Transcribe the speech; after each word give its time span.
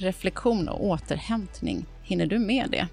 reflektion 0.00 0.68
och 0.68 0.84
återhämtning. 0.84 1.86
Hinner 2.02 2.26
du 2.26 2.38
med 2.38 2.68
det? 2.70 2.88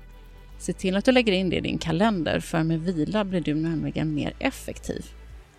Se 0.57 0.73
till 0.73 0.95
att 0.95 1.05
du 1.05 1.11
lägger 1.11 1.33
in 1.33 1.49
det 1.49 1.55
i 1.55 1.61
din 1.61 1.77
kalender, 1.77 2.39
för 2.39 2.63
med 2.63 2.79
vila 2.79 3.23
blir 3.23 3.41
du 3.41 3.55
nämligen 3.55 4.13
mer 4.13 4.33
effektiv. 4.39 5.05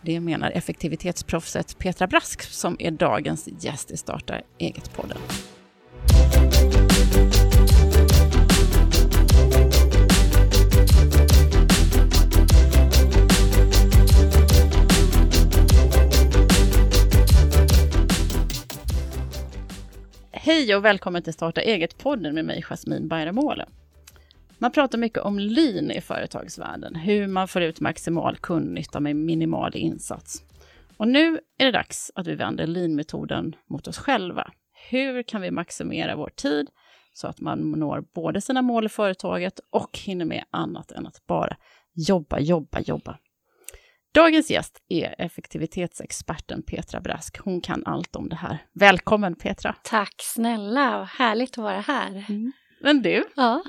Det 0.01 0.21
menar 0.21 0.51
effektivitetsproffset 0.51 1.79
Petra 1.79 2.06
Brask 2.06 2.43
som 2.43 2.77
är 2.79 2.90
dagens 2.90 3.48
gäst 3.61 3.90
i 3.90 3.96
Starta 3.96 4.40
eget-podden. 4.59 5.19
Hej 20.47 20.77
och 20.77 20.84
välkommen 20.84 21.23
till 21.23 21.33
Starta 21.33 21.60
eget-podden 21.60 22.34
med 22.34 22.45
mig, 22.45 22.62
Jasmine 22.62 23.09
Bayramåle. 23.09 23.66
Man 24.59 24.73
pratar 24.73 24.98
mycket 24.98 25.23
om 25.23 25.38
lean 25.38 25.91
i 25.91 26.01
företagsvärlden, 26.01 26.95
hur 26.95 27.27
man 27.27 27.48
får 27.48 27.62
ut 27.62 27.80
maximal 27.80 28.37
kundnytta 28.37 29.01
med 29.01 29.16
minimal 29.16 29.77
insats. 29.77 30.43
Och 30.97 31.09
nu 31.09 31.41
är 31.59 31.65
det 31.65 31.71
dags 31.71 32.12
att 32.15 32.27
vi 32.27 32.35
vänder 32.35 32.66
lean-metoden 32.66 33.57
mot 33.71 33.88
oss 33.88 33.98
själva. 33.98 34.51
Hur 34.91 35.23
kan 35.23 35.43
vi 35.43 35.51
maximera 35.51 36.16
vår 36.16 36.30
tid 36.37 36.69
så 37.13 37.29
att 37.29 37.41
man 37.41 37.71
når 37.71 38.05
både 38.15 38.41
sina 38.41 38.63
mål 38.63 38.87
i 38.87 38.88
företaget 38.88 39.60
och 39.71 39.99
hinner 39.99 40.24
med 40.24 40.45
annat 40.51 40.93
än 40.93 41.07
att 41.07 41.27
bara 41.27 41.57
jobba, 41.95 42.38
jobba, 42.38 42.80
jobba. 42.80 43.19
Dagens 44.16 44.51
gäst 44.51 44.83
är 44.88 45.15
effektivitetsexperten 45.19 46.62
Petra 46.62 47.01
Brask. 47.01 47.38
Hon 47.38 47.61
kan 47.61 47.83
allt 47.87 48.16
om 48.16 48.29
det 48.29 48.37
här. 48.37 48.59
Välkommen 48.73 49.34
Petra! 49.34 49.74
Tack 49.83 50.15
snälla, 50.19 51.01
och 51.01 51.07
härligt 51.07 51.51
att 51.51 51.65
vara 51.65 51.80
här. 51.80 52.24
Mm. 52.29 52.52
Men 52.80 53.02
du, 53.02 53.24
Ja. 53.37 53.62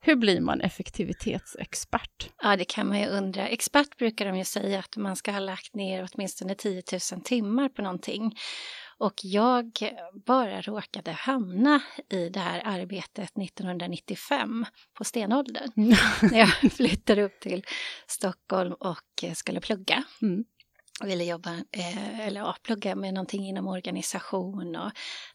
hur 0.00 0.16
blir 0.16 0.40
man 0.40 0.60
effektivitetsexpert? 0.60 2.30
ja, 2.42 2.56
det 2.56 2.64
kan 2.64 2.88
man 2.88 3.00
ju 3.00 3.06
undra. 3.06 3.48
Expert 3.48 3.96
brukar 3.98 4.26
de 4.26 4.36
ju 4.38 4.44
säga 4.44 4.78
att 4.78 4.96
man 4.96 5.16
ska 5.16 5.32
ha 5.32 5.40
lagt 5.40 5.74
ner 5.74 6.08
åtminstone 6.12 6.54
10 6.54 6.82
000 7.12 7.20
timmar 7.20 7.68
på 7.68 7.82
någonting. 7.82 8.36
Och 9.00 9.14
jag 9.22 9.70
bara 10.26 10.62
råkade 10.62 11.12
hamna 11.12 11.80
i 12.10 12.28
det 12.28 12.40
här 12.40 12.62
arbetet 12.64 13.38
1995 13.38 14.66
på 14.94 15.04
stenåldern. 15.04 15.70
när 16.22 16.38
jag 16.38 16.72
flyttade 16.72 17.22
upp 17.22 17.40
till 17.40 17.64
Stockholm 18.06 18.72
och 18.72 19.24
skulle 19.34 19.60
plugga. 19.60 20.04
Mm. 20.22 20.44
Ville 21.04 21.24
jobba, 21.24 21.50
eh, 21.52 22.20
eller 22.20 22.40
ja, 22.40 22.56
plugga 22.62 22.94
med 22.94 23.14
någonting 23.14 23.48
inom 23.48 23.68
organisation 23.68 24.76
och 24.76 24.90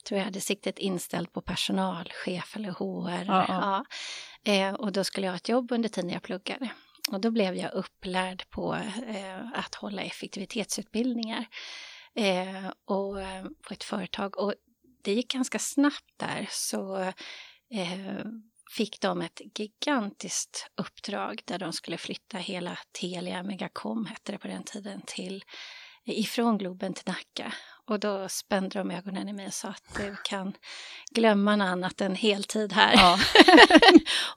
tror 0.08 0.18
jag 0.18 0.26
hade 0.26 0.42
siktet 0.42 0.80
inställt 0.80 1.34
på 1.34 1.42
personalchef 1.42 2.56
eller 2.56 2.70
HR. 2.70 3.26
Ja, 3.28 3.46
ja. 3.48 3.86
Ja. 4.44 4.52
Eh, 4.52 4.74
och 4.74 4.92
då 4.92 5.04
skulle 5.04 5.28
jag 5.28 5.32
ha 5.32 5.38
ett 5.38 5.50
jobb 5.50 5.72
under 5.72 5.90
tiden 5.90 6.10
jag 6.10 6.22
pluggade. 6.22 6.70
Och 7.12 7.22
då 7.22 7.32
blev 7.32 7.56
jag 7.56 7.74
upplärd 7.74 8.50
på 8.50 8.76
eh, 9.08 9.52
att 9.54 9.76
hålla 9.76 10.02
effektivitetsutbildningar 10.02 11.46
eh, 12.16 12.72
och, 12.86 13.22
eh, 13.22 13.46
på 13.68 13.74
ett 13.74 13.84
företag. 13.84 14.38
Och 14.38 14.54
det 15.04 15.14
gick 15.14 15.34
ganska 15.34 15.60
snabbt 15.60 16.14
där 16.18 16.48
så 16.52 16.98
eh, 17.70 18.26
fick 18.72 19.02
de 19.02 19.22
ett 19.22 19.42
gigantiskt 19.60 20.68
uppdrag 20.82 21.42
där 21.46 21.60
de 21.60 21.74
skulle 21.74 21.98
flytta 21.98 22.38
hela 22.38 22.78
Telia 23.00 23.44
Megacom, 23.44 24.06
hette 24.06 24.32
det 24.32 24.38
på 24.38 24.48
den 24.48 24.64
tiden, 24.64 25.02
till 25.06 25.44
ifrån 26.06 26.58
Globen 26.58 26.94
till 26.94 27.08
Nacka. 27.08 27.53
Och 27.88 28.00
då 28.00 28.30
spände 28.30 28.80
de 28.80 28.92
ögonen 28.92 29.30
i 29.30 29.34
mig 29.34 29.48
och 29.48 29.53
sa 29.53 29.67
att 29.67 29.95
du 29.98 30.16
kan 30.23 30.53
glömma 31.12 31.56
något 31.56 31.66
annat 31.66 32.02
än 32.02 32.16
heltid 32.16 32.73
här. 32.73 32.94
Ja. 32.94 33.20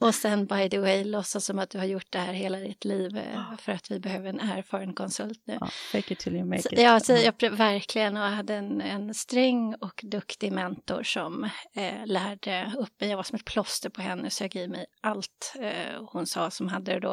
och 0.07 0.15
sen 0.15 0.47
by 0.47 0.71
the 0.71 0.79
way, 0.79 1.05
låtsas 1.05 1.45
som 1.45 1.59
att 1.59 1.71
du 1.71 1.79
har 1.79 1.85
gjort 1.85 2.07
det 2.11 2.19
här 2.19 2.33
hela 2.33 2.59
ditt 2.59 2.85
liv 2.85 3.17
eh, 3.17 3.57
för 3.59 3.73
att 3.73 3.91
vi 3.91 4.01
behöver 4.01 4.29
en 4.29 4.41
erfaren 4.41 4.95
konsult 4.95 5.43
nu. 5.45 5.59
Ja, 5.61 5.69
fake 5.93 6.13
it 6.13 6.19
till 6.19 6.37
you 6.37 6.45
make 6.45 6.63
Så, 6.63 6.69
it. 6.73 6.81
ja, 6.81 7.01
så 7.01 7.13
jag, 7.13 7.51
verkligen. 7.51 8.17
Och 8.17 8.23
jag 8.23 8.31
hade 8.31 8.55
en, 8.55 8.81
en 8.81 9.15
sträng 9.15 9.75
och 9.75 10.01
duktig 10.03 10.53
mentor 10.53 11.03
som 11.03 11.45
eh, 11.75 12.07
lärde 12.07 12.73
upp 12.79 13.01
mig. 13.01 13.11
Jag 13.11 13.17
var 13.17 13.25
som 13.25 13.37
ett 13.37 13.45
plåster 13.45 13.91
på 13.91 14.03
henne, 14.03 14.31
sög 14.31 14.57
i 14.57 14.69
mig 14.69 14.87
allt 15.01 15.55
eh, 15.61 16.03
hon 16.13 16.27
sa 16.27 16.51
som 16.51 16.69
hade 16.69 17.01
då 17.01 17.13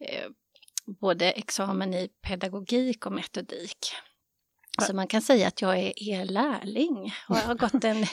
eh, 0.00 0.28
både 1.00 1.30
examen 1.30 1.94
i 1.94 2.08
pedagogik 2.22 3.06
och 3.06 3.12
metodik. 3.12 3.92
Så 4.86 4.96
man 4.96 5.06
kan 5.06 5.22
säga 5.22 5.48
att 5.48 5.62
jag 5.62 5.78
är, 5.78 5.92
är 5.96 6.24
lärling 6.24 7.12
och 7.28 7.36
jag 7.36 7.42
har 7.42 7.54
gått 7.54 7.84
en 7.84 8.00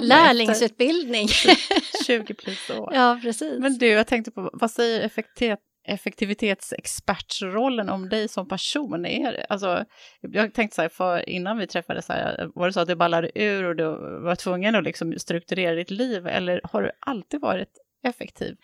lärlingsutbildning. 0.00 1.24
efter 1.24 2.04
20 2.04 2.34
plus 2.38 2.70
år. 2.70 2.90
ja, 2.94 3.18
precis. 3.22 3.58
Men 3.58 3.78
du, 3.78 3.86
jag 3.86 4.06
tänkte 4.06 4.30
på, 4.30 4.50
vad 4.52 4.70
säger 4.70 5.00
effektivitet, 5.00 5.58
effektivitetsexpertsrollen 5.88 7.88
om 7.88 8.08
dig 8.08 8.28
som 8.28 8.48
person? 8.48 9.06
Är 9.06 9.46
alltså, 9.48 9.84
jag 10.20 10.54
tänkte 10.54 10.74
så 10.74 10.82
här, 10.82 10.88
för 10.88 11.28
innan 11.28 11.58
vi 11.58 11.66
träffades, 11.66 12.06
så 12.06 12.12
här, 12.12 12.50
var 12.54 12.66
det 12.66 12.72
så 12.72 12.80
att 12.80 12.88
du 12.88 12.94
ballade 12.94 13.30
ur 13.34 13.64
och 13.64 13.76
du 13.76 13.84
var 14.24 14.36
tvungen 14.36 14.74
att 14.74 14.84
liksom 14.84 15.18
strukturera 15.18 15.74
ditt 15.74 15.90
liv, 15.90 16.26
eller 16.26 16.60
har 16.64 16.82
du 16.82 16.90
alltid 17.00 17.40
varit 17.40 17.68
effektiv? 18.04 18.56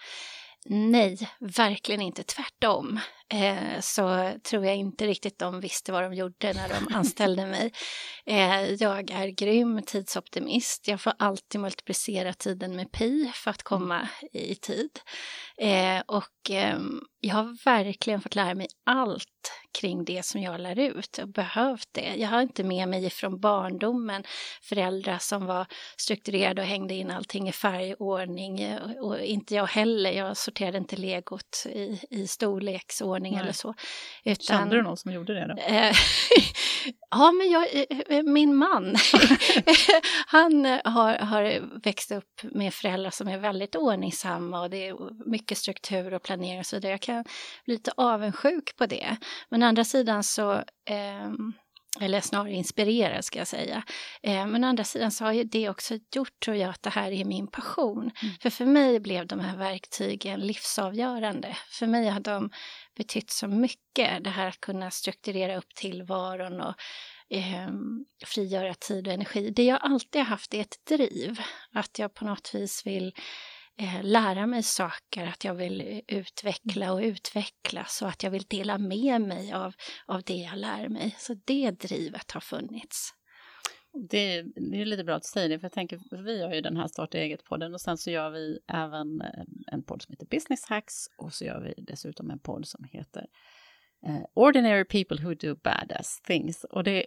Nej, 0.67 1.19
verkligen 1.41 2.01
inte. 2.01 2.23
Tvärtom. 2.23 3.01
Eh, 3.35 3.81
så 3.81 4.33
tror 4.43 4.67
jag 4.67 4.77
inte 4.77 5.07
riktigt 5.07 5.39
de 5.39 5.61
visste 5.61 5.93
vad 5.93 6.03
de 6.03 6.15
gjorde 6.15 6.53
när 6.53 6.69
de 6.69 6.95
anställde 6.95 7.47
mig. 7.47 7.73
Eh, 8.27 8.73
jag 8.73 9.11
är 9.11 9.29
grym 9.29 9.83
tidsoptimist. 9.83 10.89
Jag 10.89 11.01
får 11.01 11.13
alltid 11.19 11.61
multiplicera 11.61 12.33
tiden 12.33 12.77
med 12.77 12.93
pi 12.93 13.33
för 13.35 13.51
att 13.51 13.63
komma 13.63 14.09
i 14.33 14.55
tid. 14.55 14.91
Eh, 15.59 16.03
och 16.07 16.51
ehm, 16.51 17.01
jag 17.21 17.35
har 17.35 17.65
verkligen 17.65 18.21
fått 18.21 18.35
lära 18.35 18.55
mig 18.55 18.67
allt 18.87 19.53
kring 19.81 20.05
det 20.05 20.25
som 20.25 20.43
jag 20.43 20.61
lär 20.61 20.79
ut 20.79 21.19
och 21.19 21.29
behövt 21.29 21.89
det. 21.93 22.15
Jag 22.17 22.29
har 22.29 22.43
inte 22.43 22.65
med 22.65 22.89
mig 22.89 23.11
från 23.11 23.41
barndomen 23.41 24.25
föräldrar 24.63 25.19
som 25.19 25.47
var 25.47 25.67
strukturerade 25.97 26.63
och 26.63 26.69
hängde 26.69 26.95
in 26.95 27.11
allting 27.11 27.49
i 27.49 27.53
färgordning 27.53 28.79
och, 28.79 29.07
och 29.07 29.21
inte 29.21 29.55
jag 29.55 29.67
heller. 29.67 30.13
Jag 30.13 30.37
sorterade 30.37 30.79
inte 30.79 30.97
legot 30.97 31.67
i, 31.67 32.01
i 32.11 32.27
storleksordning 32.27 33.18
Nej. 33.23 33.41
eller 33.41 33.53
så. 33.53 33.75
Kände 34.41 34.77
du 34.77 34.83
någon 34.83 34.97
som 34.97 35.13
gjorde 35.13 35.35
det 35.35 35.47
då? 35.47 35.63
Eh, 35.63 35.93
ja, 37.11 37.33
men 37.33 37.51
jag, 37.51 37.67
eh, 38.09 38.23
min 38.23 38.57
man, 38.57 38.97
han 40.27 40.67
eh, 40.67 40.81
har, 40.85 41.15
har 41.15 41.61
växt 41.85 42.13
upp 42.13 42.43
med 42.43 42.75
föräldrar 42.75 43.11
som 43.11 43.29
är 43.29 43.39
väldigt 43.39 43.77
ordningsamma 43.77 44.61
och 44.61 44.71
det 44.71 44.89
är 44.89 45.29
mycket 45.31 45.59
struktur 45.59 46.15
och 46.15 46.23
planering 46.23 46.59
och 46.59 46.67
så 46.67 46.77
vidare. 46.77 46.93
Jag 46.93 47.01
kan 47.01 47.25
bli 47.65 47.75
lite 47.75 47.93
avundsjuk 47.97 48.77
på 48.77 48.87
det. 48.87 49.17
Men 49.49 49.63
å 49.63 49.67
andra 49.67 49.85
sidan 49.85 50.25
så 50.25 50.63
ehm, 50.91 51.53
eller 52.01 52.21
snarare 52.21 52.53
inspirerad 52.53 53.25
ska 53.25 53.39
jag 53.39 53.49
säga. 53.49 53.83
Eh, 54.23 54.47
men 54.47 54.65
å 54.65 54.67
andra 54.67 54.85
sidan 54.85 55.11
så 55.11 55.25
har 55.25 55.33
ju 55.33 55.45
det 55.45 55.69
också 55.69 55.99
gjort, 56.15 56.41
tror 56.45 56.57
jag, 56.57 56.71
att 56.71 56.83
det 56.83 56.91
här 56.91 57.13
är 57.13 57.25
min 57.25 57.47
passion. 57.47 58.11
För 58.41 58.51
för 58.51 58.67
mig 58.67 59.01
blev 59.01 59.27
de 59.27 59.41
här 59.41 59.57
verktygen 59.57 60.41
livsavgörande. 60.41 61.57
För 61.71 61.87
mig 61.87 62.09
har 62.09 62.21
de 62.21 62.51
betytt 62.99 63.31
så 63.31 63.49
mycket, 63.49 64.25
det 64.25 64.31
här 64.31 64.49
att 64.49 64.61
kunna 64.61 64.91
strukturera 64.91 65.57
upp 65.57 65.75
tillvaron 65.75 66.61
och 66.61 66.75
eh, 67.31 67.71
frigöra 68.25 68.75
tid 68.75 69.07
och 69.09 69.15
energi. 69.15 69.51
Det 69.51 69.65
jag 69.65 69.79
alltid 69.83 70.21
har 70.21 70.27
haft 70.27 70.55
är 70.55 70.61
ett 70.61 70.87
driv, 70.89 71.41
att 71.73 71.99
jag 71.99 72.15
på 72.15 72.25
något 72.25 72.55
vis 72.55 72.87
vill 72.87 73.15
eh, 73.79 74.03
lära 74.03 74.47
mig 74.47 74.63
saker, 74.63 75.27
att 75.27 75.45
jag 75.45 75.55
vill 75.55 75.81
eh, 75.81 76.19
utveckla 76.19 76.93
och 76.93 77.01
utvecklas 77.01 78.03
och 78.03 78.09
att 78.09 78.23
jag 78.23 78.31
vill 78.31 78.45
dela 78.45 78.79
med 78.79 79.21
mig 79.21 79.53
av, 79.53 79.75
av 80.07 80.23
det 80.23 80.37
jag 80.37 80.59
lär 80.59 80.89
mig. 80.89 81.15
Så 81.19 81.35
det 81.45 81.71
drivet 81.71 82.31
har 82.31 82.41
funnits. 82.41 83.15
Det, 83.93 84.43
det 84.43 84.81
är 84.81 84.85
lite 84.85 85.05
bra 85.05 85.15
att 85.15 85.23
du 85.23 85.29
säger 85.29 85.49
det, 85.49 85.59
för 85.59 85.65
jag 85.65 85.73
tänker, 85.73 85.99
för 85.99 86.23
vi 86.23 86.43
har 86.43 86.55
ju 86.55 86.61
den 86.61 86.77
här 86.77 86.89
Starta 86.89 87.19
eget-podden 87.19 87.75
och 87.75 87.81
sen 87.81 87.99
så 87.99 88.11
gör 88.11 88.31
vi 88.31 88.59
även 88.67 89.21
eh, 89.21 89.45
en 89.67 89.83
podd 89.83 90.03
som 90.03 90.13
heter 90.13 90.27
Business 90.27 90.65
Hacks 90.65 90.95
och 91.19 91.33
så 91.33 91.45
gör 91.45 91.61
vi 91.61 91.83
dessutom 91.83 92.31
en 92.31 92.39
podd 92.39 92.67
som 92.67 92.85
heter 92.85 93.27
eh, 94.07 94.21
Ordinary 94.35 94.85
People 94.85 95.25
Who 95.25 95.35
Do 95.35 95.55
Badass 95.55 96.21
Things. 96.21 96.65
Och 96.65 96.85
det, 96.85 97.05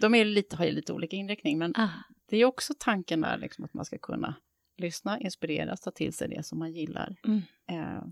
de 0.00 0.14
är 0.14 0.24
lite, 0.24 0.56
har 0.56 0.64
ju 0.64 0.72
lite 0.72 0.92
olika 0.92 1.16
inriktning, 1.16 1.58
men 1.58 1.72
Ah, 1.76 1.88
det 2.26 2.36
är 2.36 2.44
också 2.44 2.74
tanken 2.78 3.20
där 3.20 3.38
liksom 3.38 3.64
att 3.64 3.74
man 3.74 3.84
ska 3.84 3.98
kunna 3.98 4.34
lyssna, 4.76 5.20
inspireras, 5.20 5.80
ta 5.80 5.90
till 5.90 6.12
sig 6.12 6.28
det 6.28 6.46
som 6.46 6.58
man 6.58 6.72
gillar. 6.72 7.16
Mm. 7.24 7.42
Eh, 7.70 8.04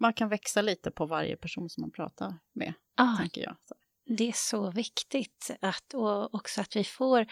man 0.00 0.14
kan 0.14 0.28
växa 0.28 0.62
lite 0.62 0.90
på 0.90 1.06
varje 1.06 1.36
person 1.36 1.68
som 1.70 1.80
man 1.80 1.90
pratar 1.90 2.34
med, 2.52 2.74
ah, 2.94 3.16
tänker 3.16 3.42
jag. 3.42 3.56
Så. 3.64 3.74
Det 4.06 4.28
är 4.28 4.32
så 4.32 4.70
viktigt 4.70 5.50
att, 5.60 5.94
och 5.94 6.34
också 6.34 6.60
att 6.60 6.76
vi 6.76 6.84
får 6.84 7.26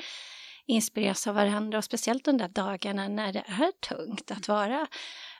inspireras 0.67 1.27
av 1.27 1.35
varandra 1.35 1.79
och 1.79 1.85
speciellt 1.85 2.25
de 2.25 2.39
där 2.39 2.49
dagarna 2.49 3.09
när 3.09 3.33
det 3.33 3.45
är 3.47 3.73
tungt 3.89 4.31
att 4.31 4.49
vara 4.49 4.87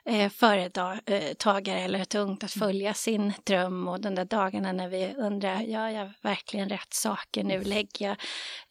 eh, 0.05 0.29
företagare 0.29 1.79
eller 1.79 2.05
tungt 2.05 2.43
att 2.43 2.51
följa 2.51 2.93
sin 2.93 3.33
dröm 3.43 3.87
och 3.87 4.01
de 4.01 4.15
där 4.15 4.25
dagarna 4.25 4.71
när 4.71 4.89
vi 4.89 5.13
undrar, 5.17 5.61
gör 5.61 5.87
jag 5.87 6.11
verkligen 6.21 6.69
rätt 6.69 6.93
saker 6.93 7.43
nu? 7.43 7.63
Lägger 7.63 8.07
jag 8.07 8.17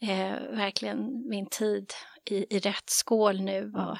eh, 0.09 0.35
verkligen 0.51 1.29
min 1.29 1.45
tid 1.45 1.93
i, 2.25 2.55
i 2.55 2.59
rätt 2.59 2.89
skål 2.89 3.41
nu. 3.41 3.73
Och, 3.75 3.97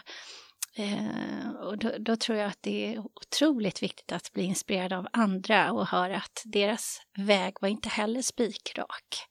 eh, 0.75 1.49
och 1.49 1.77
då, 1.77 1.91
då, 1.99 2.15
tror 2.15 2.37
jag 2.37 2.47
att 2.47 2.61
det 2.61 2.93
är 2.93 2.99
otroligt 2.99 3.83
viktigt 3.83 4.11
att 4.11 4.33
bli 4.33 4.43
inspirerad 4.43 4.93
av 4.93 5.07
andra 5.13 5.71
och 5.71 5.87
höra 5.87 6.17
att 6.17 6.43
deras 6.45 7.01
väg 7.17 7.53
var 7.61 7.69
inte 7.69 7.89
heller 7.89 8.21
spikrak. 8.21 9.27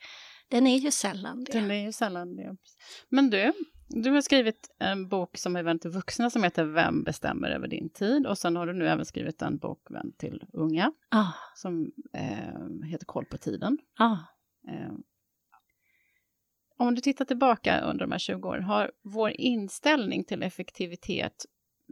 Den 0.49 0.67
är 0.67 0.77
ju 0.77 0.91
sällan 0.91 1.45
det. 1.45 1.53
Den 1.53 1.71
är 1.71 1.85
ju 1.85 1.93
sällan 1.93 2.37
det. 2.37 2.57
Men 3.09 3.31
du, 3.31 3.53
du 3.89 4.11
har 4.11 4.21
skrivit 4.21 4.69
en 4.79 5.09
bok 5.09 5.37
som 5.37 5.57
är 5.57 5.63
vänd 5.63 5.81
till 5.81 5.91
vuxna 5.91 6.31
som 6.31 6.45
heter 6.45 6.65
Vem 6.65 7.03
bestämmer 7.03 7.51
över 7.51 7.69
din 7.69 7.91
tid? 7.91 8.27
Och 8.27 8.39
sen 8.39 8.57
har 8.57 8.67
du 8.67 8.73
nu 8.73 8.89
även 8.89 9.05
skrivit 9.05 9.43
en 9.43 9.59
bok 9.59 9.87
vänd 9.91 10.19
till 10.19 10.45
unga 10.53 10.93
ah. 11.11 11.33
som 11.55 11.93
eh, 12.13 12.89
heter 12.89 13.07
Koll 13.07 13.25
på 13.25 13.37
tiden. 13.37 13.79
Ah. 13.99 14.17
Eh, 14.69 14.93
om 16.79 16.95
du 16.95 17.01
tittar 17.01 17.25
tillbaka 17.25 17.81
under 17.81 18.05
de 18.05 18.13
här 18.13 18.19
20 18.19 18.49
åren, 18.49 18.65
har 18.65 18.93
vår 19.03 19.31
inställning 19.31 20.25
till 20.25 20.43
effektivitet 20.43 21.45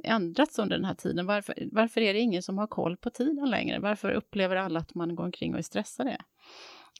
ändrats 0.05 0.59
under 0.59 0.77
den 0.77 0.85
här 0.85 0.95
tiden? 0.95 1.27
Varför, 1.27 1.69
varför 1.73 2.01
är 2.01 2.15
det 2.15 2.21
ingen 2.21 2.43
som 2.43 2.59
har 2.59 2.67
koll 2.67 2.97
på 2.97 3.11
tiden 3.11 3.51
längre? 3.51 3.79
Varför 3.79 4.11
upplever 4.11 4.57
alla 4.57 4.81
att 4.81 4.95
man 4.95 5.15
går 5.15 5.25
omkring 5.25 5.53
och 5.53 5.59
är 5.59 5.63
stressade? 5.63 6.17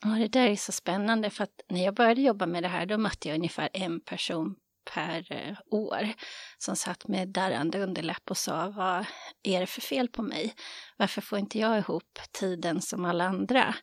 Ja, 0.01 0.09
det 0.09 0.27
där 0.27 0.47
är 0.47 0.55
så 0.55 0.71
spännande 0.71 1.29
för 1.29 1.43
att 1.43 1.61
när 1.69 1.85
jag 1.85 1.95
började 1.95 2.21
jobba 2.21 2.45
med 2.45 2.63
det 2.63 2.69
här 2.69 2.85
då 2.85 2.97
mötte 2.97 3.27
jag 3.27 3.35
ungefär 3.35 3.69
en 3.73 4.01
person 4.01 4.55
per 4.93 5.31
eh, 5.31 5.57
år 5.71 6.09
som 6.57 6.75
satt 6.75 7.07
med 7.07 7.27
darrande 7.27 7.83
underläpp 7.83 8.31
och 8.31 8.37
sa 8.37 8.69
vad 8.69 9.05
är 9.43 9.59
det 9.59 9.67
för 9.67 9.81
fel 9.81 10.07
på 10.07 10.21
mig? 10.21 10.53
Varför 10.97 11.21
får 11.21 11.39
inte 11.39 11.59
jag 11.59 11.77
ihop 11.77 12.19
tiden 12.31 12.81
som 12.81 13.05
alla 13.05 13.23
andra? 13.25 13.75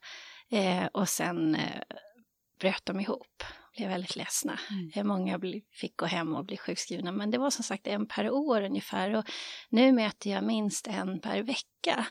Eh, 0.51 0.87
och 0.87 1.09
sen 1.09 1.55
eh, 1.55 1.83
bröt 2.61 2.87
de 2.87 3.01
ihop, 3.01 3.43
blev 3.81 3.91
väldigt 3.91 4.17
ledsna. 4.17 4.59
Mm. 4.71 4.91
Eh, 4.95 5.05
många 5.05 5.41
fick 5.73 5.97
gå 5.97 6.07
hem 6.07 6.35
och 6.35 6.45
bli 6.45 6.57
sjukskrivna, 6.57 7.13
men 7.13 7.31
det 7.31 7.39
var 7.39 7.51
som 7.51 7.65
sagt 7.65 7.87
en 7.87 8.07
per 8.07 8.31
år 8.31 8.63
ungefär 8.63 9.15
och 9.15 9.25
nu 9.69 9.93
möter 9.93 10.31
jag 10.31 10.45
minst 10.45 10.87
en 10.87 11.21
per 11.21 11.43
vecka 11.43 12.07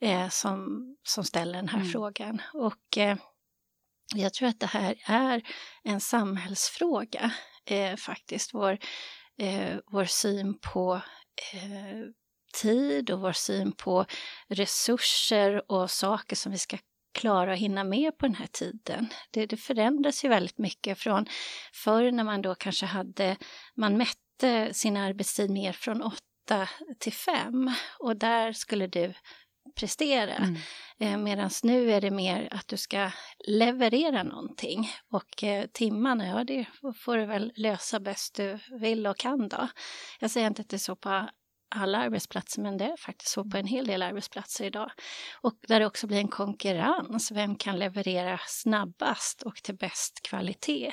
eh, 0.00 0.28
som, 0.28 0.82
som 1.02 1.24
ställer 1.24 1.52
den 1.52 1.68
här 1.68 1.78
mm. 1.78 1.92
frågan. 1.92 2.42
Och 2.54 2.98
eh, 2.98 3.16
jag 4.14 4.34
tror 4.34 4.48
att 4.48 4.60
det 4.60 4.66
här 4.66 4.94
är 5.06 5.42
en 5.84 6.00
samhällsfråga 6.00 7.30
eh, 7.66 7.96
faktiskt. 7.96 8.54
Vår, 8.54 8.78
eh, 9.38 9.76
vår 9.86 10.04
syn 10.04 10.58
på 10.58 11.00
eh, 11.52 12.08
tid 12.62 13.10
och 13.10 13.20
vår 13.20 13.32
syn 13.32 13.72
på 13.72 14.06
resurser 14.48 15.72
och 15.72 15.90
saker 15.90 16.36
som 16.36 16.52
vi 16.52 16.58
ska 16.58 16.78
klara 17.16 17.52
att 17.52 17.58
hinna 17.58 17.84
med 17.84 18.18
på 18.18 18.26
den 18.26 18.34
här 18.34 18.46
tiden. 18.46 19.08
Det, 19.30 19.46
det 19.46 19.56
förändras 19.56 20.24
ju 20.24 20.28
väldigt 20.28 20.58
mycket 20.58 20.98
från 20.98 21.26
förr 21.72 22.10
när 22.10 22.24
man 22.24 22.42
då 22.42 22.54
kanske 22.54 22.86
hade, 22.86 23.36
man 23.74 23.96
mätte 23.96 24.74
sin 24.74 24.96
arbetstid 24.96 25.50
mer 25.50 25.72
från 25.72 26.02
åtta 26.02 26.68
till 26.98 27.12
fem 27.12 27.70
och 27.98 28.16
där 28.16 28.52
skulle 28.52 28.86
du 28.86 29.14
prestera. 29.74 30.34
Mm. 30.34 30.56
Eh, 30.98 31.18
Medan 31.18 31.50
nu 31.62 31.92
är 31.92 32.00
det 32.00 32.10
mer 32.10 32.48
att 32.50 32.68
du 32.68 32.76
ska 32.76 33.10
leverera 33.48 34.22
någonting 34.22 34.90
och 35.10 35.44
eh, 35.44 35.66
timmarna, 35.66 36.26
ja 36.26 36.44
det 36.44 36.66
får 36.96 37.16
du 37.16 37.26
väl 37.26 37.52
lösa 37.56 38.00
bäst 38.00 38.34
du 38.34 38.58
vill 38.80 39.06
och 39.06 39.16
kan 39.16 39.48
då. 39.48 39.68
Jag 40.20 40.30
säger 40.30 40.46
inte 40.46 40.62
att 40.62 40.68
det 40.68 40.76
är 40.76 40.78
så 40.78 40.96
på 40.96 41.28
alla 41.76 41.98
arbetsplatser, 41.98 42.62
men 42.62 42.76
det 42.76 42.84
är 42.84 42.96
faktiskt 42.96 43.32
så 43.32 43.44
på 43.44 43.56
en 43.56 43.66
hel 43.66 43.86
del 43.86 44.02
arbetsplatser 44.02 44.64
idag. 44.64 44.90
Och 45.40 45.54
där 45.68 45.80
det 45.80 45.86
också 45.86 46.06
blir 46.06 46.18
en 46.18 46.28
konkurrens, 46.28 47.32
vem 47.32 47.56
kan 47.56 47.78
leverera 47.78 48.40
snabbast 48.46 49.42
och 49.42 49.56
till 49.56 49.76
bäst 49.76 50.22
kvalitet? 50.22 50.92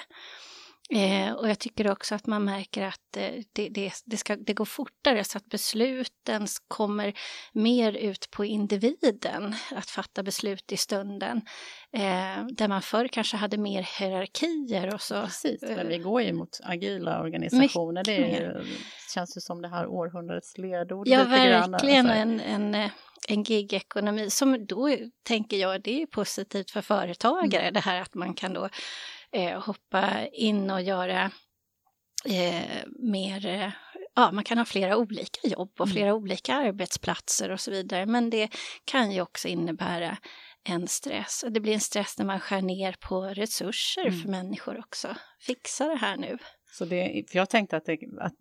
Eh, 0.96 1.34
och 1.34 1.50
jag 1.50 1.60
tycker 1.60 1.92
också 1.92 2.16
att 2.16 2.28
man 2.28 2.46
märker 2.46 2.84
att 2.84 3.18
eh, 3.18 3.32
det, 3.54 3.70
det, 3.70 3.94
det, 4.06 4.18
ska, 4.18 4.36
det 4.36 4.54
går 4.54 4.66
fortare 4.66 5.24
så 5.24 5.38
att 5.38 5.46
besluten 5.46 6.48
kommer 6.68 7.14
mer 7.54 7.94
ut 7.94 8.32
på 8.32 8.46
individen 8.46 9.56
att 9.72 9.90
fatta 9.90 10.24
beslut 10.24 10.72
i 10.72 10.78
stunden. 10.78 11.42
Eh, 11.94 12.46
där 12.52 12.68
man 12.68 12.82
förr 12.82 13.08
kanske 13.08 13.38
hade 13.38 13.58
mer 13.58 13.88
hierarkier 14.00 14.94
och 14.94 15.02
så. 15.02 15.22
Precis, 15.22 15.62
men 15.62 15.88
vi 15.88 15.98
går 15.98 16.22
ju 16.22 16.34
mot 16.34 16.60
agila 16.64 17.22
organisationer. 17.22 18.04
Det 18.04 18.38
är, 18.38 18.66
känns 19.14 19.38
ju 19.38 19.42
som 19.42 19.62
det 19.62 19.68
här 19.70 19.88
århundradets 19.88 20.58
ledord. 20.58 21.08
Ja, 21.08 21.24
verkligen. 21.24 22.10
En, 22.10 22.40
en, 22.40 22.90
en 23.28 23.44
gigekonomi 23.44 24.30
som 24.30 24.66
då 24.66 24.98
tänker 25.24 25.58
jag 25.58 25.82
det 25.82 26.02
är 26.02 26.06
positivt 26.06 26.72
för 26.72 26.82
företagare. 26.82 27.62
Mm. 27.62 27.74
Det 27.74 27.80
här 27.80 28.02
att 28.02 28.14
man 28.14 28.34
kan 28.34 28.54
då 28.54 28.70
eh, 29.34 29.62
hoppa 29.62 30.28
in 30.28 30.70
och 30.70 30.82
göra 30.82 31.32
eh, 32.26 32.86
mer 33.00 33.46
eh, 33.46 33.72
ja, 34.16 34.32
man 34.32 34.44
kan 34.44 34.58
ha 34.58 34.66
flera 34.66 34.98
olika 34.98 35.48
jobb 35.48 35.72
och 35.80 35.86
mm. 35.86 35.94
flera 35.94 36.10
mm. 36.10 36.24
olika 36.24 36.54
arbetsplatser 36.56 37.52
och 37.52 37.60
så 37.60 37.72
vidare. 37.72 38.06
Men 38.06 38.30
det 38.30 38.50
kan 38.86 39.12
ju 39.12 39.22
också 39.22 39.48
innebära 39.48 40.18
en 40.64 40.88
stress. 40.88 41.44
Och 41.44 41.52
det 41.52 41.60
blir 41.60 41.74
en 41.74 41.80
stress 41.80 42.18
när 42.18 42.26
man 42.26 42.40
skär 42.40 42.62
ner 42.62 42.96
på 43.00 43.22
resurser 43.22 44.06
mm. 44.06 44.22
för 44.22 44.30
människor 44.30 44.80
också. 44.80 45.16
Fixa 45.40 45.88
det 45.88 45.96
här 45.96 46.18
nu. 46.18 46.38
Så 46.72 46.86
det, 46.86 47.26
för 47.32 47.38
jag 47.38 47.50
tänkte 47.50 47.78
att, 47.78 47.86
det, 47.86 48.00
att 48.20 48.34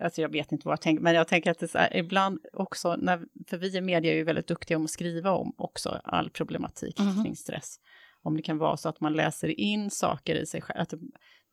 alltså 0.00 0.22
jag 0.22 0.32
vet 0.32 0.52
inte 0.52 0.68
vad 0.68 0.72
jag 0.72 0.80
tänker, 0.80 1.02
men 1.02 1.14
jag 1.14 1.28
tänker 1.28 1.50
att 1.50 1.58
det 1.58 1.74
är 1.74 1.96
ibland 1.96 2.38
också, 2.52 2.96
när, 2.96 3.20
för 3.48 3.56
vi 3.56 3.76
i 3.76 3.80
media 3.80 4.12
är 4.12 4.16
ju 4.16 4.24
väldigt 4.24 4.46
duktiga 4.46 4.76
om 4.76 4.84
att 4.84 4.90
skriva 4.90 5.30
om 5.30 5.54
också 5.58 6.00
all 6.04 6.30
problematik 6.30 7.00
mm. 7.00 7.24
kring 7.24 7.36
stress 7.36 7.76
om 8.22 8.36
det 8.36 8.42
kan 8.42 8.58
vara 8.58 8.76
så 8.76 8.88
att 8.88 9.00
man 9.00 9.12
läser 9.12 9.60
in 9.60 9.90
saker 9.90 10.34
i 10.34 10.46
sig 10.46 10.62
själv, 10.62 10.80
att, 10.80 10.94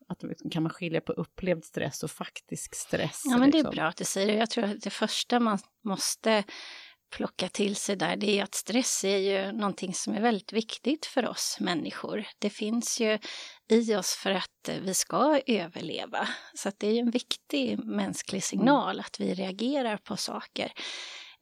att 0.08 0.22
liksom, 0.22 0.50
kan 0.50 0.62
man 0.62 0.70
skilja 0.70 1.00
på 1.00 1.12
upplevd 1.12 1.64
stress 1.64 2.02
och 2.02 2.10
faktisk 2.10 2.74
stress? 2.74 3.22
Ja, 3.24 3.38
men 3.38 3.50
det 3.50 3.58
är 3.58 3.62
liksom? 3.62 3.74
bra 3.74 3.84
att 3.84 3.96
du 3.96 4.04
säger 4.04 4.26
det. 4.26 4.34
Jag 4.34 4.50
tror 4.50 4.64
att 4.64 4.80
det 4.80 4.90
första 4.90 5.40
man 5.40 5.58
måste 5.84 6.44
plocka 7.10 7.48
till 7.48 7.76
sig 7.76 7.96
där, 7.96 8.16
det 8.16 8.38
är 8.38 8.42
att 8.42 8.54
stress 8.54 9.04
är 9.04 9.16
ju 9.16 9.52
någonting 9.52 9.94
som 9.94 10.14
är 10.14 10.20
väldigt 10.20 10.52
viktigt 10.52 11.06
för 11.06 11.28
oss 11.28 11.56
människor. 11.60 12.26
Det 12.38 12.50
finns 12.50 13.00
ju 13.00 13.18
i 13.70 13.94
oss 13.94 14.14
för 14.22 14.30
att 14.30 14.70
vi 14.82 14.94
ska 14.94 15.40
överleva. 15.46 16.28
Så 16.54 16.70
det 16.78 16.86
är 16.86 17.00
en 17.00 17.10
viktig 17.10 17.84
mänsklig 17.84 18.38
mm. 18.38 18.42
signal 18.42 19.00
att 19.00 19.20
vi 19.20 19.34
reagerar 19.34 19.96
på 19.96 20.16
saker. 20.16 20.72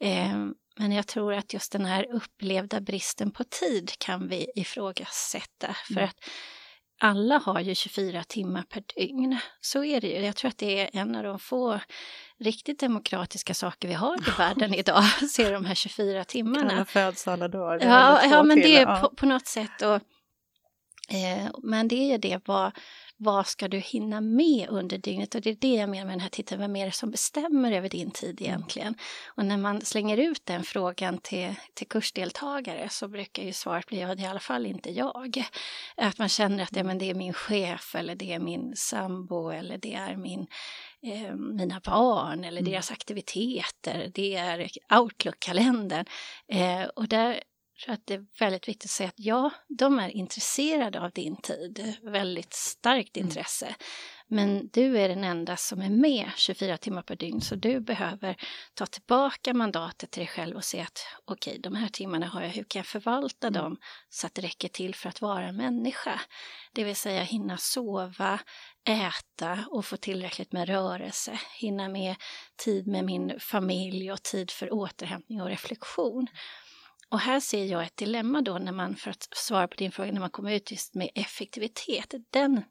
Eh, 0.01 0.47
men 0.79 0.93
jag 0.93 1.07
tror 1.07 1.35
att 1.35 1.53
just 1.53 1.73
den 1.73 1.85
här 1.85 2.07
upplevda 2.13 2.81
bristen 2.81 3.31
på 3.31 3.45
tid 3.45 3.91
kan 3.99 4.29
vi 4.29 4.47
ifrågasätta. 4.55 5.77
För 5.87 5.93
mm. 5.93 6.05
att 6.05 6.17
alla 6.99 7.39
har 7.39 7.61
ju 7.61 7.75
24 7.75 8.25
timmar 8.25 8.63
per 8.63 8.83
dygn. 8.97 9.39
Så 9.61 9.85
är 9.85 10.01
det 10.01 10.07
ju. 10.07 10.25
Jag 10.27 10.37
tror 10.37 10.49
att 10.49 10.59
det 10.59 10.81
är 10.81 11.01
en 11.01 11.17
av 11.17 11.23
de 11.23 11.39
få 11.39 11.81
riktigt 12.39 12.81
demokratiska 12.81 13.55
saker 13.55 13.89
vi 13.89 13.95
har 13.95 14.17
i 14.17 14.31
världen 14.39 14.75
idag, 14.75 15.05
ser 15.31 15.53
de 15.53 15.65
här 15.65 15.75
24 15.75 16.25
timmarna. 16.25 16.73
Alla 16.73 16.85
föds 16.85 17.29
alla 17.29 17.49
dagar. 17.49 17.89
Ja, 17.89 18.25
ja 18.25 18.43
men 18.43 18.59
det 18.59 18.77
är 18.77 19.01
på, 19.01 19.11
på, 19.11 19.27
något 19.27 19.47
sätt. 19.47 19.83
Och, 19.83 19.95
eh, 21.15 21.51
men 21.63 21.89
det 21.89 22.13
är 22.13 22.19
det 22.19 22.41
vad 22.45 22.73
vad 23.19 23.47
ska 23.47 23.69
du 23.69 23.79
hinna 23.79 24.21
med 24.21 24.69
under 24.69 24.99
dygnet? 24.99 25.35
Och 25.35 25.41
det 25.41 25.51
är 25.51 25.57
det 25.61 25.75
jag 25.75 25.89
menar 25.89 26.05
med 26.05 26.13
den 26.13 26.21
här 26.21 26.29
titeln, 26.29 26.61
vem 26.61 26.77
är 26.77 26.87
det 26.87 26.93
som 26.93 27.11
bestämmer 27.11 27.73
över 27.73 27.89
din 27.89 28.11
tid 28.11 28.43
egentligen? 28.43 28.95
Och 29.27 29.45
när 29.45 29.57
man 29.57 29.81
slänger 29.81 30.17
ut 30.17 30.47
den 30.47 30.65
frågan 30.65 31.19
till, 31.19 31.55
till 31.75 31.89
kursdeltagare 31.89 32.89
så 32.89 33.09
brukar 33.09 33.43
ju 33.43 33.53
svaret 33.53 33.87
bli, 33.87 34.01
ja 34.01 34.15
det 34.15 34.23
är 34.23 34.27
i 34.27 34.29
alla 34.29 34.41
fall 34.41 34.67
inte 34.67 34.91
jag. 34.91 35.45
Att 35.97 36.19
man 36.19 36.29
känner 36.29 36.63
att 36.63 36.77
ja, 36.77 36.85
men 36.85 36.99
det 36.99 37.11
är 37.11 37.15
min 37.15 37.33
chef 37.33 37.95
eller 37.95 38.15
det 38.15 38.33
är 38.33 38.39
min 38.39 38.73
sambo 38.77 39.51
eller 39.51 39.79
det 39.79 39.95
är 39.95 40.17
min 40.17 40.47
eh, 41.03 41.35
mina 41.35 41.81
barn 41.85 42.45
eller 42.45 42.61
mm. 42.61 42.73
deras 42.73 42.91
aktiviteter, 42.91 44.11
det 44.15 44.35
är 44.35 44.71
Outlook-kalendern. 44.91 46.07
Eh, 46.49 46.85
och 46.97 47.09
där 47.09 47.41
tror 47.85 47.95
att 47.95 48.07
det 48.07 48.15
är 48.15 48.27
väldigt 48.39 48.69
viktigt 48.69 48.85
att 48.85 48.91
säga 48.91 49.09
att 49.09 49.15
ja, 49.21 49.51
de 49.69 49.99
är 49.99 50.09
intresserade 50.09 51.01
av 51.01 51.11
din 51.11 51.37
tid, 51.37 51.95
väldigt 52.03 52.53
starkt 52.53 53.17
mm. 53.17 53.29
intresse. 53.29 53.67
Mm. 53.67 53.77
Men 54.29 54.69
du 54.73 54.99
är 54.99 55.09
den 55.09 55.25
enda 55.25 55.57
som 55.57 55.81
är 55.81 55.91
med 55.91 56.31
24 56.37 56.77
timmar 56.77 57.03
per 57.03 57.17
dygn, 57.17 57.41
så 57.41 57.55
du 57.55 57.81
behöver 57.81 58.37
ta 58.75 58.87
tillbaka 58.87 59.55
mandatet 59.55 60.11
till 60.11 60.21
dig 60.21 60.29
själv 60.29 60.57
och 60.57 60.65
se 60.65 60.81
att 60.81 61.07
okej, 61.25 61.51
okay, 61.51 61.61
de 61.61 61.75
här 61.75 61.89
timmarna 61.89 62.27
har 62.27 62.43
jag, 62.43 62.49
hur 62.49 62.65
kan 62.65 62.81
jag 62.81 62.87
förvalta 62.87 63.47
mm. 63.47 63.63
dem 63.63 63.77
så 64.09 64.27
att 64.27 64.35
det 64.35 64.43
räcker 64.43 64.69
till 64.69 64.95
för 64.95 65.09
att 65.09 65.21
vara 65.21 65.49
en 65.49 65.57
människa? 65.57 66.21
Det 66.73 66.85
vill 66.85 66.97
säga 66.97 67.23
hinna 67.23 67.57
sova, 67.57 68.41
äta 68.89 69.65
och 69.71 69.85
få 69.85 69.97
tillräckligt 69.97 70.53
med 70.53 70.69
rörelse, 70.69 71.41
hinna 71.59 71.89
med 71.89 72.17
tid 72.65 72.87
med 72.87 73.05
min 73.05 73.41
familj 73.41 74.13
och 74.13 74.23
tid 74.23 74.51
för 74.51 74.73
återhämtning 74.73 75.43
och 75.43 75.49
reflektion. 75.49 76.27
Och 77.11 77.21
här 77.21 77.41
ser 77.41 77.65
jag 77.65 77.85
ett 77.85 77.97
dilemma 77.97 78.41
då 78.41 78.59
när 78.59 78.73
man, 78.73 78.97
för 78.97 79.11
att 79.11 79.29
svara 79.33 79.69
på 79.69 79.75
din 79.75 79.93
fråga, 79.93 80.13
när 80.13 80.21
man 80.21 80.31
kommer 80.31 80.53
ut 80.53 80.71
just 80.71 80.95
med 80.95 81.11
effektivitet. 81.15 82.15
Den 82.31 82.63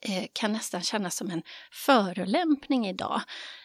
eh, 0.00 0.24
kan 0.32 0.52
nästan 0.52 0.82
kännas 0.82 1.16
som 1.16 1.30
en 1.30 1.42
förolämpning 1.72 2.86
idag. 2.86 3.20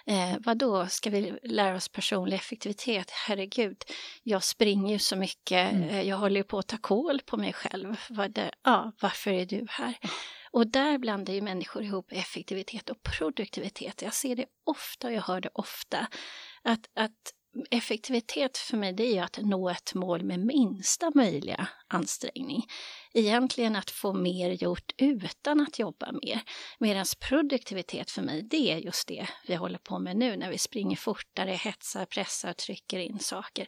Eh, 0.05 0.35
vad 0.39 0.57
då 0.57 0.87
ska 0.87 1.09
vi 1.09 1.39
lära 1.43 1.75
oss 1.75 1.89
personlig 1.89 2.35
effektivitet? 2.35 3.11
Herregud, 3.11 3.83
jag 4.23 4.43
springer 4.43 4.93
ju 4.93 4.99
så 4.99 5.15
mycket, 5.15 5.71
mm. 5.71 5.89
eh, 5.89 6.01
jag 6.01 6.17
håller 6.17 6.39
ju 6.39 6.43
på 6.43 6.59
att 6.59 6.67
ta 6.67 6.77
koll 6.77 7.21
på 7.25 7.37
mig 7.37 7.53
själv. 7.53 7.95
Vad 8.09 8.31
det, 8.31 8.51
ja, 8.63 8.91
varför 9.01 9.31
är 9.31 9.45
du 9.45 9.65
här? 9.69 9.97
Och 10.51 10.67
där 10.67 10.97
blandar 10.97 11.33
ju 11.33 11.41
människor 11.41 11.83
ihop 11.83 12.11
effektivitet 12.11 12.89
och 12.89 13.03
produktivitet. 13.03 14.01
Jag 14.01 14.13
ser 14.13 14.35
det 14.35 14.45
ofta 14.63 15.07
och 15.07 15.13
jag 15.13 15.21
hör 15.21 15.41
det 15.41 15.49
ofta. 15.53 16.07
Att, 16.63 16.89
att 16.95 17.33
effektivitet 17.71 18.57
för 18.57 18.77
mig 18.77 18.93
det 18.93 19.03
är 19.03 19.13
ju 19.13 19.19
att 19.19 19.39
nå 19.41 19.69
ett 19.69 19.93
mål 19.93 20.23
med 20.23 20.39
minsta 20.39 21.11
möjliga 21.15 21.67
ansträngning. 21.87 22.65
Egentligen 23.13 23.75
att 23.75 23.91
få 23.91 24.13
mer 24.13 24.49
gjort 24.49 24.91
utan 24.97 25.61
att 25.61 25.79
jobba 25.79 26.11
mer. 26.11 26.41
Medan 26.79 27.05
produktivitet 27.29 28.11
för 28.11 28.21
mig 28.21 28.41
det 28.41 28.71
är 28.71 28.77
just 28.77 29.07
det 29.07 29.27
vi 29.47 29.55
håller 29.55 29.77
på 29.77 29.99
med 29.99 30.17
nu 30.17 30.37
när 30.37 30.49
vi 30.49 30.57
springer 30.57 30.95
fortare, 30.95 31.51
hetsar, 31.51 32.05
pressar, 32.05 32.53
trycker 32.53 32.99
in 32.99 33.19
saker. 33.19 33.67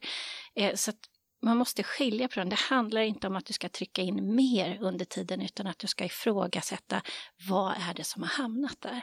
Eh, 0.55 0.75
så 0.75 0.91
så 0.91 1.45
man 1.45 1.57
måste 1.57 1.83
skilja 1.83 2.27
på 2.27 2.39
dem. 2.39 2.49
Det 2.49 2.59
handlar 2.59 3.01
inte 3.01 3.27
om 3.27 3.35
att 3.35 3.45
du 3.45 3.53
ska 3.53 3.69
trycka 3.69 4.01
in 4.01 4.35
mer 4.35 4.77
under 4.81 5.05
tiden 5.05 5.41
utan 5.41 5.67
att 5.67 5.79
du 5.79 5.87
ska 5.87 6.05
ifrågasätta 6.05 7.01
vad 7.49 7.71
är 7.71 7.93
det 7.93 8.03
som 8.03 8.23
har 8.23 8.29
hamnat 8.29 8.81
där. 8.81 9.01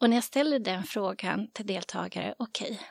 Och 0.00 0.10
när 0.10 0.16
jag 0.16 0.24
ställer 0.24 0.58
den 0.58 0.84
frågan 0.84 1.50
till 1.50 1.66
deltagare, 1.66 2.34
okej, 2.38 2.70
okay, 2.72 2.86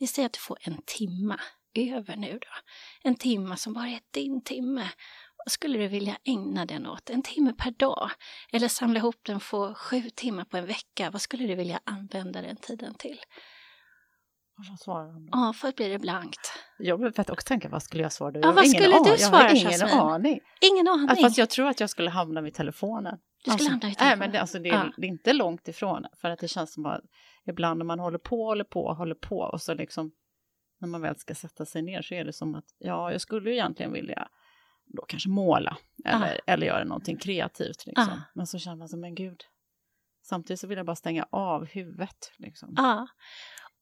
vi 0.00 0.06
säger 0.06 0.26
att 0.26 0.32
du 0.32 0.40
får 0.40 0.58
en 0.60 0.82
timma 0.86 1.40
över 1.74 2.16
nu 2.16 2.32
då. 2.32 2.48
En 3.08 3.14
timma 3.14 3.56
som 3.56 3.72
bara 3.72 3.88
är 3.88 4.00
din 4.10 4.42
timme. 4.44 4.88
Vad 5.36 5.52
skulle 5.52 5.78
du 5.78 5.88
vilja 5.88 6.16
ägna 6.24 6.66
den 6.66 6.86
åt? 6.86 7.10
En 7.10 7.22
timme 7.22 7.52
per 7.52 7.70
dag? 7.70 8.10
Eller 8.52 8.68
samla 8.68 8.98
ihop 8.98 9.16
den 9.22 9.40
få 9.40 9.74
sju 9.74 10.02
timmar 10.14 10.44
på 10.44 10.56
en 10.56 10.66
vecka? 10.66 11.10
Vad 11.10 11.20
skulle 11.20 11.46
du 11.46 11.54
vilja 11.54 11.80
använda 11.84 12.42
den 12.42 12.56
tiden 12.56 12.94
till? 12.94 13.20
Vad 14.68 14.78
svarar 14.78 15.12
då? 15.12 15.28
Ja, 15.32 15.52
först 15.56 15.76
blir 15.76 15.88
det 15.88 15.98
blankt. 15.98 16.52
Jag 16.78 16.98
behöver 16.98 17.32
också 17.32 17.46
tänka, 17.46 17.68
vad 17.68 17.82
skulle 17.82 18.02
jag 18.02 18.12
svara? 18.12 18.40
Ja, 18.42 18.52
vad 18.52 18.68
skulle 18.68 18.86
du 18.86 19.18
svara, 19.18 19.42
Jag 19.42 19.48
har 19.48 19.54
ingen 19.54 19.70
Jasmin? 19.70 20.00
aning. 20.00 20.40
Ingen 20.60 20.88
aning? 20.88 21.08
Alltså, 21.08 21.24
fast 21.24 21.38
jag 21.38 21.50
tror 21.50 21.68
att 21.68 21.80
jag 21.80 21.90
skulle 21.90 22.10
hamna 22.10 22.40
vid 22.40 22.54
telefonen. 22.54 23.18
Du 23.44 23.50
skulle 23.50 23.54
alltså, 23.54 23.70
hamna 23.70 23.88
vid 23.88 23.98
telefonen? 23.98 24.18
Nej, 24.18 24.26
men 24.26 24.32
det, 24.32 24.40
alltså, 24.40 24.58
det, 24.58 24.68
är, 24.68 24.74
ja. 24.74 24.92
det 24.96 25.06
är 25.06 25.08
inte 25.08 25.32
långt 25.32 25.68
ifrån. 25.68 26.04
För 26.20 26.30
att 26.30 26.38
det 26.38 26.48
känns 26.48 26.72
som 26.72 26.86
att 26.86 27.00
ibland 27.46 27.78
när 27.78 27.84
man 27.84 27.98
håller 27.98 28.18
på, 28.18 28.44
håller 28.44 28.64
på, 28.64 28.92
håller 28.92 29.14
på 29.14 29.38
och 29.38 29.62
så 29.62 29.74
liksom 29.74 30.12
när 30.78 30.88
man 30.88 31.00
väl 31.00 31.16
ska 31.16 31.34
sätta 31.34 31.66
sig 31.66 31.82
ner 31.82 32.02
så 32.02 32.14
är 32.14 32.24
det 32.24 32.32
som 32.32 32.54
att 32.54 32.64
ja, 32.78 33.12
jag 33.12 33.20
skulle 33.20 33.50
ju 33.50 33.56
egentligen 33.56 33.92
vilja 33.92 34.28
då 34.84 35.02
kanske 35.08 35.28
måla 35.28 35.76
eller, 36.04 36.34
ja. 36.34 36.52
eller 36.52 36.66
göra 36.66 36.84
någonting 36.84 37.16
kreativt. 37.16 37.86
Liksom. 37.86 38.06
Ja. 38.08 38.22
Men 38.34 38.46
så 38.46 38.58
känner 38.58 38.76
man 38.76 38.88
så, 38.88 38.96
men 38.96 39.14
gud, 39.14 39.44
samtidigt 40.22 40.60
så 40.60 40.66
vill 40.66 40.76
jag 40.76 40.86
bara 40.86 40.96
stänga 40.96 41.26
av 41.30 41.64
huvudet. 41.64 42.32
Liksom. 42.36 42.74
Ja. 42.76 43.08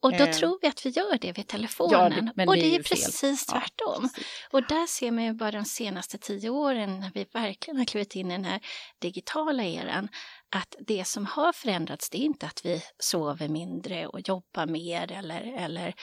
Och 0.01 0.13
då 0.13 0.25
eh. 0.25 0.31
tror 0.31 0.59
vi 0.63 0.69
att 0.69 0.87
vi 0.87 0.91
gör 0.91 1.19
det 1.19 1.33
vid 1.33 1.47
telefonen. 1.47 1.93
Ja, 2.27 2.33
det, 2.37 2.47
och 2.47 2.55
det 2.55 2.75
är, 2.75 2.79
är 2.79 2.83
precis 2.83 3.21
fel. 3.21 3.37
tvärtom. 3.37 3.95
Ja, 3.95 4.01
precis. 4.01 4.27
Och 4.51 4.63
där 4.63 4.87
ser 4.87 5.11
man 5.11 5.25
ju 5.25 5.33
bara 5.33 5.51
de 5.51 5.65
senaste 5.65 6.19
tio 6.19 6.51
åren 6.51 7.01
när 7.01 7.11
vi 7.15 7.27
verkligen 7.33 7.79
har 7.79 7.85
klivit 7.85 8.17
in 8.17 8.31
i 8.31 8.35
den 8.35 8.45
här 8.45 8.61
digitala 8.99 9.65
eran 9.65 10.09
att 10.51 10.77
det 10.79 11.05
som 11.05 11.27
har 11.27 11.53
förändrats 11.53 12.11
det 12.11 12.19
är 12.19 12.23
inte 12.23 12.47
att 12.47 12.65
vi 12.65 12.83
sover 12.99 13.49
mindre 13.49 14.07
och 14.07 14.29
jobbar 14.29 14.67
mer 14.67 15.13
eller, 15.13 15.41
eller 15.41 15.95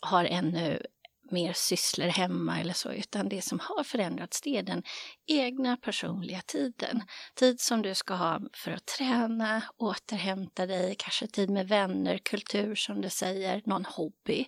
har 0.00 0.24
ännu 0.24 0.82
mer 1.30 1.52
sysslor 1.52 2.06
hemma 2.06 2.60
eller 2.60 2.72
så, 2.72 2.92
utan 2.92 3.28
det 3.28 3.42
som 3.42 3.60
har 3.60 3.84
förändrats 3.84 4.40
det 4.40 4.56
är 4.56 4.62
den 4.62 4.82
egna 5.26 5.76
personliga 5.76 6.40
tiden. 6.46 7.02
Tid 7.34 7.60
som 7.60 7.82
du 7.82 7.94
ska 7.94 8.14
ha 8.14 8.40
för 8.52 8.70
att 8.70 8.86
träna, 8.86 9.62
återhämta 9.76 10.66
dig, 10.66 10.94
kanske 10.98 11.26
tid 11.26 11.50
med 11.50 11.68
vänner, 11.68 12.18
kultur 12.18 12.74
som 12.74 13.00
du 13.00 13.10
säger, 13.10 13.62
någon 13.64 13.84
hobby. 13.84 14.46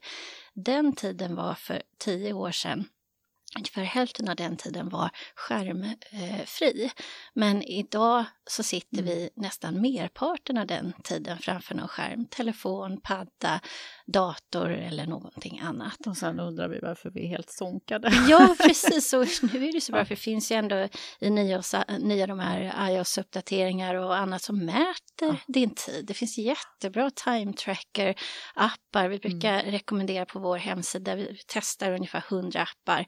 Den 0.55 0.97
tiden 0.97 1.35
var 1.35 1.55
för 1.55 1.83
tio 1.99 2.33
år 2.33 2.51
sedan 2.51 2.89
Ungefär 3.57 3.83
hälften 3.83 4.29
av 4.29 4.37
den 4.37 4.57
tiden 4.57 4.89
var 4.89 5.11
skärmfri. 5.35 6.91
Men 7.35 7.63
idag 7.63 8.25
så 8.51 8.63
sitter 8.63 8.99
mm. 8.99 9.05
vi 9.05 9.31
nästan 9.37 9.81
merparten 9.81 10.59
av 10.59 10.67
den 10.67 10.93
tiden 11.05 11.39
framför 11.39 11.75
någon 11.75 11.89
skärm. 11.89 12.27
Telefon, 12.27 13.01
padda, 13.01 13.61
dator 14.07 14.71
eller 14.71 15.07
någonting 15.07 15.61
annat. 15.61 16.07
Och 16.07 16.17
sen 16.17 16.41
undrar 16.41 16.69
vi 16.69 16.79
varför 16.79 17.11
vi 17.11 17.25
är 17.25 17.29
helt 17.29 17.51
sonkade. 17.51 18.13
Ja, 18.29 18.57
precis. 18.67 19.13
Och 19.13 19.27
nu 19.53 19.69
är 19.69 19.73
det 19.73 19.81
så 19.81 19.93
bra, 19.93 20.05
för 20.05 20.15
det 20.15 20.21
finns 20.21 20.53
ju 20.53 20.57
ändå 20.57 20.89
i 21.21 21.31
nya, 21.31 21.63
nya 21.99 22.27
de 22.27 22.39
här 22.39 22.91
iOS-uppdateringar 22.91 23.95
och 23.95 24.17
annat 24.17 24.43
som 24.43 24.65
mäter 24.65 24.93
ja. 25.21 25.37
din 25.47 25.75
tid. 25.75 26.07
Det 26.07 26.15
finns 26.15 26.39
jättebra 26.39 27.11
time 27.11 27.53
tracker-appar. 27.53 29.09
Vi 29.09 29.19
brukar 29.19 29.61
mm. 29.61 29.73
rekommendera 29.73 30.27
på 30.27 30.39
vår 30.39 30.57
hemsida, 30.57 31.15
vi 31.15 31.37
testar 31.47 31.93
ungefär 31.93 32.25
100 32.29 32.63
appar 32.63 33.01
eh, 33.01 33.07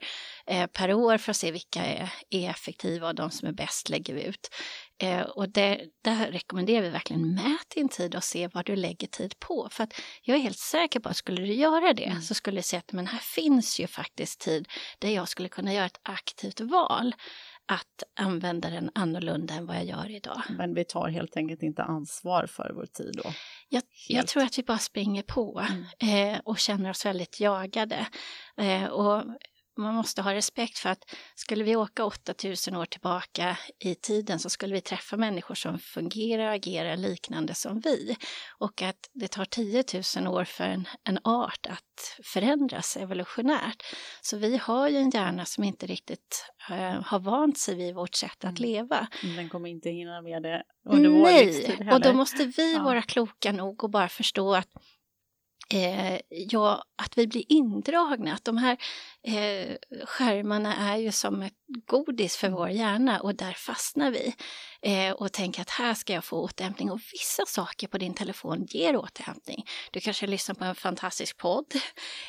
per 0.73 0.95
år 0.95 1.19
för 1.19 1.31
att 1.31 1.37
se 1.37 1.51
vilka 1.51 1.85
är, 1.85 2.13
är 2.31 2.51
effektiva 2.51 3.09
och 3.09 3.15
de 3.15 3.31
som 3.31 3.49
är 3.49 3.53
bäst 3.53 3.89
lägger 3.89 4.15
vi 4.15 4.23
ut. 4.23 4.49
Eh, 5.03 5.21
och 5.21 5.49
det, 5.49 5.81
där 6.05 6.33
rekommenderar 6.33 6.83
vi 6.83 6.89
verkligen 6.89 7.35
mät 7.35 7.71
din 7.75 7.89
tid 7.89 8.15
och 8.15 8.25
se 8.25 8.49
vad 8.49 8.67
du 8.67 8.77
lägger 8.77 9.07
tid 9.07 9.39
på. 9.39 9.69
För 9.71 9.85
att 9.85 9.95
jag 10.23 10.37
är 10.37 10.41
helt 10.41 10.59
säker 10.59 11.01
på 11.01 11.09
att 11.09 11.17
skulle 11.17 11.43
du 11.43 11.55
göra 11.55 11.93
det 11.93 12.05
mm. 12.05 12.23
så 12.23 12.35
skulle 12.35 12.59
du 12.59 12.63
se 12.63 12.77
att 12.77 12.93
men 12.93 13.07
här 13.07 13.19
finns 13.19 13.81
ju 13.81 13.87
faktiskt 13.87 14.41
tid 14.41 14.69
där 14.99 15.09
jag 15.09 15.29
skulle 15.29 15.49
kunna 15.49 15.73
göra 15.73 15.87
ett 15.87 16.01
aktivt 16.03 16.61
val 16.61 17.15
att 17.67 18.03
använda 18.21 18.71
den 18.71 18.91
annorlunda 18.95 19.55
än 19.55 19.67
vad 19.67 19.77
jag 19.77 19.85
gör 19.85 20.11
idag. 20.11 20.43
Men 20.49 20.75
vi 20.75 20.85
tar 20.85 21.09
helt 21.09 21.37
enkelt 21.37 21.63
inte 21.63 21.83
ansvar 21.83 22.47
för 22.47 22.73
vår 22.75 22.87
tid 22.87 23.21
då? 23.25 23.33
Jag, 23.69 23.83
jag 24.09 24.27
tror 24.27 24.43
att 24.43 24.59
vi 24.59 24.63
bara 24.63 24.79
springer 24.79 25.23
på 25.23 25.67
mm. 26.01 26.35
eh, 26.35 26.41
och 26.45 26.59
känner 26.59 26.91
oss 26.91 27.07
väldigt 27.07 27.41
jagade. 27.41 28.07
Eh, 28.57 28.85
och 28.85 29.25
man 29.83 29.95
måste 29.95 30.23
ha 30.23 30.35
respekt 30.35 30.79
för 30.79 30.89
att 30.89 31.05
skulle 31.35 31.65
vi 31.65 31.77
åka 31.77 32.05
8000 32.05 32.77
år 32.77 32.87
tillbaka 32.87 33.59
i 33.79 33.95
tiden 33.95 34.39
så 34.39 34.51
skulle 34.51 34.75
vi 34.75 34.81
träffa 34.81 35.17
människor 35.17 35.55
som 35.55 35.79
fungerar 35.79 36.47
och 36.47 36.55
agerar 36.55 36.97
liknande 36.97 37.55
som 37.55 37.81
vi. 37.81 38.17
Och 38.59 38.83
att 38.83 39.11
det 39.13 39.29
tar 39.29 39.45
10 39.45 39.85
000 40.17 40.35
år 40.35 40.45
för 40.45 40.65
en, 40.65 40.89
en 41.05 41.19
art 41.25 41.67
att 41.67 42.21
förändras 42.25 42.97
evolutionärt. 42.97 43.83
Så 44.21 44.37
vi 44.37 44.57
har 44.57 44.89
ju 44.89 44.97
en 44.97 45.11
hjärna 45.11 45.45
som 45.45 45.65
inte 45.65 45.87
riktigt 45.87 46.47
uh, 46.71 47.03
har 47.03 47.19
vant 47.19 47.59
sig 47.59 47.75
vid 47.75 47.95
vårt 47.95 48.15
sätt 48.15 48.45
att 48.45 48.59
mm. 48.59 48.71
leva. 48.71 49.07
Den 49.37 49.49
kommer 49.49 49.69
inte 49.69 49.91
hinna 49.91 50.23
med 50.23 50.43
det 50.43 50.63
under 50.85 51.11
Nej. 51.11 51.21
vår 51.21 51.45
livstid 51.45 51.79
heller. 51.79 51.95
och 51.95 52.01
då 52.01 52.13
måste 52.13 52.45
vi 52.45 52.75
ja. 52.75 52.83
vara 52.83 53.03
kloka 53.03 53.53
nog 53.53 53.85
och 53.85 53.91
bara 53.91 54.09
förstå 54.09 54.55
att 54.55 54.69
eh, 55.75 56.21
ja, 56.29 56.85
att 56.97 57.19
vi 57.19 57.27
blir 57.27 57.45
indragna. 57.49 58.35
Att 58.35 58.45
de 58.45 58.57
här 58.57 58.77
eh, 59.23 59.77
skärmarna 60.07 60.77
är 60.77 60.97
ju 60.97 61.13
som 61.13 61.43
ett 61.43 61.55
godis 61.87 62.37
för 62.37 62.49
vår 62.49 62.69
hjärna 62.69 63.21
och 63.21 63.35
där 63.35 63.53
fastnar 63.53 64.11
vi 64.11 64.35
eh, 64.83 65.13
och 65.13 65.33
tänker 65.33 65.63
att 65.63 65.71
här 65.71 65.95
ska 65.95 66.13
jag 66.13 66.25
få 66.25 66.37
återhämtning. 66.37 66.91
Och 66.91 67.01
vissa 67.13 67.47
saker 67.47 67.89
på 67.89 67.99
din 67.99 68.15
telefon 68.15 68.65
ger 68.69 68.97
återhämtning. 68.97 69.67
Du 69.91 70.01
kanske 70.01 70.27
lyssnar 70.27 70.55
på 70.55 70.65
en 70.65 70.75
fantastisk 70.75 71.37
podd 71.37 71.75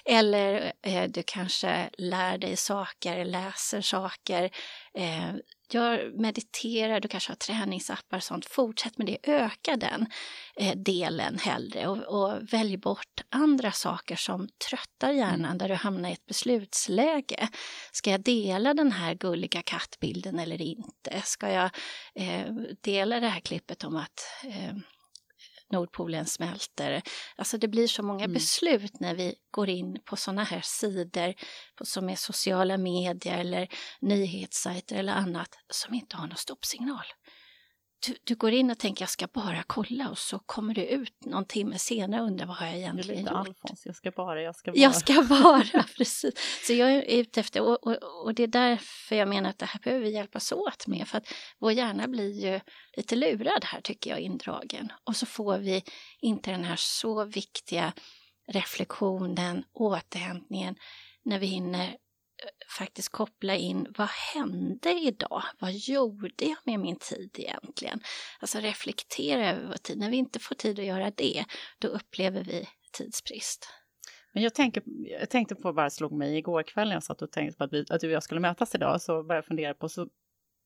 eller 0.06 0.74
eh, 0.82 1.04
du 1.10 1.24
kanske 1.24 1.90
lär 1.98 2.38
dig 2.38 2.58
saker, 2.58 3.26
läser 3.26 3.82
saker, 3.82 4.50
eh, 4.98 5.34
gör, 5.74 6.12
mediterar, 6.20 7.00
du 7.00 7.08
kanske 7.08 7.32
har 7.32 7.36
träningsappar 7.36 8.18
och 8.18 8.24
sånt. 8.24 8.46
Fortsätt 8.46 8.98
med 8.98 9.08
det, 9.08 9.18
öka 9.24 9.78
den 9.78 10.08
eh, 10.56 10.76
delen 10.76 11.40
hellre 11.40 11.88
och, 11.88 11.98
och 11.98 12.54
välj 12.54 12.78
bort 12.78 13.22
andra 13.30 13.72
saker 13.72 14.16
som 14.16 14.50
tröttar 14.70 15.14
hjärnan 15.14 15.58
där 15.58 15.70
du 15.70 15.76
hamnar 15.76 16.10
i 16.10 16.14
ett 16.14 16.26
beslutsläge. 16.26 17.48
Ska 17.92 18.12
jag 18.12 18.22
dela 18.22 18.74
den 18.74 18.92
här 18.92 19.14
gulliga 19.14 19.62
kattbilden 19.62 20.40
eller 20.40 20.62
inte? 20.62 21.22
Ska 21.26 21.50
jag 21.50 21.70
eh, 22.16 22.43
dela 22.82 23.20
det 23.20 23.28
här 23.28 23.40
klippet 23.40 23.84
om 23.84 23.96
att 23.96 24.28
eh, 24.44 24.74
Nordpolen 25.74 26.26
smälter. 26.26 27.02
Alltså 27.36 27.58
det 27.58 27.68
blir 27.68 27.88
så 27.88 28.04
många 28.04 28.24
mm. 28.24 28.34
beslut 28.34 29.00
när 29.00 29.16
vi 29.16 29.36
går 29.52 29.70
in 29.70 30.00
på 30.06 30.16
sådana 30.16 30.44
här 30.44 30.62
sidor 30.64 31.34
på, 31.76 31.86
som 31.86 32.10
är 32.10 32.16
sociala 32.16 32.78
medier 32.78 33.38
eller 33.38 33.68
nyhetssajter 34.02 34.96
eller 34.96 35.14
annat 35.14 35.50
som 35.70 35.94
inte 35.94 36.18
har 36.18 36.28
någon 36.28 36.38
stoppsignal. 36.38 37.06
Du, 38.08 38.16
du, 38.24 38.36
går 38.36 38.52
in 38.52 38.72
och 38.72 38.78
tänker 38.78 39.02
jag 39.02 39.10
ska 39.10 39.28
bara 39.28 39.64
kolla 39.68 40.10
och 40.10 40.18
så 40.18 40.40
kommer 40.40 40.74
du 40.74 40.86
ut 40.86 41.26
någon 41.26 41.46
timme 41.46 41.80
senare 41.80 42.22
och 42.22 42.28
undrar 42.28 42.46
vad 42.46 42.56
har 42.56 42.66
jag 42.66 42.76
egentligen 42.76 43.22
gjort? 43.22 43.32
Alfons, 43.32 43.86
jag 43.86 43.96
ska 43.96 44.12
bara, 44.12 44.42
jag 44.42 44.56
ska 44.56 44.72
bara. 44.72 44.80
Jag 44.80 44.96
ska 44.96 45.22
bara, 45.24 45.84
precis. 45.98 46.34
Så 46.68 46.74
jag 46.74 46.92
är 46.92 47.02
ute 47.02 47.40
efter, 47.40 47.62
och, 47.62 47.88
och, 47.88 48.24
och, 48.24 48.34
det 48.34 48.44
är 48.44 48.48
därför 48.48 49.16
jag 49.16 49.28
menar 49.28 49.50
att 49.50 49.60
det 49.60 49.66
här 49.66 49.80
behöver 49.80 50.04
vi 50.04 50.12
hjälpas 50.14 50.52
åt 50.52 50.88
med, 50.88 51.08
för 51.08 51.18
att 51.18 51.28
vår 51.60 51.72
hjärna 51.72 52.08
blir 52.08 52.32
ju 52.46 52.60
lite 52.98 53.16
lurad 53.16 53.66
här 53.66 53.82
tycker 53.82 54.10
jag, 54.10 54.20
indragen. 54.20 54.92
Och 55.04 55.16
så 55.16 55.26
får 55.26 55.58
vi 55.58 55.84
inte 56.20 56.52
den 56.52 56.64
här 56.64 56.78
så 56.78 57.26
viktiga 57.26 57.94
reflektionen, 58.48 59.64
återhämtningen, 59.74 60.76
när 61.26 61.40
vi 61.40 61.46
hinner 61.46 61.98
faktiskt 62.78 63.10
koppla 63.10 63.56
in 63.56 63.88
vad 63.98 64.08
hände 64.08 64.92
idag? 64.94 65.44
Vad 65.60 65.74
gjorde 65.74 66.46
jag 66.46 66.58
med 66.64 66.80
min 66.80 66.96
tid 66.96 67.36
egentligen? 67.38 68.00
Alltså 68.40 68.60
reflektera 68.60 69.52
över 69.52 69.68
vår 69.68 69.78
tid. 69.78 69.98
När 69.98 70.10
vi 70.10 70.18
inte 70.18 70.40
får 70.40 70.56
tid 70.56 70.80
att 70.80 70.86
göra 70.86 71.12
det, 71.12 71.46
då 71.80 71.88
upplever 71.88 72.44
vi 72.44 72.68
tidsbrist. 72.92 73.70
Men 74.34 74.44
jag, 74.44 74.54
tänker, 74.54 74.84
jag 75.20 75.30
tänkte 75.30 75.56
på, 75.56 75.74
bara 75.74 75.90
slog 75.90 76.12
mig 76.12 76.38
igår 76.38 76.64
kväll 76.64 76.88
när 76.88 76.96
jag 76.96 77.04
satt 77.04 77.22
och 77.22 77.32
tänkte 77.32 77.58
på 77.58 77.64
att, 77.64 77.74
vi, 77.74 77.86
att 77.90 78.02
du 78.02 78.08
och 78.08 78.14
jag 78.14 78.24
skulle 78.24 78.40
mötas 78.40 78.76
idag, 78.76 79.02
så 79.02 79.14
började 79.14 79.36
jag 79.36 79.46
fundera 79.46 79.74
på, 79.74 79.90
så 79.90 80.08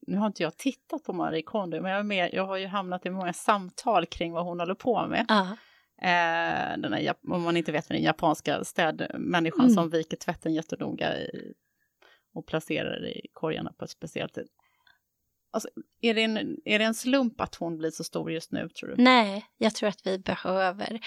nu 0.08 0.18
har 0.18 0.28
inte 0.28 0.44
jag 0.44 0.58
tittat 0.58 1.04
på 1.04 1.14
Marie 1.14 1.42
Kondo, 1.42 1.82
men 1.82 1.92
jag, 1.92 2.06
med, 2.06 2.30
jag 2.34 2.46
har 2.46 2.58
ju 2.58 2.68
hamnat 2.68 3.06
i 3.06 3.10
många 3.10 3.34
samtal 3.34 4.06
kring 4.06 4.34
vad 4.34 4.46
hon 4.46 4.60
håller 4.60 4.76
på 4.76 5.08
med. 5.08 5.32
Uh. 5.32 5.54
Eh, 6.02 6.78
den 6.78 6.94
här, 6.94 7.14
om 7.28 7.42
man 7.42 7.58
inte 7.58 7.72
vet, 7.72 7.88
den 7.88 8.04
japanska 8.04 8.64
städmänniskan 8.64 9.66
mm. 9.66 9.74
som 9.74 9.90
viker 9.90 10.18
tvätten 10.18 10.54
jättenoga 10.54 11.18
i, 11.18 11.54
och 12.38 12.48
placerar 12.48 13.06
i 13.06 13.28
korgarna 13.34 13.74
på 13.78 13.86
ett 13.86 13.92
speciellt 13.92 14.36
sätt. 14.36 14.48
Alltså, 15.52 15.70
är, 16.02 16.14
det 16.14 16.24
en, 16.24 16.58
är 16.66 16.80
det 16.80 16.86
en 16.86 16.94
slump 16.94 17.42
att 17.42 17.56
hon 17.56 17.78
blir 17.78 17.92
så 17.92 18.04
stor 18.04 18.32
just 18.32 18.52
nu, 18.52 18.70
tror 18.70 18.90
du? 18.90 18.96
Nej, 18.98 19.46
jag 19.58 19.76
tror 19.76 19.90
att 19.90 20.08
vi 20.08 20.20
behöver 20.20 21.00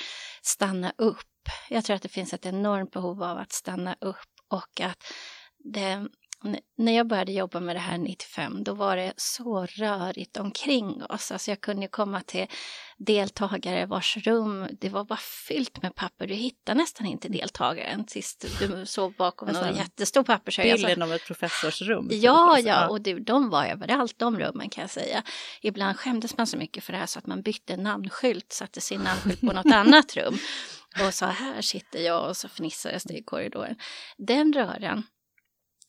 stanna 0.42 0.92
upp. 0.98 1.16
Jag 1.70 1.84
tror 1.84 1.96
att 1.96 2.02
det 2.02 2.08
finns 2.08 2.34
ett 2.34 2.46
enormt 2.46 2.90
behov 2.90 3.22
av 3.22 3.38
att 3.38 3.52
stanna 3.52 3.96
upp 4.00 4.30
och 4.48 4.80
att 4.80 4.98
det, 5.58 6.08
när 6.76 6.92
jag 6.92 7.06
började 7.06 7.32
jobba 7.32 7.60
med 7.60 7.76
det 7.76 7.80
här 7.80 7.98
95, 7.98 8.64
då 8.64 8.74
var 8.74 8.96
det 8.96 9.12
så 9.16 9.66
rörigt 9.66 10.36
omkring 10.36 11.02
oss. 11.04 11.32
Alltså 11.32 11.50
jag 11.50 11.60
kunde 11.60 11.88
komma 11.88 12.20
till 12.20 12.46
deltagare 12.98 13.86
vars 13.86 14.16
rum, 14.16 14.66
det 14.80 14.88
var 14.88 15.04
bara 15.04 15.18
fyllt 15.48 15.82
med 15.82 15.94
papper. 15.94 16.26
Du 16.26 16.34
hittar 16.34 16.74
nästan 16.74 17.06
inte 17.06 17.28
deltagaren 17.28 18.08
sist 18.08 18.46
du 18.58 18.86
såg 18.86 19.14
bakom 19.14 19.48
alltså, 19.48 19.64
en 19.64 19.76
jättestor 19.76 20.22
pappershög. 20.22 20.64
Bilden 20.64 20.90
alltså, 20.90 21.04
av 21.04 21.12
ett 21.12 21.26
professorsrum. 21.26 22.08
Ja, 22.10 22.58
ja, 22.58 22.88
och 22.88 23.00
det, 23.00 23.14
de 23.14 23.50
var 23.50 23.66
överallt, 23.66 24.18
de 24.18 24.38
rummen 24.38 24.68
kan 24.68 24.82
jag 24.82 24.90
säga. 24.90 25.22
Ibland 25.62 25.96
skämdes 25.96 26.36
man 26.36 26.46
så 26.46 26.56
mycket 26.56 26.84
för 26.84 26.92
det 26.92 26.98
här 26.98 27.06
så 27.06 27.18
att 27.18 27.26
man 27.26 27.42
bytte 27.42 27.76
namnskylt, 27.76 28.52
satte 28.52 28.80
sin 28.80 29.00
namnskylt 29.00 29.40
på 29.40 29.52
något 29.52 29.66
annat 29.72 30.16
rum 30.16 30.38
och 31.06 31.14
sa 31.14 31.26
här 31.26 31.62
sitter 31.62 31.98
jag 31.98 32.28
och 32.28 32.36
så 32.36 32.48
fnissades 32.48 33.04
det 33.04 33.14
i 33.14 33.22
korridoren. 33.22 33.76
Den 34.18 34.52
röran 34.52 35.02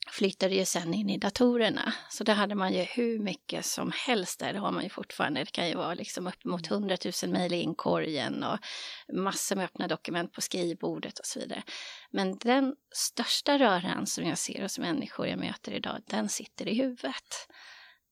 flyttade 0.08 0.56
ju 0.56 0.66
sen 0.66 0.94
in 0.94 1.10
i 1.10 1.18
datorerna. 1.18 1.94
Så 2.10 2.24
där 2.24 2.34
hade 2.34 2.56
man 2.56 2.74
ju 2.74 2.82
hur 2.82 3.20
mycket 3.20 3.66
som 3.66 3.92
helst 3.96 4.40
där, 4.40 4.54
det 4.54 4.60
har 4.60 4.72
man 4.72 4.84
ju 4.84 4.90
fortfarande. 4.90 5.40
Det 5.40 5.52
kan 5.52 5.68
ju 5.68 5.76
vara 5.76 5.94
liksom 5.94 6.28
uppemot 6.28 6.72
100 6.72 6.98
000 7.24 7.32
mejl 7.32 7.54
i 7.54 7.62
inkorgen 7.62 8.44
och 8.44 8.58
massor 9.14 9.56
med 9.56 9.66
öppna 9.66 9.88
dokument 9.88 10.34
på 10.34 10.42
skrivbordet 10.42 11.20
och 11.20 11.26
så 11.26 11.40
vidare. 11.40 11.64
Men 12.12 12.38
den 12.38 12.76
största 12.96 13.60
röran 13.60 14.08
som 14.08 14.26
jag 14.26 14.38
ser 14.38 14.62
hos 14.62 14.80
människor 14.80 15.28
jag 15.28 15.40
möter 15.40 15.72
idag, 15.72 16.02
den 16.06 16.30
sitter 16.30 16.68
i 16.68 16.74
huvudet. 16.74 17.48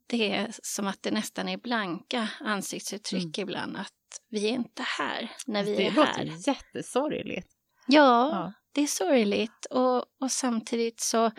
Det 0.08 0.32
är 0.32 0.52
som 0.64 0.88
att 0.88 1.04
det 1.04 1.12
nästan 1.12 1.50
är 1.50 1.58
blanka 1.58 2.30
ansiktsuttryck 2.40 3.38
mm. 3.38 3.50
ibland, 3.50 3.78
att 3.78 3.94
vi 4.30 4.46
är 4.46 4.54
inte 4.54 4.84
här 4.84 5.32
när 5.46 5.64
vi 5.64 5.76
det 5.76 5.88
är 5.88 5.92
här. 5.92 6.18
Det 6.18 6.26
låter 6.26 6.50
jättesorgligt. 6.50 7.48
Ja, 7.88 8.30
ja, 8.32 8.54
det 8.72 8.82
är 8.82 8.88
sorgligt 8.88 9.66
och, 9.66 9.98
och 9.98 10.32
samtidigt 10.32 11.00
så 11.00 11.32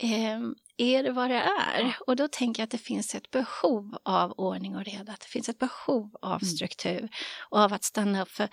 eh, 0.00 0.40
är 0.76 1.02
det 1.02 1.12
vad 1.12 1.30
det 1.30 1.36
är? 1.36 1.96
Och 2.06 2.16
då 2.16 2.28
tänker 2.28 2.60
jag 2.60 2.64
att 2.64 2.70
det 2.70 2.78
finns 2.78 3.14
ett 3.14 3.30
behov 3.30 3.96
av 4.02 4.32
ordning 4.32 4.76
och 4.76 4.84
reda. 4.84 5.12
Att 5.12 5.20
det 5.20 5.26
finns 5.26 5.48
ett 5.48 5.58
behov 5.58 6.16
av 6.22 6.42
mm. 6.42 6.44
struktur 6.44 7.08
och 7.50 7.58
av 7.58 7.72
att 7.72 7.84
stanna 7.84 8.22
upp. 8.22 8.30
För 8.30 8.48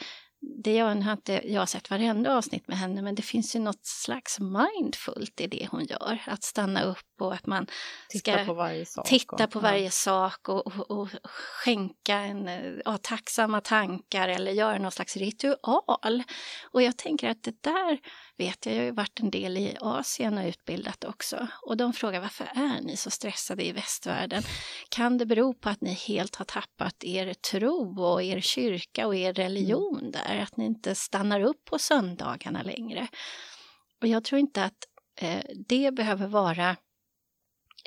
det 0.64 0.74
jag, 0.74 0.96
har 0.96 1.12
inte 1.12 1.42
jag 1.54 1.70
sett 1.70 1.90
varenda 1.90 2.38
avsnitt 2.38 2.68
med 2.68 2.78
henne, 2.78 3.02
men 3.02 3.16
det 3.16 3.22
finns 3.22 3.56
ju 3.56 3.60
något 3.60 3.86
slags 3.86 4.40
mindfullt 4.40 5.42
i 5.42 5.48
det 5.48 5.68
hon 5.72 5.86
gör. 5.86 6.22
Att 6.28 6.44
stanna 6.44 6.84
upp 6.84 7.15
och 7.22 7.34
att 7.34 7.46
man 7.46 7.68
titta 8.10 8.38
ska 8.38 8.46
på 8.46 8.54
varje 8.54 8.86
sak 8.86 9.08
titta 9.08 9.44
och, 9.44 9.52
på 9.52 9.60
varje 9.60 9.92
sak 9.92 10.50
och, 10.50 10.68
och, 10.68 10.92
och, 10.92 11.10
skänka 11.24 12.16
en, 12.16 12.50
ja, 12.86 12.98
tacksamma 12.98 13.62
tankar 13.62 14.28
eller 14.28 14.52
göra 14.52 14.78
någon 14.78 14.92
slags 14.92 15.18
ritual. 15.18 16.24
Och 16.72 16.82
jag 16.82 16.98
tänker 16.98 17.30
att 17.30 17.44
det 17.44 17.64
där 17.64 18.00
vet 18.38 18.66
jag, 18.66 18.76
jag 18.76 18.80
har 18.80 18.86
ju 18.86 18.92
varit 18.92 19.20
en 19.20 19.32
del 19.32 19.58
i 19.58 19.78
Asien 19.80 20.38
och 20.38 20.46
utbildat 20.46 21.04
också. 21.04 21.48
Och 21.62 21.78
de 21.78 21.94
frågar 21.94 22.22
varför 22.22 22.46
är 22.56 22.82
ni 22.82 22.98
så 22.98 23.12
stressade 23.12 23.66
i 23.66 23.72
västvärlden? 23.72 24.44
Kan 24.90 25.18
det 25.18 25.26
bero 25.26 25.54
på 25.54 25.70
att 25.70 25.82
ni 25.82 25.94
helt 25.94 26.36
har 26.36 26.46
tappat 26.46 27.04
er 27.04 27.34
tro 27.34 28.04
och 28.04 28.24
er 28.24 28.40
kyrka 28.40 29.08
och 29.08 29.16
er 29.16 29.34
religion 29.34 30.00
mm. 30.00 30.12
där? 30.12 30.40
Att 30.40 30.58
ni 30.58 30.66
inte 30.66 30.96
stannar 30.96 31.42
upp 31.42 31.66
på 31.66 31.80
söndagarna 31.80 32.64
längre? 32.64 33.08
Och 34.02 34.08
jag 34.08 34.24
tror 34.24 34.40
inte 34.40 34.64
att 34.64 34.88
eh, 35.22 35.44
det 35.68 35.92
behöver 35.94 36.28
vara 36.28 36.76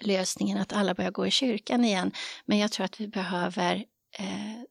lösningen 0.00 0.58
att 0.58 0.72
alla 0.72 0.94
börjar 0.94 1.11
gå 1.11 1.26
i 1.26 1.30
kyrkan 1.30 1.84
igen. 1.84 2.12
Men 2.44 2.58
jag 2.58 2.72
tror 2.72 2.84
att 2.84 3.00
vi 3.00 3.08
behöver 3.08 3.84
eh, 4.18 4.62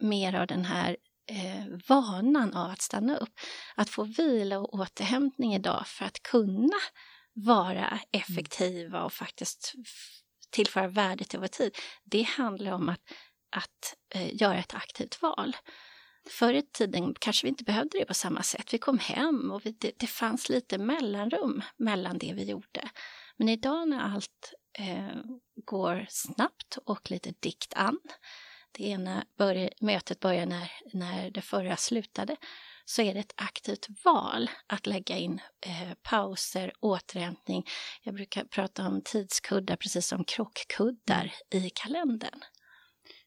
mer 0.00 0.34
av 0.34 0.46
den 0.46 0.64
här 0.64 0.96
eh, 1.30 1.78
vanan 1.88 2.54
av 2.54 2.70
att 2.70 2.82
stanna 2.82 3.16
upp. 3.16 3.40
Att 3.74 3.90
få 3.90 4.04
vila 4.04 4.58
och 4.58 4.74
återhämtning 4.74 5.54
idag 5.54 5.86
för 5.86 6.04
att 6.04 6.22
kunna 6.22 6.78
vara 7.32 8.00
effektiva 8.12 9.04
och 9.04 9.12
faktiskt 9.12 9.74
tillföra 10.50 10.88
värde 10.88 11.24
till 11.24 11.40
vår 11.40 11.46
tid. 11.46 11.76
Det 12.04 12.22
handlar 12.22 12.72
om 12.72 12.88
att, 12.88 13.00
att 13.56 13.96
eh, 14.14 14.34
göra 14.42 14.58
ett 14.58 14.74
aktivt 14.74 15.22
val. 15.22 15.56
Förr 16.30 16.54
i 16.54 16.62
tiden 16.62 17.14
kanske 17.18 17.46
vi 17.46 17.48
inte 17.48 17.64
behövde 17.64 17.98
det 17.98 18.04
på 18.04 18.14
samma 18.14 18.42
sätt. 18.42 18.74
Vi 18.74 18.78
kom 18.78 18.98
hem 18.98 19.50
och 19.50 19.66
vi, 19.66 19.70
det, 19.70 19.92
det 19.96 20.06
fanns 20.06 20.48
lite 20.48 20.78
mellanrum 20.78 21.62
mellan 21.76 22.18
det 22.18 22.32
vi 22.32 22.44
gjorde. 22.44 22.88
Men 23.36 23.48
idag 23.48 23.88
när 23.88 24.00
allt 24.00 24.54
eh, 24.78 25.20
går 25.64 26.06
snabbt 26.08 26.78
och 26.84 27.10
lite 27.10 27.34
dikt 27.40 27.74
an 27.76 27.98
det 28.72 28.84
ena 28.88 29.24
börj 29.38 29.70
mötet 29.80 30.20
börjar 30.20 30.46
när, 30.46 30.72
när 30.92 31.30
det 31.30 31.40
förra 31.40 31.76
slutade, 31.76 32.36
så 32.84 33.02
är 33.02 33.14
det 33.14 33.20
ett 33.20 33.34
aktivt 33.36 33.86
val 34.04 34.50
att 34.66 34.86
lägga 34.86 35.16
in 35.16 35.40
eh, 35.66 35.94
pauser, 36.02 36.72
återhämtning. 36.80 37.66
Jag 38.02 38.14
brukar 38.14 38.44
prata 38.44 38.86
om 38.86 39.02
tidskuddar 39.04 39.76
precis 39.76 40.06
som 40.06 40.24
krockkuddar 40.24 41.32
i 41.50 41.70
kalendern. 41.70 42.40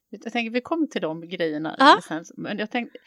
Jag 0.10 0.34
tänker 0.34 0.52
vi 0.52 0.62
kommer 0.62 0.88
till 0.88 1.02
de 1.02 1.30
grejerna 1.30 1.76
ja. 1.80 2.02
sen, 2.08 2.26
men 2.38 2.58
jag 2.60 2.72
tänkte, 2.72 3.00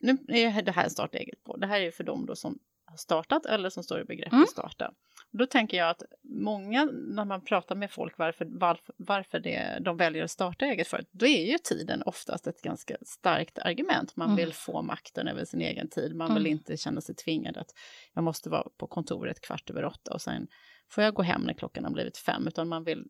nu 0.00 0.18
är 0.28 0.62
det 0.62 0.72
här 0.72 0.88
starta 0.88 1.18
eget 1.18 1.44
på. 1.44 1.56
Det 1.56 1.66
här 1.66 1.80
är 1.80 1.90
för 1.90 2.04
dem 2.04 2.26
då 2.26 2.36
som 2.36 2.58
har 2.84 2.96
startat 2.96 3.46
eller 3.46 3.70
som 3.70 3.84
står 3.84 4.00
i 4.00 4.04
begrepp 4.04 4.32
mm. 4.32 4.42
att 4.42 4.50
starta. 4.50 4.92
Då 5.32 5.46
tänker 5.46 5.76
jag 5.76 5.90
att 5.90 6.02
många, 6.22 6.84
när 6.84 7.24
man 7.24 7.44
pratar 7.44 7.74
med 7.74 7.90
folk 7.90 8.18
varför, 8.18 8.46
varför, 8.50 8.94
varför 8.98 9.40
det, 9.40 9.78
de 9.80 9.96
väljer 9.96 10.24
att 10.24 10.30
starta 10.30 10.66
eget 10.66 10.88
företag, 10.88 11.10
då 11.12 11.26
är 11.26 11.52
ju 11.52 11.58
tiden 11.58 12.02
oftast 12.06 12.46
ett 12.46 12.62
ganska 12.62 12.96
starkt 13.02 13.58
argument. 13.58 14.16
Man 14.16 14.28
mm. 14.28 14.36
vill 14.36 14.52
få 14.52 14.82
makten 14.82 15.28
över 15.28 15.44
sin 15.44 15.60
egen 15.60 15.88
tid, 15.88 16.16
man 16.16 16.34
vill 16.34 16.46
mm. 16.46 16.52
inte 16.52 16.76
känna 16.76 17.00
sig 17.00 17.14
tvingad 17.14 17.56
att 17.56 17.70
jag 18.14 18.24
måste 18.24 18.50
vara 18.50 18.68
på 18.76 18.86
kontoret 18.86 19.40
kvart 19.40 19.70
över 19.70 19.84
åtta 19.84 20.14
och 20.14 20.20
sen 20.20 20.48
får 20.90 21.04
jag 21.04 21.14
gå 21.14 21.22
hem 21.22 21.42
när 21.42 21.54
klockan 21.54 21.84
har 21.84 21.92
blivit 21.92 22.18
fem, 22.18 22.46
utan 22.46 22.68
man 22.68 22.84
vill 22.84 23.04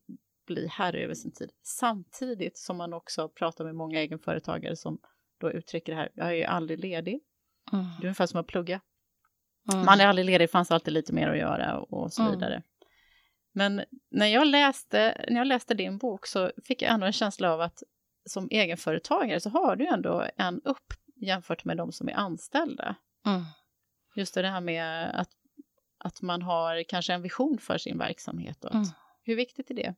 bli 0.47 0.67
herre 0.67 1.05
över 1.05 1.15
sin 1.15 1.33
tid. 1.33 1.51
Samtidigt 1.63 2.59
som 2.59 2.77
man 2.77 2.93
också 2.93 3.29
pratar 3.29 3.65
med 3.65 3.75
många 3.75 4.01
egenföretagare 4.01 4.77
som 4.77 4.99
då 5.41 5.53
uttrycker 5.53 5.93
det 5.93 5.99
här, 5.99 6.11
jag 6.15 6.27
är 6.27 6.33
ju 6.33 6.45
aldrig 6.45 6.79
ledig. 6.79 7.21
Mm. 7.73 7.85
Det 7.85 8.03
är 8.03 8.07
ungefär 8.07 8.27
som 8.27 8.41
att 8.41 8.47
plugga. 8.47 8.81
Mm. 9.73 9.85
Man 9.85 10.01
är 10.01 10.07
aldrig 10.07 10.27
ledig, 10.27 10.41
det 10.41 10.53
fanns 10.53 10.71
alltid 10.71 10.95
lite 10.95 11.13
mer 11.13 11.29
att 11.29 11.39
göra 11.39 11.79
och 11.79 12.13
så 12.13 12.23
mm. 12.23 12.35
vidare. 12.35 12.63
Men 13.55 13.85
när 14.11 14.27
jag, 14.27 14.47
läste, 14.47 15.25
när 15.29 15.37
jag 15.37 15.47
läste 15.47 15.75
din 15.75 15.99
bok 15.99 16.27
så 16.27 16.53
fick 16.65 16.83
jag 16.83 16.93
ändå 16.93 17.07
en 17.07 17.13
känsla 17.13 17.53
av 17.53 17.61
att 17.61 17.83
som 18.31 18.49
egenföretagare 18.51 19.41
så 19.41 19.51
har 19.51 19.77
du 19.77 19.87
ändå 19.87 20.27
en 20.37 20.61
upp 20.65 20.95
jämfört 21.17 21.65
med 21.65 21.77
de 21.77 21.93
som 21.93 22.09
är 22.09 22.13
anställda. 22.15 22.97
Mm. 23.27 23.45
Just 24.17 24.35
det 24.35 24.49
här 24.49 24.61
med 24.61 25.11
att, 25.21 25.31
att 25.99 26.23
man 26.23 26.43
har 26.43 26.83
kanske 26.83 27.13
en 27.13 27.23
vision 27.23 27.59
för 27.59 27.79
sin 27.79 27.99
verksamhet. 27.99 28.65
Och 28.65 28.75
mm. 28.75 28.89
Hur 29.25 29.37
viktigt 29.37 29.71
är 29.71 29.75
det? 29.75 29.95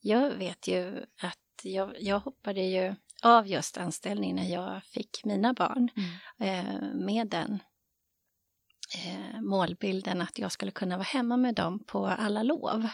Jag 0.00 0.30
vet 0.30 0.68
ju 0.68 1.04
att 1.22 1.64
jag, 1.64 1.94
jag 1.98 2.20
hoppade 2.20 2.60
ju 2.60 2.94
av 3.22 3.46
just 3.46 3.76
anställning 3.76 4.34
när 4.34 4.52
jag 4.52 4.84
fick 4.84 5.24
mina 5.24 5.52
barn 5.52 5.88
mm. 6.38 6.66
eh, 6.66 6.94
med 6.94 7.28
den 7.28 7.58
eh, 8.94 9.40
målbilden 9.40 10.20
att 10.20 10.38
jag 10.38 10.52
skulle 10.52 10.70
kunna 10.70 10.96
vara 10.96 11.04
hemma 11.04 11.36
med 11.36 11.54
dem 11.54 11.84
på 11.86 12.06
alla 12.06 12.42
lov. 12.42 12.88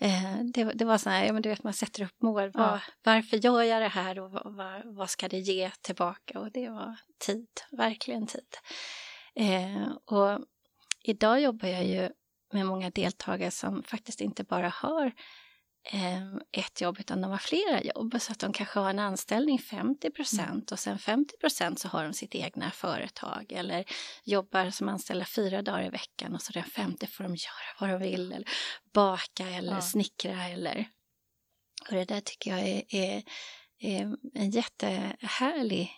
Eh, 0.00 0.38
det, 0.54 0.64
det, 0.64 0.84
var 0.84 0.98
så 0.98 1.10
här, 1.10 1.24
ja, 1.24 1.32
men 1.32 1.42
du 1.42 1.48
vet 1.48 1.64
man 1.64 1.72
sätter 1.72 2.02
upp 2.02 2.22
mål. 2.22 2.50
Ja. 2.54 2.60
Var, 2.60 2.82
varför 3.02 3.36
gör 3.36 3.62
jag 3.62 3.82
det 3.82 3.88
här 3.88 4.18
och 4.18 4.30
var, 4.30 4.82
vad 4.84 5.10
ska 5.10 5.28
det 5.28 5.38
ge 5.38 5.70
tillbaka? 5.80 6.38
Och 6.38 6.52
det 6.52 6.68
var 6.68 6.96
tid, 7.18 7.48
verkligen 7.70 8.26
tid. 8.26 8.56
Eh, 9.34 9.88
och 10.04 10.44
idag 11.02 11.40
jobbar 11.40 11.68
jag 11.68 11.86
ju 11.86 12.10
med 12.52 12.66
många 12.66 12.90
deltagare 12.90 13.50
som 13.50 13.82
faktiskt 13.82 14.20
inte 14.20 14.44
bara 14.44 14.68
har 14.68 15.12
ett 16.52 16.80
jobb 16.80 17.00
utan 17.00 17.20
de 17.20 17.30
har 17.30 17.38
flera 17.38 17.82
jobb. 17.82 18.16
Så 18.20 18.32
att 18.32 18.38
de 18.38 18.52
kanske 18.52 18.80
har 18.80 18.90
en 18.90 18.98
anställning 18.98 19.58
50 19.58 20.10
procent 20.10 20.50
mm. 20.50 20.64
och 20.72 20.78
sen 20.78 20.98
50 20.98 21.36
procent 21.36 21.78
så 21.78 21.88
har 21.88 22.04
de 22.04 22.12
sitt 22.12 22.34
egna 22.34 22.70
företag 22.70 23.52
eller 23.52 23.84
jobbar 24.24 24.70
som 24.70 24.88
anställda 24.88 25.24
fyra 25.24 25.62
dagar 25.62 25.84
i 25.86 25.90
veckan 25.90 26.34
och 26.34 26.42
så 26.42 26.52
den 26.52 26.64
50 26.64 27.06
får 27.06 27.24
de 27.24 27.30
göra 27.30 27.76
vad 27.80 27.90
de 27.90 28.10
vill 28.10 28.32
eller 28.32 28.48
baka 28.92 29.48
eller 29.48 29.72
ja. 29.72 29.80
snickra 29.80 30.48
eller... 30.48 30.88
Och 31.88 31.94
det 31.94 32.04
där 32.04 32.20
tycker 32.20 32.50
jag 32.50 32.60
är, 32.60 32.82
är, 32.88 33.22
är 33.78 34.16
en 34.34 34.50
jättehärlig 34.50 35.92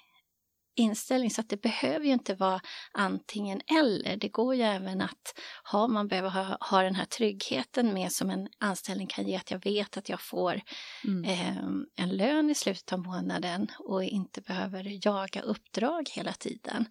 inställning 0.77 1.31
så 1.31 1.41
att 1.41 1.49
det 1.49 1.63
behöver 1.63 2.07
ju 2.07 2.13
inte 2.13 2.35
vara 2.35 2.61
antingen 2.93 3.61
eller. 3.81 4.17
Det 4.17 4.29
går 4.29 4.55
ju 4.55 4.63
även 4.63 5.01
att 5.01 5.39
ha, 5.73 5.89
man 5.89 6.09
behöver 6.09 6.29
ha, 6.29 6.57
ha 6.61 6.83
den 6.83 6.95
här 6.95 7.05
tryggheten 7.05 7.95
med 7.95 8.13
som 8.13 8.31
en 8.31 8.49
anställning 8.59 9.07
kan 9.07 9.27
ge, 9.27 9.37
att 9.37 9.51
jag 9.51 9.65
vet 9.65 9.97
att 9.97 10.09
jag 10.09 10.21
får 10.21 10.61
mm. 11.05 11.25
eh, 11.25 11.57
en 11.97 12.17
lön 12.17 12.51
i 12.51 12.55
slutet 12.55 12.93
av 12.93 12.99
månaden 12.99 13.69
och 13.79 14.05
inte 14.05 14.41
behöver 14.41 15.07
jaga 15.07 15.41
uppdrag 15.41 16.11
hela 16.15 16.33
tiden. 16.33 16.87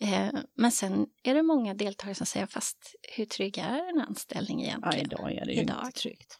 Eh, 0.00 0.30
men 0.56 0.72
sen 0.72 1.06
är 1.22 1.34
det 1.34 1.42
många 1.42 1.74
deltagare 1.74 2.14
som 2.14 2.26
säger, 2.26 2.46
fast 2.46 2.94
hur 3.16 3.24
trygg 3.24 3.58
är 3.58 3.88
en 3.88 4.00
anställning 4.00 4.62
egentligen? 4.62 5.08
Ja, 5.10 5.16
idag 5.16 5.32
är 5.32 5.46
det 5.46 5.52
ju 5.52 5.60
idag. 5.60 5.86
inte 5.86 6.00
tryggt. 6.00 6.38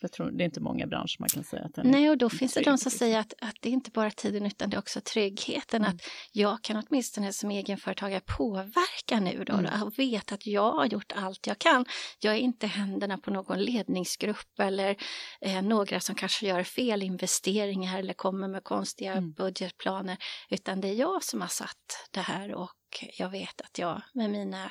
Jag 0.00 0.12
tror 0.12 0.30
det 0.30 0.42
är 0.42 0.44
inte 0.44 0.60
många 0.60 0.86
branscher 0.86 1.16
man 1.18 1.28
kan 1.28 1.44
säga 1.44 1.62
att 1.64 1.74
den 1.74 1.90
Nej, 1.90 2.10
och 2.10 2.18
då 2.18 2.30
finns 2.30 2.54
det 2.54 2.62
de 2.62 2.78
som 2.78 2.90
säger 2.90 3.18
att, 3.18 3.34
att 3.40 3.54
det 3.60 3.68
är 3.68 3.72
inte 3.72 3.90
bara 3.90 4.10
tiden 4.10 4.46
utan 4.46 4.70
det 4.70 4.76
är 4.76 4.78
också 4.78 5.00
tryggheten. 5.00 5.84
Mm. 5.84 5.94
Att 5.94 6.02
jag 6.32 6.62
kan 6.62 6.84
åtminstone 6.88 7.32
som 7.32 7.50
egenföretagare 7.50 8.20
påverka 8.38 9.20
nu 9.20 9.44
då, 9.44 9.52
mm. 9.52 9.82
och 9.82 9.98
veta 9.98 10.34
att 10.34 10.46
jag 10.46 10.72
har 10.72 10.86
gjort 10.86 11.12
allt 11.16 11.46
jag 11.46 11.58
kan. 11.58 11.84
Jag 12.20 12.34
är 12.34 12.38
inte 12.38 12.66
händerna 12.66 13.18
på 13.18 13.30
någon 13.30 13.62
ledningsgrupp 13.62 14.60
eller 14.60 14.96
eh, 15.40 15.62
några 15.62 16.00
som 16.00 16.14
kanske 16.14 16.46
gör 16.46 16.62
fel 16.62 17.02
investeringar 17.02 17.98
eller 17.98 18.14
kommer 18.14 18.48
med 18.48 18.64
konstiga 18.64 19.12
mm. 19.12 19.32
budgetplaner, 19.32 20.16
utan 20.50 20.80
det 20.80 20.88
är 20.88 20.94
jag 20.94 21.24
som 21.24 21.40
har 21.40 21.48
satt 21.48 22.08
det 22.10 22.20
här 22.20 22.54
och 22.54 22.70
jag 23.18 23.30
vet 23.30 23.60
att 23.60 23.78
jag 23.78 24.02
med 24.14 24.30
mina 24.30 24.70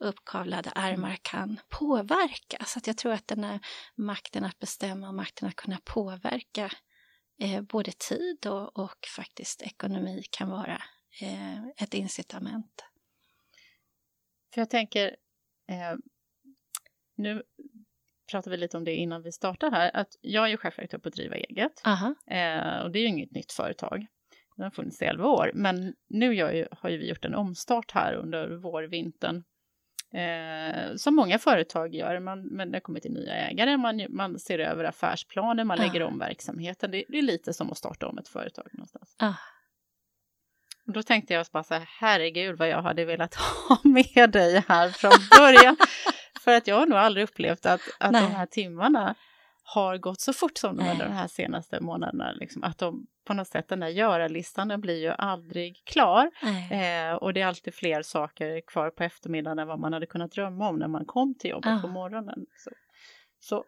uppkavlade 0.00 0.70
armar 0.70 1.16
kan 1.22 1.60
påverka. 1.68 2.64
Så 2.66 2.78
att 2.78 2.86
jag 2.86 2.96
tror 2.96 3.12
att 3.12 3.28
den 3.28 3.44
här 3.44 3.60
makten 3.96 4.44
att 4.44 4.58
bestämma 4.58 5.08
och 5.08 5.14
makten 5.14 5.48
att 5.48 5.56
kunna 5.56 5.78
påverka 5.84 6.70
eh, 7.40 7.62
både 7.62 7.92
tid 7.92 8.46
och, 8.46 8.78
och, 8.78 9.06
faktiskt 9.16 9.62
ekonomi 9.62 10.22
kan 10.30 10.50
vara 10.50 10.82
eh, 11.22 11.66
ett 11.66 11.94
incitament. 11.94 12.84
För 14.54 14.60
jag 14.60 14.70
tänker, 14.70 15.16
eh, 15.68 15.96
nu 17.16 17.42
pratar 18.30 18.50
vi 18.50 18.56
lite 18.56 18.76
om 18.76 18.84
det 18.84 18.94
innan 18.94 19.22
vi 19.22 19.32
startar 19.32 19.70
här, 19.70 19.96
att 19.96 20.08
jag 20.20 20.44
är 20.44 20.48
ju 20.48 20.56
chefredaktör 20.56 20.98
på 20.98 21.08
Driva 21.08 21.36
eget 21.36 21.82
eh, 22.26 22.78
och 22.78 22.90
det 22.90 22.98
är 22.98 23.02
ju 23.02 23.06
inget 23.06 23.30
nytt 23.30 23.52
företag. 23.52 24.06
Det 24.56 24.62
har 24.62 24.70
funnits 24.70 25.02
i 25.02 25.04
elva 25.04 25.28
år, 25.28 25.50
men 25.54 25.94
nu 26.08 26.34
ju, 26.34 26.66
har 26.70 26.90
ju 26.90 26.98
vi 26.98 27.08
gjort 27.08 27.24
en 27.24 27.34
omstart 27.34 27.90
här 27.90 28.14
under 28.14 28.56
vårvintern 28.56 29.44
Eh, 30.12 30.96
som 30.96 31.14
många 31.14 31.38
företag 31.38 31.94
gör, 31.94 32.20
man, 32.20 32.42
men 32.42 32.70
det 32.72 32.80
kommit 32.80 33.02
till 33.02 33.12
nya 33.12 33.34
ägare, 33.34 33.76
man, 33.76 34.06
man 34.08 34.38
ser 34.38 34.58
över 34.58 34.84
affärsplaner, 34.84 35.64
man 35.64 35.78
lägger 35.78 36.02
om 36.02 36.18
verksamheten. 36.18 36.90
Det, 36.90 37.04
det, 37.08 37.18
är 37.18 37.22
lite 37.22 37.52
som 37.52 37.70
att 37.70 37.78
starta 37.78 38.08
om 38.08 38.18
ett 38.18 38.28
företag 38.28 38.68
någonstans. 38.72 39.16
Ah. 39.18 39.34
Och 40.86 40.92
då 40.92 41.02
tänkte 41.02 41.34
jag 41.34 41.46
bara 41.52 41.64
så 41.64 41.74
här, 41.74 41.88
herregud 42.00 42.58
vad 42.58 42.68
jag 42.68 42.82
hade 42.82 43.04
velat 43.04 43.34
ha 43.68 43.78
med 43.82 44.30
dig 44.30 44.64
här 44.68 44.88
från 44.88 45.12
början. 45.38 45.76
För 46.40 46.54
att 46.54 46.66
jag 46.66 46.76
har 46.76 46.86
nog 46.86 46.98
aldrig 46.98 47.24
upplevt 47.24 47.66
att, 47.66 47.80
att 47.98 48.12
de 48.12 48.18
här 48.18 48.46
timmarna 48.46 49.14
har 49.74 49.98
gått 49.98 50.20
så 50.20 50.32
fort 50.32 50.58
som 50.58 50.76
de 50.76 50.90
under 50.90 51.04
de 51.04 51.12
här 51.12 51.28
senaste 51.28 51.80
månaderna. 51.80 52.32
Liksom, 52.32 52.64
att 52.64 52.78
de 52.78 53.06
på 53.24 53.34
något 53.34 53.48
sätt, 53.48 53.68
den 53.68 53.80
där 53.80 53.88
göra-listan 53.88 54.68
den 54.68 54.80
blir 54.80 55.02
ju 55.02 55.08
aldrig 55.08 55.82
klar. 55.84 56.30
Eh, 56.70 57.14
och 57.14 57.34
det 57.34 57.40
är 57.40 57.46
alltid 57.46 57.74
fler 57.74 58.02
saker 58.02 58.60
kvar 58.60 58.90
på 58.90 59.04
eftermiddagen 59.04 59.58
än 59.58 59.68
vad 59.68 59.78
man 59.78 59.92
hade 59.92 60.06
kunnat 60.06 60.32
drömma 60.32 60.68
om 60.68 60.78
när 60.78 60.88
man 60.88 61.04
kom 61.04 61.34
till 61.34 61.50
jobbet 61.50 61.78
ah. 61.78 61.82
på 61.82 61.88
morgonen. 61.88 62.46
Så, 62.56 62.70
så 63.40 63.64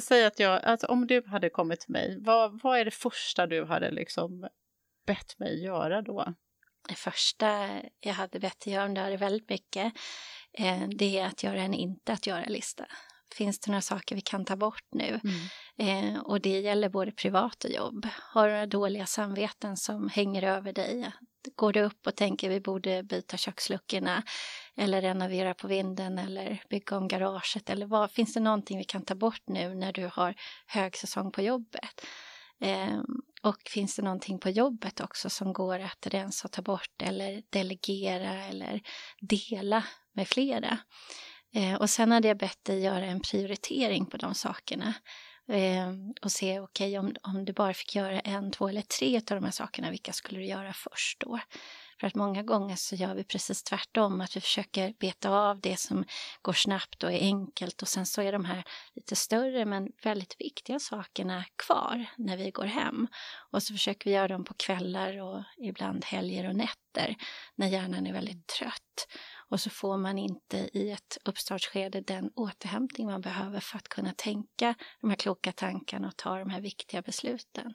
säg 0.00 0.24
att 0.24 0.38
jag, 0.38 0.64
alltså, 0.64 0.86
om 0.86 1.06
du 1.06 1.26
hade 1.26 1.50
kommit 1.50 1.80
till 1.80 1.92
mig, 1.92 2.18
vad, 2.20 2.62
vad 2.62 2.78
är 2.78 2.84
det 2.84 2.90
första 2.90 3.46
du 3.46 3.64
hade 3.64 3.90
liksom 3.90 4.48
bett 5.06 5.38
mig 5.38 5.64
göra 5.64 6.02
då? 6.02 6.34
Det 6.88 6.94
första 6.94 7.68
jag 8.00 8.14
hade 8.14 8.40
bett 8.40 8.60
dig 8.60 8.74
göra, 8.74 8.84
om 8.84 8.94
det 8.94 9.00
är 9.00 9.16
väldigt 9.16 9.48
mycket, 9.48 9.92
eh, 10.52 10.88
det 10.88 11.18
är 11.18 11.26
att 11.26 11.42
göra 11.42 11.60
en 11.60 11.74
inte 11.74 12.12
att 12.12 12.26
göra-lista. 12.26 12.86
Finns 13.32 13.60
det 13.60 13.70
några 13.70 13.82
saker 13.82 14.14
vi 14.14 14.20
kan 14.20 14.44
ta 14.44 14.56
bort 14.56 14.84
nu? 14.92 15.20
Mm. 15.24 16.14
Eh, 16.14 16.20
och 16.20 16.40
det 16.40 16.60
gäller 16.60 16.88
både 16.88 17.12
privat 17.12 17.64
och 17.64 17.70
jobb. 17.70 18.08
Har 18.18 18.46
du 18.46 18.52
några 18.52 18.66
dåliga 18.66 19.06
samveten 19.06 19.76
som 19.76 20.08
hänger 20.08 20.42
över 20.42 20.72
dig? 20.72 21.12
Går 21.56 21.72
du 21.72 21.80
upp 21.80 22.06
och 22.06 22.16
tänker 22.16 22.50
vi 22.50 22.60
borde 22.60 23.02
byta 23.02 23.36
köksluckorna 23.36 24.22
eller 24.76 25.02
renovera 25.02 25.54
på 25.54 25.68
vinden 25.68 26.18
eller 26.18 26.62
bygga 26.70 26.96
om 26.96 27.08
garaget 27.08 27.70
eller 27.70 27.86
vad? 27.86 28.10
Finns 28.10 28.34
det 28.34 28.40
någonting 28.40 28.78
vi 28.78 28.84
kan 28.84 29.04
ta 29.04 29.14
bort 29.14 29.42
nu 29.46 29.74
när 29.74 29.92
du 29.92 30.10
har 30.12 30.34
högsäsong 30.66 31.32
på 31.32 31.42
jobbet? 31.42 32.06
Eh, 32.60 33.00
och 33.42 33.62
finns 33.66 33.96
det 33.96 34.02
någonting 34.02 34.38
på 34.38 34.50
jobbet 34.50 35.00
också 35.00 35.30
som 35.30 35.52
går 35.52 35.78
att 35.78 36.06
rensa 36.06 36.48
och 36.48 36.52
ta 36.52 36.62
bort 36.62 37.02
eller 37.02 37.42
delegera 37.50 38.44
eller 38.44 38.80
dela 39.20 39.84
med 40.12 40.28
flera? 40.28 40.78
Eh, 41.54 41.74
och 41.74 41.90
sen 41.90 42.12
hade 42.12 42.28
jag 42.28 42.36
bett 42.36 42.64
dig 42.64 42.80
göra 42.80 43.04
en 43.04 43.20
prioritering 43.20 44.06
på 44.06 44.16
de 44.16 44.34
sakerna. 44.34 44.94
Eh, 45.48 45.92
och 46.22 46.32
se, 46.32 46.60
okej, 46.60 46.98
okay, 46.98 46.98
om, 46.98 47.16
om 47.22 47.44
du 47.44 47.52
bara 47.52 47.74
fick 47.74 47.94
göra 47.94 48.20
en, 48.20 48.50
två 48.50 48.68
eller 48.68 48.82
tre 48.82 49.16
av 49.16 49.22
de 49.24 49.44
här 49.44 49.50
sakerna, 49.50 49.90
vilka 49.90 50.12
skulle 50.12 50.38
du 50.38 50.46
göra 50.46 50.72
först 50.72 51.20
då? 51.20 51.38
För 52.00 52.06
att 52.06 52.14
många 52.14 52.42
gånger 52.42 52.76
så 52.76 52.94
gör 52.94 53.14
vi 53.14 53.24
precis 53.24 53.62
tvärtom, 53.62 54.20
att 54.20 54.36
vi 54.36 54.40
försöker 54.40 54.94
beta 54.98 55.30
av 55.30 55.60
det 55.60 55.78
som 55.80 56.04
går 56.42 56.52
snabbt 56.52 57.02
och 57.02 57.12
är 57.12 57.20
enkelt 57.20 57.82
och 57.82 57.88
sen 57.88 58.06
så 58.06 58.22
är 58.22 58.32
de 58.32 58.44
här 58.44 58.64
lite 58.94 59.16
större 59.16 59.64
men 59.64 59.88
väldigt 60.02 60.36
viktiga 60.38 60.78
sakerna 60.78 61.44
kvar 61.66 62.06
när 62.16 62.36
vi 62.36 62.50
går 62.50 62.64
hem. 62.64 63.08
Och 63.50 63.62
så 63.62 63.74
försöker 63.74 64.10
vi 64.10 64.16
göra 64.16 64.28
dem 64.28 64.44
på 64.44 64.54
kvällar 64.54 65.22
och 65.22 65.42
ibland 65.58 66.04
helger 66.04 66.48
och 66.48 66.56
nätter 66.56 67.16
när 67.54 67.66
hjärnan 67.66 68.06
är 68.06 68.12
väldigt 68.12 68.46
trött. 68.46 69.06
Och 69.52 69.60
så 69.60 69.70
får 69.70 69.96
man 69.96 70.18
inte 70.18 70.70
i 70.72 70.90
ett 70.90 71.18
uppstartsskede 71.24 72.00
den 72.00 72.30
återhämtning 72.34 73.06
man 73.06 73.20
behöver 73.20 73.60
för 73.60 73.76
att 73.78 73.88
kunna 73.88 74.14
tänka 74.16 74.74
de 75.00 75.10
här 75.10 75.16
kloka 75.16 75.52
tankarna 75.52 76.08
och 76.08 76.16
ta 76.16 76.38
de 76.38 76.50
här 76.50 76.60
viktiga 76.60 77.02
besluten. 77.02 77.74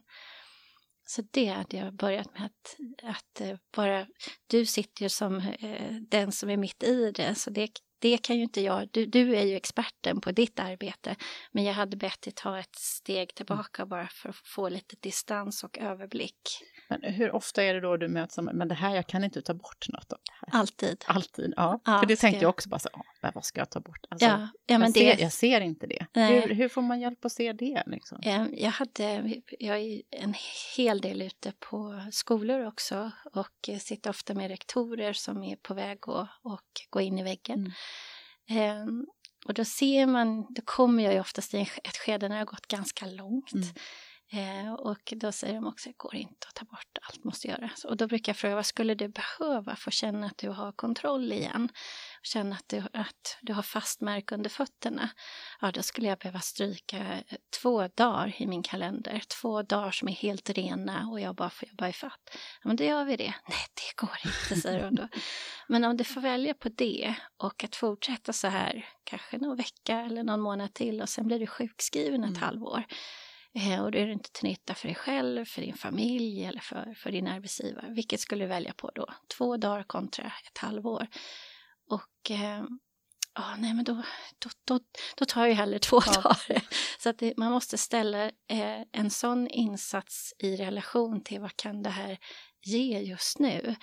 Så 1.06 1.22
det 1.32 1.48
hade 1.48 1.78
jag 1.78 1.94
börjat 1.94 2.34
med 2.34 2.46
att, 2.46 2.78
att 3.04 3.42
eh, 3.42 3.58
bara, 3.76 4.08
du 4.48 4.66
sitter 4.66 5.04
ju 5.04 5.10
som 5.10 5.36
eh, 5.40 5.96
den 5.96 6.32
som 6.32 6.50
är 6.50 6.58
mitt 6.58 6.84
i 6.84 7.12
det, 7.12 7.36
så 7.36 7.50
det, 7.50 7.70
det 8.00 8.18
kan 8.18 8.36
ju 8.36 8.44
inte 8.44 8.62
jag, 8.62 8.90
du, 8.92 9.06
du 9.06 9.36
är 9.36 9.46
ju 9.46 9.56
experten 9.56 10.22
på 10.22 10.32
ditt 10.32 10.60
arbete, 10.60 11.16
men 11.52 11.64
jag 11.64 11.74
hade 11.74 11.98
bett 11.98 12.22
dig 12.22 12.34
ta 12.36 12.60
ett 12.60 12.76
steg 12.76 13.36
tillbaka 13.36 13.86
bara 13.86 14.08
för 14.08 14.30
att 14.30 14.36
få 14.36 14.70
lite 14.70 14.96
distans 15.00 15.64
och 15.64 15.78
överblick. 15.78 16.42
Men 16.90 17.14
hur 17.14 17.32
ofta 17.32 17.64
är 17.64 17.74
det 17.74 17.80
då 17.80 17.98
du 17.98 18.08
möts 18.08 18.38
med, 18.38 18.56
men 18.56 18.68
det 18.68 18.76
här, 18.76 18.96
jag 18.96 19.08
kan 19.08 19.24
inte 19.24 19.42
ta 19.42 19.54
bort 19.54 19.86
något 19.90 20.14
av 20.14 20.20
det 20.26 20.32
här? 20.34 20.60
Alltid. 20.60 21.04
Alltid, 21.08 21.54
ja. 21.56 21.82
ja 21.86 22.00
för 22.00 22.06
det 22.06 22.16
tänkte 22.16 22.42
jag 22.42 22.50
också 22.50 22.70
bara 22.70 22.80
så, 22.80 22.90
ja, 23.22 23.32
vad 23.36 23.46
ska 23.46 23.62
jag 23.62 23.70
ta 23.70 23.80
bort? 23.80 24.06
Alltså, 24.10 24.26
ja, 24.28 24.50
ja, 24.66 24.78
men 24.78 24.82
jag, 24.82 24.94
det... 24.94 25.16
ser, 25.16 25.24
jag 25.24 25.32
ser 25.32 25.62
inte 25.62 25.88
det. 25.88 26.06
Hur, 26.14 26.56
hur, 26.56 26.70
får 26.70 26.82
man 26.82 27.00
hjälp 27.00 27.26
att 27.26 27.32
se 27.32 27.54
det? 27.54 27.84
Liksom? 27.88 28.20
Jag 28.52 28.72
hade, 28.72 29.34
jag 29.60 29.80
är 29.80 30.02
en 30.12 30.34
hel 30.76 31.02
del 31.02 31.22
ute 31.22 31.54
på 31.60 32.02
skolor 32.12 32.66
också 32.66 33.12
och 33.34 33.80
sitter 33.80 34.10
ofta 34.10 34.34
med 34.34 34.48
rektorer 34.48 35.14
som 35.14 35.44
är 35.44 35.56
på 35.56 35.74
väg 35.74 35.98
att 36.08 36.30
och 36.44 36.62
gå 36.90 37.02
in 37.02 37.20
i 37.20 37.24
väggen. 37.24 37.60
Mm. 37.60 37.72
Um, 38.50 39.06
och 39.46 39.54
då 39.54 39.66
ser 39.66 40.06
man, 40.06 40.54
då 40.54 40.62
kommer 40.66 41.04
jag 41.04 41.14
ju 41.14 41.20
oftast 41.20 41.54
i 41.54 41.62
ett 41.62 41.98
skede 41.98 42.30
när 42.30 42.36
det 42.36 42.42
har 42.42 42.46
gått 42.46 42.68
ganska 42.68 43.06
långt. 43.06 43.54
Mm. 43.54 43.68
Eh, 44.32 44.74
och 44.74 45.14
då 45.16 45.32
säger 45.32 45.54
de 45.54 45.68
också 45.68 45.90
det 45.90 45.98
går 45.98 46.16
inte 46.16 46.48
att 46.48 46.56
ta 46.56 46.66
bort, 46.66 46.98
allt 47.02 47.24
måste 47.24 47.48
göras. 47.48 47.86
Och 47.86 47.98
då 47.98 48.08
brukar 48.08 48.30
jag 48.30 48.38
fråga, 48.38 48.56
vad 48.56 48.66
skulle 48.66 48.96
du 48.96 49.08
behöva 49.08 49.76
för 49.76 49.90
att 49.90 49.94
känna 49.94 50.28
att 50.28 50.38
du 50.38 50.50
har 50.50 50.72
kontroll 50.72 51.32
igen? 51.32 51.70
Känna 52.28 52.56
att 52.56 52.70
du, 52.70 52.84
att 52.94 53.38
du 53.42 53.54
har 53.54 53.62
fast 53.62 54.02
mark 54.02 54.32
under 54.32 54.50
fötterna? 54.50 55.10
Ja, 55.62 55.72
då 55.72 55.84
skulle 55.84 56.08
jag 56.08 56.18
behöva 56.18 56.40
stryka 56.40 56.98
eh, 56.98 57.38
två 57.62 57.88
dagar 57.88 58.36
i 58.38 58.48
min 58.48 58.64
kalender. 58.64 59.22
Två 59.42 59.62
dagar 59.62 59.92
som 59.92 60.08
är 60.08 60.14
helt 60.14 60.50
rena 60.50 61.10
och 61.12 61.20
jag 61.20 61.36
bara 61.36 61.50
får 61.50 61.70
jobba 61.70 61.90
ifatt. 61.90 62.30
Ja, 62.64 62.68
men 62.68 62.76
då 62.76 62.84
gör 62.84 63.06
vi 63.06 63.16
det. 63.16 63.34
Nej, 63.50 63.60
det 63.74 64.02
går 64.02 64.18
inte, 64.26 64.62
säger 64.62 64.84
de 64.84 64.96
då. 64.96 65.08
Men 65.68 65.84
om 65.84 65.98
du 65.98 66.04
får 66.04 66.22
välja 66.22 66.54
på 66.54 66.70
det 66.70 67.16
och 67.38 67.64
att 67.64 67.76
fortsätta 67.76 68.34
så 68.34 68.48
här, 68.48 68.86
kanske 69.04 69.38
någon 69.38 69.58
vecka 69.58 70.00
eller 70.00 70.24
någon 70.24 70.42
månad 70.42 70.74
till 70.74 71.02
och 71.02 71.10
sen 71.10 71.28
blir 71.28 71.40
du 71.40 71.48
sjukskriven 71.48 72.24
ett 72.24 72.30
mm. 72.30 72.42
halvår 72.42 72.84
Eh, 73.58 73.84
och 73.84 73.92
då 73.92 73.98
är 73.98 74.06
det 74.06 74.14
inte 74.14 74.32
till 74.32 74.50
nytta 74.50 74.74
för 74.74 74.88
dig 74.88 74.96
själv, 74.96 75.46
för 75.46 75.62
din 75.62 75.78
familj 75.78 76.46
eller 76.46 76.60
för, 76.60 76.94
för 76.98 77.12
din 77.12 77.28
arbetsgivare. 77.28 77.86
Vilket 77.90 78.20
skulle 78.20 78.44
du 78.44 78.48
välja 78.48 78.74
på 78.74 78.92
då? 78.96 79.06
Två 79.38 79.58
dagar 79.58 79.84
kontra 79.84 80.26
ett 80.26 80.58
halvår. 80.58 81.08
Och 81.90 82.32
eh, 82.32 82.64
ah, 83.34 83.56
nej 83.58 83.74
men 83.74 83.84
då, 83.84 83.94
då, 84.40 84.50
då, 84.66 84.80
då 85.16 85.26
tar 85.26 85.46
jag 85.46 85.56
hellre 85.56 85.80
två 85.80 86.02
ja. 86.06 86.12
dagar. 86.22 86.62
Så 87.00 87.10
att 87.10 87.18
det, 87.18 87.34
man 87.38 87.52
måste 87.52 87.78
ställa 87.78 88.26
eh, 88.26 88.82
en 88.92 89.10
sån 89.10 89.48
insats 89.48 90.34
i 90.40 90.56
relation 90.56 91.24
till 91.24 91.42
vad 91.42 91.56
kan 91.56 91.84
det 91.84 91.90
här 91.90 92.18
ge 92.64 93.00
just 93.00 93.40
nu. 93.40 93.76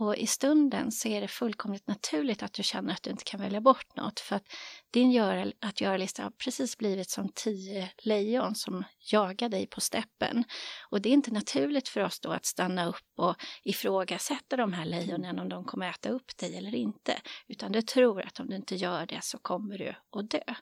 Och 0.00 0.16
i 0.16 0.26
stunden 0.26 0.92
så 0.92 1.08
är 1.08 1.20
det 1.20 1.28
fullkomligt 1.28 1.86
naturligt 1.86 2.42
att 2.42 2.52
du 2.52 2.62
känner 2.62 2.92
att 2.92 3.02
du 3.02 3.10
inte 3.10 3.24
kan 3.24 3.40
välja 3.40 3.60
bort 3.60 3.96
något 3.96 4.20
för 4.20 4.36
att 4.36 4.44
din 4.90 5.10
gör, 5.10 5.52
att 5.60 5.80
göra-lista 5.80 6.22
har 6.22 6.30
precis 6.30 6.78
blivit 6.78 7.10
som 7.10 7.28
tio 7.34 7.90
lejon 7.98 8.54
som 8.54 8.84
jagar 9.12 9.48
dig 9.48 9.66
på 9.66 9.80
steppen. 9.80 10.44
Och 10.90 11.00
det 11.00 11.08
är 11.08 11.12
inte 11.12 11.30
naturligt 11.30 11.88
för 11.88 12.00
oss 12.00 12.20
då 12.20 12.30
att 12.30 12.46
stanna 12.46 12.86
upp 12.86 13.12
och 13.16 13.36
ifrågasätta 13.64 14.56
de 14.56 14.72
här 14.72 14.84
lejonen 14.84 15.38
om 15.38 15.48
de 15.48 15.64
kommer 15.64 15.90
äta 15.90 16.08
upp 16.08 16.36
dig 16.36 16.56
eller 16.56 16.74
inte, 16.74 17.20
utan 17.48 17.72
du 17.72 17.82
tror 17.82 18.22
att 18.22 18.40
om 18.40 18.46
du 18.46 18.56
inte 18.56 18.76
gör 18.76 19.06
det 19.06 19.20
så 19.22 19.38
kommer 19.38 19.78
du 19.78 19.94
att 20.18 20.30
dö. 20.30 20.54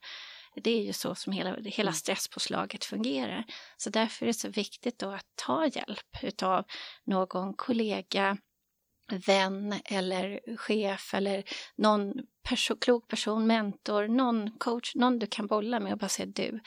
Det 0.62 0.71
är 0.71 0.83
ju 0.83 0.92
så 0.92 1.14
som 1.14 1.33
hela, 1.33 1.51
hela 1.51 1.90
mm. 1.90 1.95
stresspåslaget 1.95 2.85
fungerar. 2.85 3.45
Så 3.77 3.90
därför 3.90 4.25
är 4.25 4.27
det 4.27 4.35
så 4.35 4.49
viktigt 4.49 4.99
då 4.99 5.11
att 5.11 5.27
ta 5.35 5.66
hjälp 5.66 6.23
utav 6.23 6.64
någon 7.05 7.55
kollega, 7.55 8.38
vän 9.27 9.81
eller 9.85 10.57
chef 10.57 11.14
eller 11.14 11.45
någon 11.77 12.12
perso 12.49 12.77
klok 12.77 13.09
person, 13.09 13.47
mentor, 13.47 14.09
någon 14.09 14.51
coach, 14.59 14.95
någon 14.95 15.19
du 15.19 15.27
kan 15.27 15.47
bolla 15.47 15.81
med 15.81 15.92
och 15.92 15.99
bara 15.99 16.09
säga 16.09 16.27
du, 16.27 16.61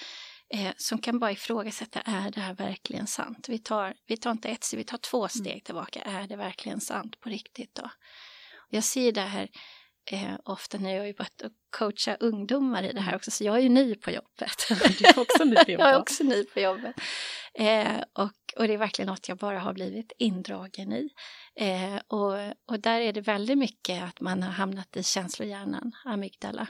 eh, 0.54 0.73
som 0.78 0.97
kan 0.97 1.19
bara 1.19 1.32
ifrågasätta, 1.32 2.02
är 2.02 2.32
det 2.32 2.41
här 2.41 2.54
verkligen 2.54 3.08
sant? 3.08 3.49
Vi 3.49 3.60
tar, 3.60 3.93
vi 4.08 4.17
tar 4.17 4.32
inte 4.32 4.49
ett 4.49 4.63
steg, 4.63 4.78
vi 4.78 4.84
tar 4.84 4.97
två 4.97 5.17
mm. 5.17 5.30
steg 5.30 5.63
tillbaka, 5.63 6.02
är 6.02 6.28
det 6.28 6.36
verkligen 6.36 6.80
sant 6.80 7.19
på 7.19 7.30
riktigt 7.30 7.75
då? 7.75 7.89
Jag 8.69 8.84
ser 8.84 9.12
det 9.12 9.21
här 9.21 9.49
eh, 10.13 10.36
ofta 10.43 10.78
när 10.78 10.93
jag 10.93 11.02
har 11.02 11.08
jobbat 11.08 11.41
och 11.41 11.52
coacha 11.78 12.15
ungdomar 12.19 12.84
i 12.84 12.93
det 12.93 13.02
här 13.02 13.15
också, 13.15 13.32
så 13.32 13.43
jag 13.43 13.58
är 13.58 13.62
ju 13.62 13.69
ny 13.69 13.95
på 13.95 14.12
jobbet. 14.12 14.67
Du 15.00 15.06
är 15.06 15.19
också 15.19 15.43
ny 15.43 15.56
på 15.56 15.62
jobbet. 15.72 15.86
jag 15.86 15.89
är 15.89 16.00
också 16.00 16.24
ny 16.24 16.43
på 16.43 16.60
jobbet. 16.60 16.95
Eh, 17.54 18.04
och, 18.13 18.32
och 18.58 18.67
det 18.67 18.74
är 18.74 18.78
verkligen 18.78 19.10
något 19.10 19.30
jag 19.30 19.38
bara 19.38 19.60
har 19.60 19.74
blivit 19.74 20.12
indragen 20.17 20.93
i. 20.93 21.10
Eh, 21.56 21.95
och, 22.08 22.34
och 22.72 22.80
där 22.80 23.02
är 23.02 23.13
det 23.13 23.22
väldigt 23.22 23.58
mycket 23.58 24.04
att 24.04 24.22
man 24.22 24.43
har 24.43 24.52
hamnat 24.52 24.98
i 24.98 25.04
känslohjärnan, 25.04 25.91
amygdala. 26.06 26.67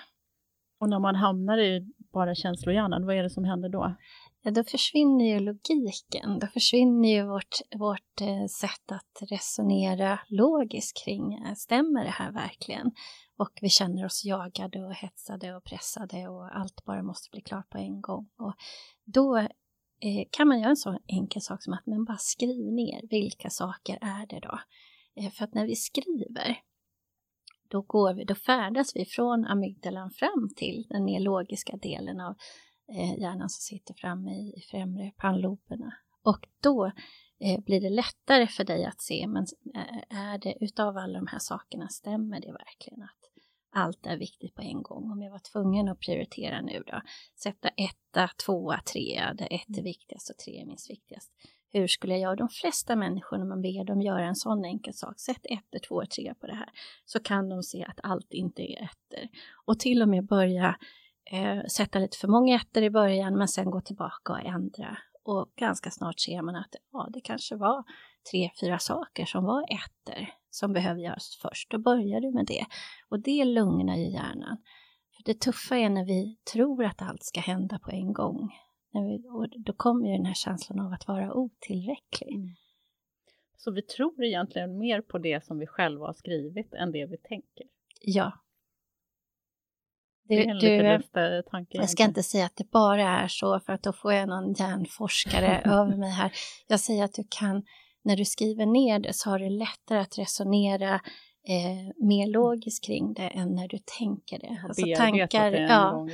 Och 0.79 0.89
när 0.89 0.99
man 0.99 1.15
hamnar 1.15 1.57
i 1.57 1.93
bara 2.13 2.35
känslohjärnan, 2.35 3.05
vad 3.05 3.15
är 3.15 3.23
det 3.23 3.29
som 3.29 3.43
händer 3.43 3.69
då? 3.69 3.95
Ja, 4.41 4.51
då 4.51 4.63
försvinner 4.63 5.25
ju 5.25 5.39
logiken, 5.39 6.39
då 6.39 6.47
försvinner 6.47 7.09
ju 7.09 7.23
vårt, 7.27 7.55
vårt 7.79 8.21
eh, 8.21 8.45
sätt 8.45 8.91
att 8.91 9.31
resonera 9.31 10.19
logiskt 10.27 11.03
kring, 11.03 11.33
eh, 11.33 11.53
stämmer 11.53 12.03
det 12.03 12.09
här 12.09 12.31
verkligen? 12.31 12.91
Och 13.39 13.59
vi 13.61 13.69
känner 13.69 14.05
oss 14.05 14.25
jagade 14.25 14.85
och 14.85 14.93
hetsade 14.93 15.55
och 15.55 15.63
pressade 15.63 16.27
och 16.27 16.57
allt 16.57 16.85
bara 16.85 17.03
måste 17.03 17.29
bli 17.31 17.41
klart 17.41 17.69
på 17.69 17.77
en 17.77 18.01
gång. 18.01 18.29
Och 18.37 18.53
då 19.05 19.37
eh, 19.37 20.27
kan 20.31 20.47
man 20.47 20.59
göra 20.59 20.69
en 20.69 20.77
så 20.77 20.99
enkel 21.07 21.41
sak 21.41 21.63
som 21.63 21.73
att 21.73 21.85
man 21.85 22.05
bara 22.05 22.17
skriv 22.17 22.73
ner 22.73 23.01
vilka 23.09 23.49
saker 23.49 23.97
är 24.01 24.27
det 24.27 24.39
då? 24.39 24.59
Eh, 25.15 25.31
för 25.31 25.43
att 25.43 25.53
när 25.53 25.65
vi 25.65 25.75
skriver 25.75 26.57
då, 27.69 27.81
går 27.81 28.13
vi, 28.13 28.23
då 28.23 28.35
färdas 28.35 28.95
vi 28.95 29.05
från 29.05 29.45
amygdalan 29.45 30.11
fram 30.11 30.49
till 30.55 30.85
den 30.89 31.03
mer 31.03 31.19
logiska 31.19 31.77
delen 31.77 32.19
av 32.19 32.35
eh, 32.91 33.19
hjärnan 33.19 33.49
som 33.49 33.61
sitter 33.61 33.93
framme 33.93 34.31
i, 34.31 34.53
i 34.57 34.61
främre 34.71 35.11
pannloberna. 35.17 35.93
Och 36.23 36.47
då 36.61 36.85
eh, 37.39 37.59
blir 37.65 37.81
det 37.81 37.89
lättare 37.89 38.47
för 38.47 38.63
dig 38.63 38.85
att 38.85 39.01
se, 39.01 39.27
men 39.27 39.45
eh, 39.75 40.19
är 40.19 40.37
det 40.37 40.57
utav 40.61 40.97
alla 40.97 41.19
de 41.19 41.27
här 41.27 41.39
sakerna, 41.39 41.87
stämmer 41.87 42.41
det 42.41 42.51
verkligen 42.51 43.03
att 43.03 43.18
allt 43.71 44.05
är 44.05 44.17
viktigt 44.17 44.55
på 44.55 44.61
en 44.61 44.83
gång. 44.83 45.11
Om 45.11 45.21
jag 45.21 45.31
var 45.31 45.39
tvungen 45.39 45.89
att 45.89 45.99
prioritera 45.99 46.61
nu 46.61 46.83
då, 46.87 47.01
sätta 47.35 47.69
etta, 47.69 48.29
tvåa, 48.45 48.81
trea, 48.93 49.33
där 49.33 49.47
ett 49.51 49.77
är 49.77 49.83
viktigast 49.83 50.29
och 50.29 50.37
tre 50.37 50.61
är 50.61 50.65
minst 50.65 50.89
viktigast. 50.89 51.31
Hur 51.71 51.87
skulle 51.87 52.13
jag 52.13 52.21
göra? 52.21 52.35
De 52.35 52.49
flesta 52.49 52.95
människor 52.95 53.37
när 53.37 53.45
man 53.45 53.61
ber 53.61 53.83
dem 53.83 54.01
göra 54.01 54.25
en 54.25 54.35
sån 54.35 54.65
enkel 54.65 54.93
sak, 54.93 55.19
sätt 55.19 55.41
ett, 55.43 55.83
två, 55.87 56.03
tre 56.15 56.33
på 56.39 56.47
det 56.47 56.55
här, 56.55 56.69
så 57.05 57.19
kan 57.19 57.49
de 57.49 57.63
se 57.63 57.83
att 57.83 57.99
allt 58.03 58.33
inte 58.33 58.61
är 58.61 58.83
ettor. 58.83 59.29
Och 59.65 59.79
till 59.79 60.01
och 60.01 60.09
med 60.09 60.25
börja 60.25 60.75
eh, 61.31 61.65
sätta 61.65 61.99
lite 61.99 62.17
för 62.17 62.27
många 62.27 62.55
ettor 62.55 62.83
i 62.83 62.89
början, 62.89 63.37
men 63.37 63.47
sen 63.47 63.71
gå 63.71 63.81
tillbaka 63.81 64.33
och 64.33 64.45
ändra. 64.45 64.97
Och 65.23 65.51
ganska 65.55 65.91
snart 65.91 66.19
ser 66.19 66.41
man 66.41 66.55
att 66.55 66.75
ja, 66.91 67.09
det 67.13 67.21
kanske 67.21 67.55
var 67.55 67.83
tre, 68.31 68.51
fyra 68.61 68.79
saker 68.79 69.25
som 69.25 69.43
var 69.43 69.61
ettor 69.61 70.38
som 70.49 70.73
behöver 70.73 71.01
göras 71.01 71.39
först. 71.41 71.71
Då 71.71 71.77
börjar 71.77 72.21
du 72.21 72.31
med 72.31 72.45
det. 72.45 72.65
Och 73.09 73.19
det 73.19 73.45
lugnar 73.45 73.95
ju 73.95 74.09
hjärnan. 74.09 74.57
För 75.15 75.23
det 75.23 75.39
tuffa 75.39 75.77
är 75.77 75.89
när 75.89 76.05
vi 76.05 76.37
tror 76.53 76.85
att 76.85 77.01
allt 77.01 77.23
ska 77.23 77.39
hända 77.39 77.79
på 77.79 77.91
en 77.91 78.13
gång. 78.13 78.49
Vi, 78.91 79.27
och 79.29 79.47
då 79.65 79.73
kommer 79.73 80.07
ju 80.07 80.17
den 80.17 80.25
här 80.25 80.33
känslan 80.33 80.79
av 80.79 80.93
att 80.93 81.07
vara 81.07 81.33
otillräcklig. 81.33 82.35
Mm. 82.35 82.55
Så 83.57 83.71
vi 83.71 83.81
tror 83.81 84.23
egentligen 84.23 84.77
mer 84.77 85.01
på 85.01 85.17
det 85.17 85.45
som 85.45 85.59
vi 85.59 85.67
själva 85.67 86.05
har 86.05 86.13
skrivit 86.13 86.73
än 86.73 86.91
det 86.91 87.05
vi 87.05 87.17
tänker? 87.17 87.65
Ja. 88.01 88.33
Det, 90.23 90.35
det 90.35 90.45
är 90.45 90.49
en 90.49 90.59
du, 90.59 90.97
lite 90.97 91.43
tanke. 91.49 91.77
Jag 91.77 91.89
ska 91.89 92.03
inte 92.03 92.23
säga 92.23 92.45
att 92.45 92.55
det 92.55 92.71
bara 92.71 93.03
är 93.03 93.27
så, 93.27 93.59
för 93.59 93.73
att 93.73 93.83
då 93.83 93.93
får 93.93 94.13
jag 94.13 94.29
någon 94.29 94.53
hjärnforskare 94.53 95.61
över 95.65 95.97
mig 95.97 96.11
här. 96.11 96.31
Jag 96.67 96.79
säger 96.79 97.03
att 97.03 97.13
du 97.13 97.23
kan 97.29 97.63
när 98.09 98.15
du 98.15 98.25
skriver 98.25 98.65
ner 98.65 98.99
det 98.99 99.13
så 99.13 99.29
har 99.29 99.39
du 99.39 99.49
lättare 99.49 99.99
att 99.99 100.17
resonera 100.17 100.93
eh, 101.43 102.05
mer 102.05 102.27
logiskt 102.27 102.85
kring 102.85 103.13
det 103.13 103.27
än 103.27 103.55
när 103.55 103.67
du 103.67 103.77
tänker 103.99 104.39
det. 104.39 104.61
Alltså 104.63 104.85
tankar, 104.97 105.51
det 105.51 105.59
ja, 105.59 106.07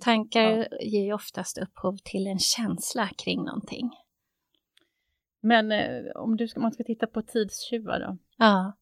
tankar 0.00 0.50
ja. 0.70 0.78
ger 0.80 1.04
ju 1.04 1.12
oftast 1.12 1.58
upphov 1.58 1.96
till 2.04 2.26
en 2.26 2.38
känsla 2.38 3.08
kring 3.24 3.44
någonting. 3.44 3.90
Men 5.40 5.72
eh, 5.72 6.02
om 6.14 6.36
du 6.36 6.48
ska, 6.48 6.60
man 6.60 6.72
ska 6.72 6.84
titta 6.84 7.06
på 7.06 7.22
tidstjuvar 7.22 8.00
då? 8.00 8.16
Ja. 8.36 8.72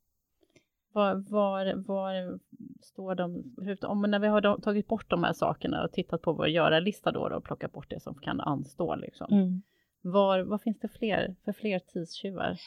Var, 0.93 1.15
var, 1.15 1.75
var 1.87 2.39
står 2.83 3.15
de, 3.15 3.55
om 3.83 4.03
när 4.03 4.19
vi 4.19 4.27
har 4.27 4.61
tagit 4.61 4.89
bort 4.89 5.11
de 5.11 5.25
här 5.25 5.33
sakerna 5.33 5.85
och 5.85 5.93
tittat 5.93 6.23
på 6.23 6.33
vår 6.33 6.49
göra-lista 6.49 7.13
då, 7.13 7.29
då 7.29 7.37
och 7.37 7.45
plockat 7.45 7.73
bort 7.73 7.91
det 7.91 8.01
som 8.01 8.15
kan 8.15 8.41
anstå 8.41 8.97
liksom. 8.97 9.27
Mm. 9.33 9.63
Var, 10.13 10.41
vad 10.41 10.63
finns 10.63 10.79
det 10.79 10.89
fler, 10.89 11.37
för 11.45 11.53
fler 11.53 11.79
tidstjuvar? 11.79 12.59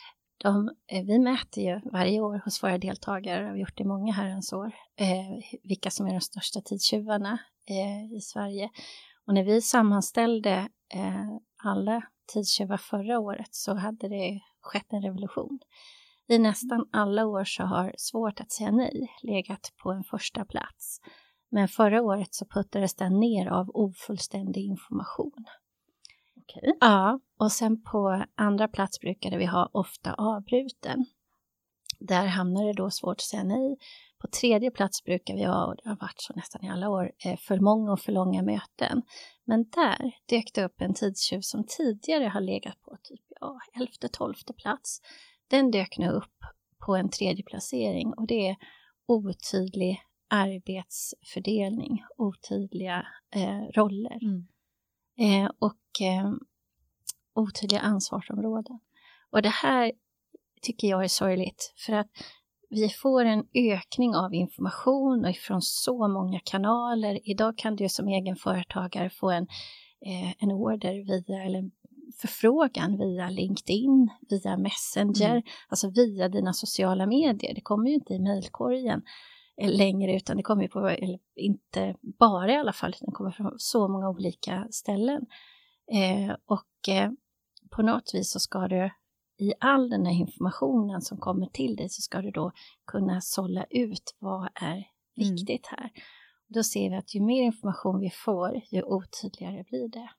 De, 0.43 0.69
eh, 0.87 1.05
vi 1.05 1.19
mäter 1.19 1.63
ju 1.63 1.79
varje 1.91 2.21
år 2.21 2.41
hos 2.45 2.63
våra 2.63 2.77
deltagare, 2.77 3.43
vi 3.43 3.49
har 3.49 3.57
gjort 3.57 3.77
det 3.77 3.83
i 3.83 3.87
många 3.87 4.13
herrans 4.13 4.53
år, 4.53 4.71
eh, 4.95 5.59
vilka 5.63 5.91
som 5.91 6.07
är 6.07 6.13
de 6.13 6.21
största 6.21 6.61
tidstjuvarna 6.61 7.39
eh, 7.69 8.17
i 8.17 8.21
Sverige. 8.21 8.69
Och 9.27 9.33
när 9.33 9.43
vi 9.43 9.61
sammanställde 9.61 10.69
eh, 10.93 11.29
alla 11.63 12.01
tidstjuvar 12.33 12.77
förra 12.77 13.19
året 13.19 13.55
så 13.55 13.75
hade 13.75 14.09
det 14.09 14.39
skett 14.61 14.93
en 14.93 15.01
revolution. 15.01 15.59
I 16.27 16.39
nästan 16.39 16.89
alla 16.91 17.25
år 17.25 17.43
så 17.43 17.63
har 17.63 17.93
Svårt 17.97 18.39
att 18.39 18.51
säga 18.51 18.71
nej 18.71 19.11
legat 19.23 19.73
på 19.83 19.91
en 19.91 20.03
första 20.03 20.45
plats. 20.45 21.01
Men 21.51 21.67
förra 21.67 22.01
året 22.01 22.33
så 22.33 22.45
puttades 22.45 22.95
den 22.95 23.19
ner 23.19 23.47
av 23.47 23.69
ofullständig 23.73 24.65
information. 24.65 25.45
Okay. 26.57 26.73
Ja, 26.79 27.19
och 27.37 27.51
sen 27.51 27.83
på 27.83 28.25
andra 28.35 28.67
plats 28.67 28.99
brukade 28.99 29.37
vi 29.37 29.45
ha 29.45 29.69
ofta 29.73 30.13
avbruten. 30.13 31.05
Där 31.99 32.25
hamnar 32.25 32.65
det 32.65 32.73
då 32.73 32.89
svårt 32.89 33.17
att 33.17 33.21
säga 33.21 33.43
nej. 33.43 33.77
På 34.21 34.27
tredje 34.27 34.71
plats 34.71 35.03
brukar 35.03 35.35
vi 35.35 35.43
ha, 35.43 35.65
och 35.65 35.75
det 35.75 35.89
har 35.89 35.95
varit 35.95 36.21
så 36.21 36.33
nästan 36.33 36.65
i 36.65 36.69
alla 36.69 36.89
år, 36.89 37.11
eh, 37.25 37.37
för 37.37 37.59
många 37.59 37.91
och 37.91 37.99
för 37.99 38.11
långa 38.11 38.41
möten. 38.41 39.01
Men 39.45 39.69
där 39.69 40.15
dök 40.25 40.53
det 40.53 40.63
upp 40.63 40.81
en 40.81 40.93
tidstjuv 40.93 41.41
som 41.41 41.63
tidigare 41.67 42.25
har 42.25 42.41
legat 42.41 42.81
på 42.81 42.97
typ 43.03 43.21
ja, 43.39 43.59
elfte, 43.81 44.09
tolfte 44.09 44.53
plats. 44.53 45.01
Den 45.47 45.71
dök 45.71 45.97
nu 45.97 46.09
upp 46.09 46.37
på 46.85 46.95
en 46.95 47.09
tredje 47.09 47.43
placering 47.43 48.13
och 48.13 48.27
det 48.27 48.49
är 48.49 48.55
otydlig 49.07 50.01
arbetsfördelning, 50.29 52.03
otydliga 52.17 53.07
eh, 53.35 53.61
roller. 53.75 54.23
Mm. 54.23 54.47
Eh, 55.19 55.51
och 55.59 56.01
eh, 56.01 56.31
otydliga 57.33 57.79
ansvarsområden. 57.79 58.79
Och 59.31 59.41
det 59.41 59.49
här 59.49 59.91
tycker 60.61 60.87
jag 60.87 61.03
är 61.03 61.07
sorgligt 61.07 61.73
för 61.77 61.93
att 61.93 62.07
vi 62.69 62.89
får 62.89 63.25
en 63.25 63.45
ökning 63.53 64.15
av 64.15 64.33
information 64.33 65.25
och 65.25 65.31
ifrån 65.31 65.61
så 65.61 66.07
många 66.07 66.39
kanaler. 66.39 67.19
Idag 67.23 67.57
kan 67.57 67.75
du 67.75 67.89
som 67.89 68.07
egenföretagare 68.07 69.09
få 69.09 69.29
en, 69.31 69.47
eh, 70.05 70.43
en 70.43 70.51
order 70.51 71.05
via, 71.05 71.43
eller 71.43 71.71
förfrågan 72.21 72.97
via 72.97 73.29
LinkedIn, 73.29 74.09
via 74.29 74.57
Messenger, 74.57 75.31
mm. 75.31 75.43
alltså 75.67 75.89
via 75.89 76.29
dina 76.29 76.53
sociala 76.53 77.05
medier. 77.05 77.53
Det 77.53 77.61
kommer 77.61 77.89
ju 77.89 77.95
inte 77.95 78.13
i 78.13 78.19
mejlkorgen 78.19 79.01
längre 79.67 80.15
utan 80.15 80.37
det 80.37 80.43
kommer 80.43 80.67
på, 80.67 80.87
eller 80.87 81.19
inte 81.35 81.95
bara 82.01 82.51
i 82.51 82.55
alla 82.55 82.73
fall, 82.73 82.89
utan 82.89 83.05
det 83.05 83.15
kommer 83.15 83.31
från 83.31 83.53
så 83.57 83.87
många 83.87 84.09
olika 84.09 84.67
ställen. 84.71 85.25
Eh, 85.91 86.35
och 86.45 86.89
eh, 86.89 87.11
på 87.69 87.81
något 87.81 88.11
vis 88.13 88.31
så 88.31 88.39
ska 88.39 88.67
du 88.67 88.89
i 89.37 89.53
all 89.59 89.89
den 89.89 90.05
här 90.05 90.13
informationen 90.13 91.01
som 91.01 91.17
kommer 91.17 91.45
till 91.45 91.75
dig 91.75 91.89
så 91.89 92.01
ska 92.01 92.21
du 92.21 92.31
då 92.31 92.51
kunna 92.85 93.21
sålla 93.21 93.65
ut 93.69 94.15
vad 94.19 94.49
är 94.55 94.71
mm. 94.71 94.85
viktigt 95.15 95.67
här. 95.67 95.89
Då 96.47 96.63
ser 96.63 96.89
vi 96.89 96.95
att 96.95 97.15
ju 97.15 97.21
mer 97.21 97.43
information 97.43 97.99
vi 97.99 98.09
får, 98.09 98.61
ju 98.71 98.83
otydligare 98.83 99.63
blir 99.63 99.87
det. 99.87 100.09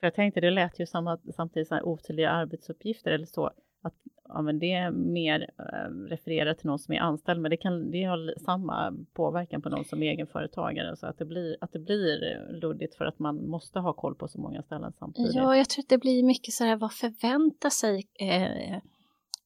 För 0.00 0.06
jag 0.06 0.14
tänkte, 0.14 0.40
det 0.40 0.50
lät 0.50 0.80
ju 0.80 0.86
som 0.86 1.06
att 1.06 1.20
samtidigt 1.34 1.68
så 1.68 1.74
här 1.74 1.86
otydliga 1.86 2.30
arbetsuppgifter 2.30 3.10
eller 3.10 3.26
så, 3.26 3.46
att 3.82 3.94
ja, 4.28 4.42
men 4.42 4.58
det 4.58 4.72
är 4.72 4.90
mer 4.90 5.50
äh, 5.58 6.08
refererat 6.08 6.58
till 6.58 6.66
någon 6.66 6.78
som 6.78 6.94
är 6.94 6.98
anställd, 6.98 7.40
men 7.40 7.50
det 7.50 7.56
kan 7.56 7.90
det 7.90 8.04
har 8.04 8.34
samma 8.44 8.94
påverkan 9.14 9.62
på 9.62 9.68
någon 9.68 9.84
som 9.84 10.02
är 10.02 10.06
egenföretagare, 10.06 10.96
så 10.96 11.06
att 11.06 11.18
det 11.18 11.24
blir 11.24 11.56
att 11.60 11.72
det 11.72 11.78
blir 11.78 12.48
luddigt 12.60 12.94
för 12.94 13.04
att 13.04 13.18
man 13.18 13.48
måste 13.48 13.78
ha 13.78 13.92
koll 13.92 14.14
på 14.14 14.28
så 14.28 14.40
många 14.40 14.62
ställen 14.62 14.92
samtidigt. 14.98 15.34
Ja, 15.34 15.56
jag 15.56 15.68
tror 15.68 15.82
att 15.82 15.88
det 15.88 15.98
blir 15.98 16.22
mycket 16.22 16.54
så 16.54 16.64
här, 16.64 16.76
vad 16.76 16.92
förväntar 16.92 17.70
sig 17.70 18.04
eh, 18.20 18.80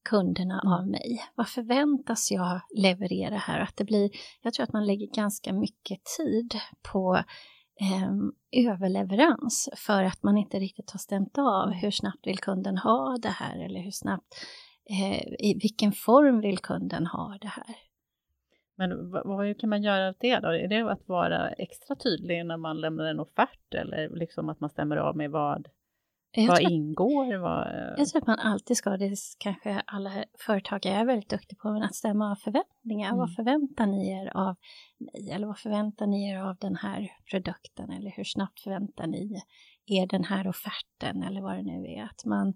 kunderna 0.09 0.61
mm. 0.61 0.73
av 0.73 0.87
mig? 0.87 1.23
Vad 1.35 1.49
förväntas 1.49 2.31
jag 2.31 2.61
leverera 2.77 3.37
här? 3.37 3.61
Att 3.61 3.77
det 3.77 3.85
blir, 3.85 4.11
jag 4.43 4.55
tror 4.55 4.65
att 4.65 4.73
man 4.73 4.87
lägger 4.87 5.07
ganska 5.07 5.53
mycket 5.53 5.99
tid 6.19 6.55
på 6.93 7.23
eh, 7.81 8.67
överleverans 8.67 9.69
för 9.77 10.03
att 10.03 10.23
man 10.23 10.37
inte 10.37 10.59
riktigt 10.59 10.91
har 10.91 10.99
stämt 10.99 11.39
av 11.39 11.71
hur 11.71 11.91
snabbt 11.91 12.27
vill 12.27 12.39
kunden 12.39 12.79
ha 12.79 13.17
det 13.23 13.29
här 13.29 13.65
eller 13.65 13.81
hur 13.81 13.91
snabbt, 13.91 14.35
eh, 14.35 14.70
i 15.39 15.59
vilken 15.63 15.93
form 15.93 16.41
vill 16.41 16.59
kunden 16.59 17.07
ha 17.07 17.39
det 17.41 17.49
här? 17.49 17.77
Men 18.77 19.11
vad, 19.11 19.27
vad 19.27 19.61
kan 19.61 19.71
man 19.71 19.83
göra 19.83 20.09
av 20.09 20.15
det 20.21 20.39
då? 20.39 20.49
Är 20.49 20.69
det 20.69 20.93
att 20.93 21.09
vara 21.09 21.51
extra 21.51 21.97
tydlig 21.97 22.47
när 22.47 22.57
man 22.57 22.81
lämnar 22.81 23.05
en 23.05 23.21
offert 23.21 23.75
eller 23.75 24.09
liksom 24.09 24.49
att 24.49 24.61
man 24.61 24.71
stämmer 24.71 24.97
av 24.97 25.17
med 25.17 25.31
vad 25.31 25.69
jag 26.33 26.49
vad 26.49 26.61
ingår? 26.61 27.37
Vad... 27.37 27.95
Jag 27.99 28.09
tror 28.09 28.21
att 28.21 28.27
man 28.27 28.39
alltid 28.39 28.77
ska, 28.77 28.91
det 28.91 29.17
kanske 29.39 29.83
alla 29.87 30.25
företagare 30.39 30.95
är 30.95 31.05
väldigt 31.05 31.31
duktiga 31.31 31.59
på, 31.63 31.73
men 31.73 31.83
att 31.83 31.95
stämma 31.95 32.31
av 32.31 32.35
förväntningar. 32.35 33.09
Mm. 33.09 33.19
Vad 33.19 33.35
förväntar 33.35 33.87
ni 33.87 34.11
er 34.11 34.37
av 34.37 34.57
mig? 34.99 35.31
Eller 35.31 35.47
vad 35.47 35.59
förväntar 35.59 36.07
ni 36.07 36.31
er 36.31 36.39
av 36.39 36.57
den 36.57 36.77
här 36.77 37.13
produkten? 37.31 37.91
Eller 37.91 38.11
hur 38.11 38.25
snabbt 38.25 38.61
förväntar 38.61 39.07
ni 39.07 39.43
er 39.87 40.07
den 40.07 40.25
här 40.25 40.49
offerten? 40.49 41.23
Eller 41.23 41.41
vad 41.41 41.57
det 41.57 41.63
nu 41.63 41.87
är. 41.87 42.05
Att 42.05 42.25
man 42.25 42.55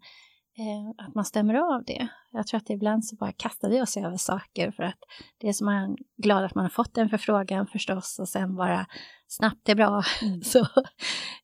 eh, 0.58 1.06
att 1.06 1.14
man 1.14 1.24
stämmer 1.24 1.54
av 1.54 1.84
det. 1.84 2.08
Jag 2.32 2.46
tror 2.46 2.58
att 2.58 2.70
ibland 2.70 3.04
så 3.04 3.16
bara 3.16 3.32
kastar 3.32 3.70
vi 3.70 3.82
oss 3.82 3.96
över 3.96 4.16
saker 4.16 4.70
för 4.70 4.82
att 4.82 4.98
det 5.38 5.48
är 5.48 5.52
som 5.52 5.64
man 5.64 5.96
glad 6.16 6.44
att 6.44 6.54
man 6.54 6.64
har 6.64 6.70
fått 6.70 6.98
en 6.98 7.08
förfrågan 7.08 7.66
förstås 7.66 8.18
och 8.18 8.28
sen 8.28 8.56
bara 8.56 8.86
snabbt 9.26 9.68
är 9.68 9.74
bra. 9.74 10.02
Mm. 10.22 10.40
så, 10.42 10.58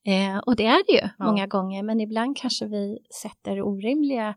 eh, 0.05 0.38
och 0.46 0.57
det 0.57 0.66
är 0.66 0.87
det 0.87 0.92
ju 0.92 1.11
ja. 1.18 1.25
många 1.25 1.46
gånger, 1.46 1.83
men 1.83 2.01
ibland 2.01 2.37
kanske 2.37 2.66
vi 2.66 2.99
sätter 3.23 3.62
orimliga 3.62 4.29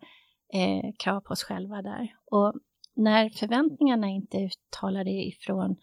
eh, 0.54 0.92
krav 1.00 1.22
på 1.22 1.32
oss 1.32 1.44
själva 1.44 1.82
där. 1.82 2.14
Och 2.32 2.54
när 2.96 3.30
förväntningarna 3.30 4.08
inte 4.08 4.38
är 4.38 4.46
uttalade 4.46 5.12
ifrån 5.12 5.76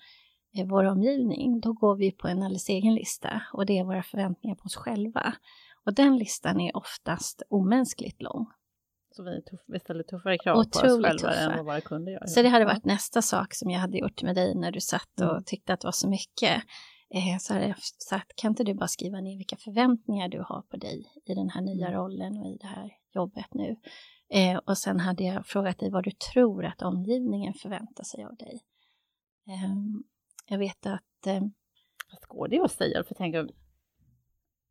eh, 0.59 0.67
vår 0.67 0.85
omgivning, 0.85 1.61
då 1.61 1.73
går 1.73 1.97
vi 1.97 2.13
på 2.13 2.29
en 2.29 2.43
alldeles 2.43 2.69
egen 2.69 2.95
lista 2.95 3.43
och 3.53 3.67
det 3.67 3.79
är 3.79 3.85
våra 3.85 4.03
förväntningar 4.03 4.57
på 4.57 4.65
oss 4.65 4.77
själva. 4.77 5.35
Och 5.87 5.95
den 5.95 6.17
listan 6.17 6.61
är 6.61 6.77
oftast 6.77 7.43
omänskligt 7.49 8.23
lång. 8.23 8.47
Så 9.11 9.23
vi, 9.23 9.43
tuff, 9.43 9.61
vi 9.67 9.81
ställer 9.81 10.03
tuffare 10.03 10.39
krav 10.39 10.59
Otroligt 10.59 10.73
på 10.73 10.87
oss 10.87 11.23
själva 11.23 11.33
tuffa. 11.33 11.51
än 11.51 11.57
vad 11.57 11.65
våra 11.65 11.81
kunder 11.81 12.13
gör. 12.13 12.27
Så 12.27 12.43
det 12.43 12.49
hade 12.49 12.65
varit 12.65 12.85
nästa 12.85 13.23
sak 13.23 13.55
som 13.55 13.71
jag 13.71 13.81
hade 13.81 13.99
gjort 13.99 14.23
med 14.23 14.35
dig 14.35 14.55
när 14.55 14.73
du 14.73 14.81
satt 14.81 15.21
och 15.21 15.31
mm. 15.31 15.43
tyckte 15.47 15.73
att 15.73 15.81
det 15.81 15.87
var 15.87 15.93
så 15.93 16.09
mycket. 16.09 16.63
Eh, 17.15 17.39
så 17.41 17.53
hade 17.53 17.67
jag 17.67 17.79
sagt, 18.09 18.37
kan 18.37 18.51
inte 18.51 18.65
du 18.65 18.75
bara 18.75 18.89
skriva 18.89 19.21
ner 19.21 19.37
vilka 19.37 19.57
förväntningar 19.57 20.29
du 20.29 20.39
har 20.39 20.63
på 20.63 20.77
dig 20.77 21.13
i 21.25 21.35
den 21.35 21.51
här 21.51 21.61
nya 21.61 21.87
mm. 21.87 21.99
rollen 21.99 22.39
och 22.39 22.47
i 22.47 22.57
det 22.61 22.67
här 22.67 22.91
jobbet 23.15 23.55
nu. 23.55 23.77
Eh, 24.31 24.59
och 24.67 24.79
sen 24.79 25.01
hade 25.01 25.25
jag 25.25 25.47
frågat 25.47 25.79
dig 25.79 25.91
vad 25.91 26.05
du 26.05 26.11
tror 26.11 26.65
att 26.65 26.83
omgivningen 26.83 27.55
förväntar 27.55 28.05
sig 28.05 28.25
av 28.25 28.37
dig. 28.37 28.61
Eh, 29.49 29.75
jag 30.49 30.59
vet 30.59 30.87
att... 30.87 31.27
Eh, 31.27 31.41
Fast 32.11 32.27
går 32.27 32.49
det 32.49 32.61
att 32.61 32.73
säga? 32.73 33.05
För 33.05 33.15
tänk, 33.15 33.35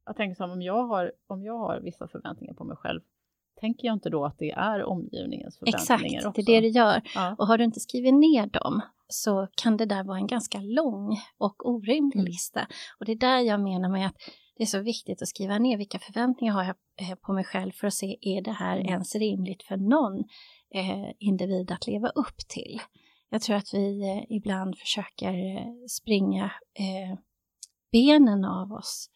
jag 0.06 0.16
tänker 0.16 0.36
som 0.36 0.52
om 0.52 0.62
jag, 0.62 0.84
har, 0.88 1.12
om 1.28 1.44
jag 1.44 1.58
har 1.58 1.80
vissa 1.80 2.08
förväntningar 2.08 2.54
på 2.54 2.64
mig 2.64 2.78
själv 2.78 3.02
tänker 3.60 3.88
jag 3.88 3.94
inte 3.94 4.10
då 4.10 4.26
att 4.26 4.38
det 4.38 4.52
är 4.52 4.84
omgivningens 4.84 5.58
förväntningar 5.58 6.18
Exakt, 6.18 6.28
också? 6.28 6.42
det 6.42 6.52
är 6.52 6.62
det 6.62 6.68
det 6.68 6.74
gör. 6.74 7.02
Ja. 7.16 7.36
Och 7.38 7.48
har 7.48 7.58
du 7.58 7.64
inte 7.64 7.80
skrivit 7.80 8.14
ner 8.14 8.46
dem 8.46 8.82
så 9.08 9.48
kan 9.62 9.78
det 9.78 9.86
där 9.86 10.04
vara 10.04 10.18
en 10.18 10.28
ganska 10.28 10.60
lång 10.62 11.18
och 11.38 11.70
orimlig 11.70 12.20
mm. 12.20 12.26
lista. 12.26 12.68
Och 13.00 13.06
det 13.06 13.12
är 13.12 13.16
där 13.16 13.40
jag 13.40 13.60
menar 13.62 13.90
med 13.90 14.08
att 14.08 14.16
det 14.58 14.64
är 14.64 14.68
så 14.68 14.80
viktigt 14.80 15.22
att 15.22 15.28
skriva 15.28 15.58
ner 15.58 15.78
vilka 15.78 16.00
förväntningar 16.00 16.54
har 16.54 16.64
jag 16.64 16.76
eh, 17.02 17.16
på 17.16 17.34
mig 17.34 17.44
själv 17.44 17.72
för 17.72 17.88
att 17.88 17.94
se 17.94 18.18
är 18.22 18.42
det 18.42 18.52
här 18.52 18.78
mm. 18.78 18.88
ens 18.90 19.16
rimligt 19.16 19.64
för 19.64 19.78
någon 19.78 20.20
eh, 20.76 21.12
individ 21.20 21.72
att 21.72 21.88
leva 21.88 22.10
upp 22.10 22.38
till. 22.48 22.82
Jag 23.30 23.42
tror 23.42 23.56
att 23.56 23.74
vi 23.74 24.02
eh, 24.02 24.36
ibland 24.36 24.78
försöker 24.78 25.34
springa 25.88 26.46
eh, 26.74 27.20
benen 27.92 28.46
av 28.46 28.72
oss 28.72 29.10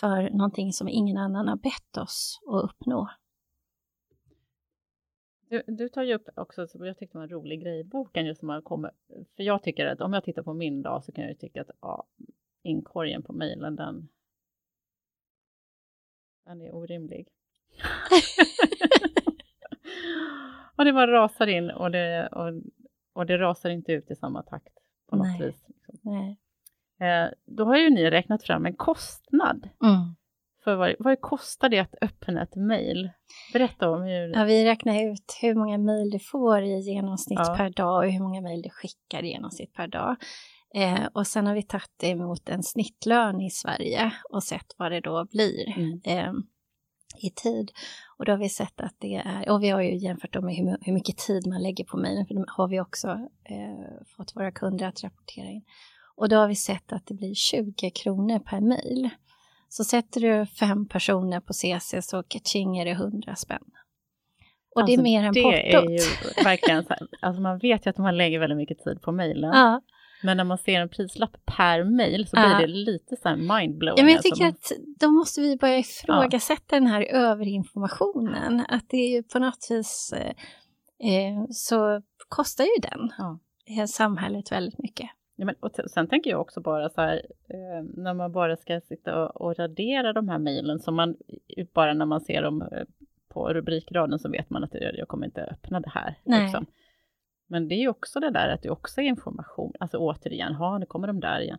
för 0.00 0.30
någonting 0.30 0.72
som 0.72 0.88
ingen 0.88 1.16
annan 1.16 1.48
har 1.48 1.56
bett 1.56 1.96
oss 1.96 2.40
att 2.46 2.64
uppnå. 2.64 3.08
Du, 5.52 5.62
du, 5.66 5.88
tar 5.88 6.02
ju 6.02 6.14
upp 6.14 6.28
också, 6.34 6.66
så 6.66 6.86
jag 6.86 6.98
tyckte 6.98 7.16
var 7.16 7.24
en 7.24 7.30
rolig 7.30 7.62
grej 7.62 7.80
i 7.80 7.84
boken, 7.84 8.26
just 8.26 8.42
man 8.42 8.62
kommer, 8.62 8.90
för 9.36 9.42
jag 9.42 9.62
tycker 9.62 9.86
att 9.86 10.00
om 10.00 10.12
jag 10.12 10.24
tittar 10.24 10.42
på 10.42 10.54
min 10.54 10.82
dag 10.82 11.04
så 11.04 11.12
kan 11.12 11.24
jag 11.24 11.38
tycka 11.38 11.60
att 11.60 11.70
ja, 11.80 12.06
inkorgen 12.62 13.22
på 13.22 13.32
mejlen, 13.32 13.76
den, 13.76 14.08
den 16.44 16.62
är 16.62 16.74
orimlig. 16.74 17.28
och 20.76 20.84
det 20.84 20.92
bara 20.92 21.12
rasar 21.12 21.46
in 21.46 21.70
och 21.70 21.90
det, 21.90 22.28
och, 22.28 22.62
och 23.12 23.26
det 23.26 23.38
rasar 23.38 23.70
inte 23.70 23.92
ut 23.92 24.10
i 24.10 24.14
samma 24.14 24.42
takt 24.42 24.78
på 25.06 25.16
något 25.16 25.26
Nej. 25.26 25.46
vis. 25.46 25.68
Liksom. 25.68 25.98
Nej. 26.02 26.38
Eh, 27.00 27.30
då 27.44 27.64
har 27.64 27.76
ju 27.76 27.90
ni 27.90 28.10
räknat 28.10 28.42
fram 28.42 28.66
en 28.66 28.76
kostnad 28.76 29.68
mm 29.82 30.14
för 30.64 30.76
vad, 30.76 30.94
vad 30.98 31.20
kostar 31.20 31.68
det 31.68 31.78
att 31.78 31.94
öppna 32.00 32.42
ett 32.42 32.56
mejl? 32.56 33.10
Berätta 33.52 33.90
om 33.90 34.02
hur... 34.02 34.32
Ja, 34.34 34.44
vi 34.44 34.64
räknar 34.64 35.12
ut 35.12 35.38
hur 35.40 35.54
många 35.54 35.78
mejl 35.78 36.10
du 36.10 36.18
får 36.18 36.62
i 36.62 36.80
genomsnitt 36.80 37.38
ja. 37.42 37.54
per 37.56 37.70
dag 37.70 38.04
och 38.04 38.12
hur 38.12 38.20
många 38.20 38.40
mejl 38.40 38.62
du 38.62 38.70
skickar 38.70 39.22
i 39.22 39.28
genomsnitt 39.28 39.72
per 39.72 39.86
dag. 39.86 40.16
Eh, 40.74 41.04
och 41.12 41.26
sen 41.26 41.46
har 41.46 41.54
vi 41.54 41.62
tagit 41.62 42.02
emot 42.02 42.48
en 42.48 42.62
snittlön 42.62 43.40
i 43.40 43.50
Sverige 43.50 44.12
och 44.30 44.44
sett 44.44 44.74
vad 44.76 44.92
det 44.92 45.00
då 45.00 45.26
blir 45.30 45.78
mm. 45.78 46.00
eh, 46.04 46.32
i 47.18 47.30
tid. 47.30 47.72
Och 48.18 48.24
då 48.24 48.32
har 48.32 48.38
vi 48.38 48.48
sett 48.48 48.80
att 48.80 48.96
det 48.98 49.14
är, 49.14 49.50
och 49.50 49.62
vi 49.62 49.68
har 49.68 49.80
ju 49.80 49.96
jämfört 49.96 50.42
med 50.42 50.54
hur, 50.54 50.76
hur 50.80 50.92
mycket 50.92 51.16
tid 51.16 51.46
man 51.46 51.62
lägger 51.62 51.84
på 51.84 51.96
mejlen, 51.96 52.26
för 52.26 52.34
det 52.34 52.44
har 52.48 52.68
vi 52.68 52.80
också 52.80 53.08
eh, 53.44 54.04
fått 54.16 54.36
våra 54.36 54.52
kunder 54.52 54.86
att 54.86 55.04
rapportera 55.04 55.46
in. 55.46 55.64
Och 56.16 56.28
då 56.28 56.36
har 56.36 56.48
vi 56.48 56.56
sett 56.56 56.92
att 56.92 57.06
det 57.06 57.14
blir 57.14 57.34
20 57.34 57.90
kronor 57.90 58.38
per 58.38 58.60
mejl. 58.60 59.10
Så 59.72 59.84
sätter 59.84 60.20
du 60.20 60.46
fem 60.46 60.88
personer 60.88 61.40
på 61.40 61.52
CC 61.52 62.02
så 62.02 62.22
kaching 62.22 62.78
är 62.78 62.84
det 62.84 62.94
hundra 62.94 63.36
spänn. 63.36 63.62
Och 64.74 64.80
alltså, 64.80 64.86
det 64.86 64.92
är 64.92 64.98
alltså, 64.98 65.02
mer 65.02 65.24
än 65.24 65.32
det 65.32 65.42
portot. 65.42 65.90
Är 65.90 65.90
ju 65.90 66.44
verkligen 66.44 66.84
så 66.84 66.88
här, 66.88 67.08
alltså 67.20 67.42
man 67.42 67.58
vet 67.58 67.86
ju 67.86 67.90
att 67.90 67.98
man 67.98 68.16
lägger 68.16 68.38
väldigt 68.38 68.56
mycket 68.56 68.78
tid 68.78 69.02
på 69.02 69.12
mejlen. 69.12 69.50
Ja. 69.54 69.80
Men 70.22 70.36
när 70.36 70.44
man 70.44 70.58
ser 70.58 70.80
en 70.80 70.88
prislapp 70.88 71.36
per 71.44 71.84
mejl 71.84 72.26
så 72.26 72.36
blir 72.36 72.50
ja. 72.50 72.58
det 72.58 72.66
lite 72.66 73.16
så 73.16 73.28
här 73.28 73.36
mindblowing. 73.36 73.98
Ja, 73.98 74.04
men 74.04 74.12
jag 74.12 74.22
tycker 74.22 74.46
alltså 74.46 74.74
att 74.74 74.80
då 75.00 75.10
måste 75.10 75.40
vi 75.40 75.56
börja 75.56 75.78
ifrågasätta 75.78 76.76
ja. 76.76 76.80
den 76.80 76.86
här 76.86 77.02
överinformationen. 77.02 78.64
Att 78.68 78.84
det 78.88 78.96
är 78.96 79.16
ju 79.16 79.22
på 79.22 79.38
något 79.38 79.66
vis 79.70 80.14
eh, 80.16 80.30
eh 81.10 81.44
så 81.50 82.02
kostar 82.28 82.64
ju 82.64 82.80
den 82.82 83.12
ja. 83.18 83.86
samhället 83.86 84.52
väldigt 84.52 84.78
mycket. 84.78 85.10
Ja, 85.36 85.44
men, 85.44 85.54
och 85.60 85.70
sen 85.86 86.06
tänker 86.06 86.30
jag 86.30 86.40
också 86.40 86.60
bara 86.60 86.88
så 86.88 87.00
här, 87.00 87.26
eh, 87.48 87.84
när 87.94 88.14
man 88.14 88.32
bara 88.32 88.56
ska 88.56 88.80
sitta 88.80 89.24
och, 89.24 89.40
och 89.40 89.58
radera 89.58 90.12
de 90.12 90.28
här 90.28 90.38
mejlen, 90.38 90.80
som 90.80 90.94
man 90.94 91.16
bara 91.72 91.94
när 91.94 92.06
man 92.06 92.20
ser 92.20 92.42
dem 92.42 92.62
eh, 92.62 92.84
på 93.28 93.48
rubrikraden 93.48 94.18
så 94.18 94.28
vet 94.28 94.50
man 94.50 94.64
att 94.64 94.74
jag 94.74 95.08
kommer 95.08 95.26
inte 95.26 95.44
öppna 95.44 95.80
det 95.80 95.90
här. 95.90 96.14
Liksom. 96.24 96.66
Men 97.46 97.68
det 97.68 97.74
är 97.74 97.80
ju 97.80 97.88
också 97.88 98.20
det 98.20 98.30
där 98.30 98.48
att 98.48 98.62
det 98.62 98.70
också 98.70 99.00
är 99.00 99.04
information, 99.04 99.72
alltså 99.80 99.98
återigen, 99.98 100.54
ha 100.54 100.78
nu 100.78 100.86
kommer 100.86 101.06
de 101.06 101.20
där 101.20 101.40
igen. 101.40 101.58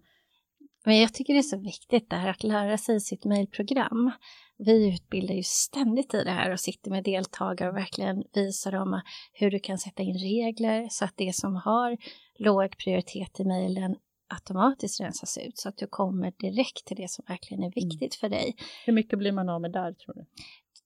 Men 0.86 0.98
jag 0.98 1.14
tycker 1.14 1.34
det 1.34 1.40
är 1.40 1.42
så 1.42 1.58
viktigt 1.58 2.10
där 2.10 2.28
att 2.28 2.44
lära 2.44 2.78
sig 2.78 3.00
sitt 3.00 3.26
mejlprogram. 3.26 4.12
Vi 4.58 4.94
utbildar 4.94 5.36
ju 5.36 5.44
ständigt 5.44 6.14
i 6.14 6.24
det 6.24 6.32
här 6.32 6.52
och 6.52 6.60
sitter 6.60 6.92
med 6.92 7.04
deltagare 7.04 7.70
och 7.70 7.76
verkligen 7.76 8.24
visar 8.34 8.72
dem 8.72 9.02
hur 9.34 9.52
du 9.52 9.60
kan 9.60 9.78
sätta 9.78 10.04
in 10.04 10.18
regler 10.18 10.88
så 10.90 11.06
att 11.06 11.14
det 11.16 11.36
som 11.36 11.56
har 11.56 11.98
låg 12.40 12.78
prioritet 12.78 13.40
i 13.40 13.46
mejlen 13.46 13.96
automatiskt 14.34 15.02
rensas 15.02 15.38
ut 15.38 15.58
så 15.58 15.70
att 15.70 15.78
du 15.78 15.88
kommer 15.88 16.32
direkt 16.32 16.86
till 16.86 16.98
det 16.98 17.10
som 17.10 17.26
verkligen 17.28 17.64
är 17.64 17.68
mm. 17.68 17.74
viktigt 17.76 18.16
för 18.16 18.30
dig. 18.30 18.56
Hur 18.86 18.94
mycket 18.94 19.20
blir 19.20 19.32
man 19.32 19.50
av 19.50 19.62
med 19.62 19.72
där 19.72 19.94
tror 19.94 20.16
du? 20.16 20.26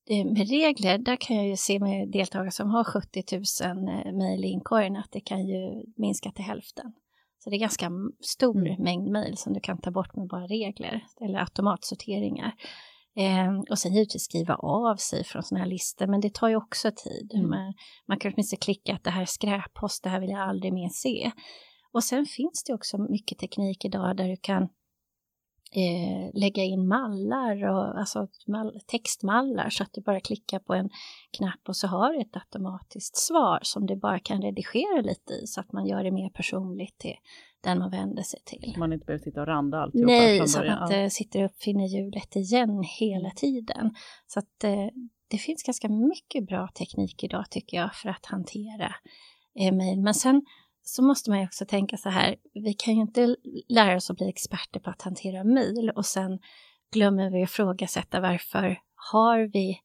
Med 0.10 0.50
regler, 0.50 0.98
där 0.98 1.16
kan 1.16 1.36
jag 1.36 1.48
ju 1.48 1.58
se 1.58 1.80
med 1.80 2.12
deltagare 2.12 2.52
som 2.52 2.70
har 2.70 2.84
70 2.84 3.24
000 3.66 3.88
eh, 3.88 4.14
mejl 4.14 4.46
i 4.46 4.48
inkorgen 4.48 4.96
att 4.96 5.12
det 5.12 5.20
kan 5.20 5.48
ju 5.48 5.84
minska 5.96 6.32
till 6.32 6.44
hälften. 6.44 6.94
Så 7.40 7.50
det 7.50 7.56
är 7.56 7.60
ganska 7.60 7.92
stor 8.22 8.68
mm. 8.68 8.84
mängd 8.84 9.12
mejl 9.12 9.38
som 9.38 9.54
du 9.54 9.60
kan 9.60 9.82
ta 9.82 9.92
bort 9.92 10.16
med 10.16 10.28
bara 10.28 10.48
regler 10.48 11.04
eller 11.22 11.40
automatsorteringar. 11.40 12.52
Eh, 13.16 13.60
och 13.70 13.80
sen 13.80 13.94
givetvis 13.94 14.24
skriva 14.24 14.56
av 14.56 14.96
sig 14.96 15.24
från 15.24 15.44
sådana 15.44 15.64
här 15.64 15.70
listor, 15.70 16.08
men 16.08 16.22
det 16.22 16.34
tar 16.34 16.50
ju 16.50 16.56
också 16.56 16.92
tid. 16.92 17.32
Mm. 17.34 17.50
Man, 17.50 17.74
man 18.08 18.20
kan 18.20 18.34
åtminstone 18.34 18.60
klicka 18.60 18.94
att 18.94 19.04
det 19.04 19.10
här 19.12 19.22
är 19.22 19.26
skräppost, 19.26 20.04
det 20.04 20.10
här 20.10 20.20
vill 20.20 20.30
jag 20.30 20.40
aldrig 20.40 20.74
mer 20.74 20.90
se. 20.90 21.32
Och 21.92 22.04
sen 22.04 22.26
finns 22.26 22.64
det 22.68 22.74
också 22.74 22.98
mycket 22.98 23.38
teknik 23.38 23.86
idag 23.86 24.18
där 24.18 24.28
du 24.28 24.38
kan 24.42 24.70
eh, 25.72 26.30
lägga 26.34 26.64
in 26.64 26.88
mallar, 26.88 27.68
och, 27.68 28.00
alltså 28.00 28.28
mall, 28.48 28.80
textmallar 28.88 29.70
så 29.70 29.84
att 29.84 29.94
du 29.94 30.02
bara 30.02 30.20
klickar 30.20 30.60
på 30.60 30.74
en 30.74 30.90
knapp 31.38 31.60
och 31.68 31.76
så 31.76 31.88
har 31.88 32.14
du 32.14 32.22
ett 32.22 32.36
automatiskt 32.36 33.18
svar 33.18 33.60
som 33.62 33.86
du 33.86 33.96
bara 33.96 34.20
kan 34.20 34.42
redigera 34.42 35.02
lite 35.02 35.34
i 35.34 35.48
så 35.48 35.62
att 35.62 35.72
man 35.72 35.86
gör 35.86 36.04
det 36.04 36.12
mer 36.12 36.30
personligt 36.30 36.98
till 36.98 37.16
den 37.64 37.80
man 37.80 37.92
vänder 37.92 38.24
sig 38.24 38.40
till. 38.46 38.76
Man 38.78 38.94
inte 38.94 39.06
behöver 39.06 39.24
sitta 39.24 39.42
och 39.42 39.48
randa 39.48 39.78
alltihopa 39.78 40.12
Nej, 40.12 40.48
så 40.48 40.60
att 40.60 40.68
man 40.68 40.84
inte 40.84 41.10
sitter 41.10 41.40
och 41.40 41.46
uppfinner 41.46 41.86
hjulet 41.86 42.36
igen 42.36 42.84
hela 43.00 43.30
tiden. 43.30 43.96
Så 44.28 44.40
att 44.40 44.64
eh, 44.64 44.88
det 45.28 45.38
finns 45.38 45.64
ganska 45.64 45.90
mycket 45.90 46.48
bra 46.48 46.68
teknik 46.68 47.24
idag 47.24 47.50
tycker 47.50 47.78
jag 47.78 47.96
för 47.96 48.10
att 48.10 48.26
hantera 48.26 48.96
eh, 49.60 49.74
mejl. 49.74 50.02
Men 50.02 50.14
sen 50.14 50.42
så 50.90 51.04
måste 51.04 51.30
man 51.30 51.40
ju 51.40 51.46
också 51.46 51.66
tänka 51.66 51.98
så 51.98 52.10
här, 52.10 52.36
vi 52.54 52.74
kan 52.74 52.96
ju 52.96 53.02
inte 53.02 53.36
lära 53.70 53.96
oss 53.96 54.10
att 54.10 54.18
bli 54.18 54.30
experter 54.30 54.80
på 54.80 54.90
att 54.90 55.02
hantera 55.02 55.44
mejl 55.44 55.90
och 55.90 56.06
sen 56.06 56.40
glömmer 56.94 57.32
vi 57.32 57.44
att 57.44 57.50
ifrågasätta 57.50 58.20
varför 58.20 58.80
har 59.12 59.40
vi 59.54 59.80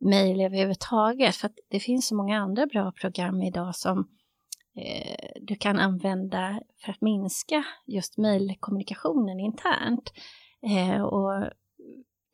mejl 0.00 0.40
överhuvudtaget? 0.40 1.36
För 1.36 1.46
att 1.46 1.58
det 1.70 1.80
finns 1.80 2.08
så 2.08 2.16
många 2.16 2.38
andra 2.38 2.66
bra 2.66 2.92
program 2.92 3.42
idag 3.42 3.76
som 3.76 3.98
eh, 4.76 5.28
du 5.40 5.56
kan 5.56 5.78
använda 5.78 6.60
för 6.84 6.92
att 6.92 7.00
minska 7.00 7.64
just 7.86 8.18
mejlkommunikationen 8.18 9.40
internt. 9.40 10.12
Eh, 10.62 11.02
och 11.02 11.50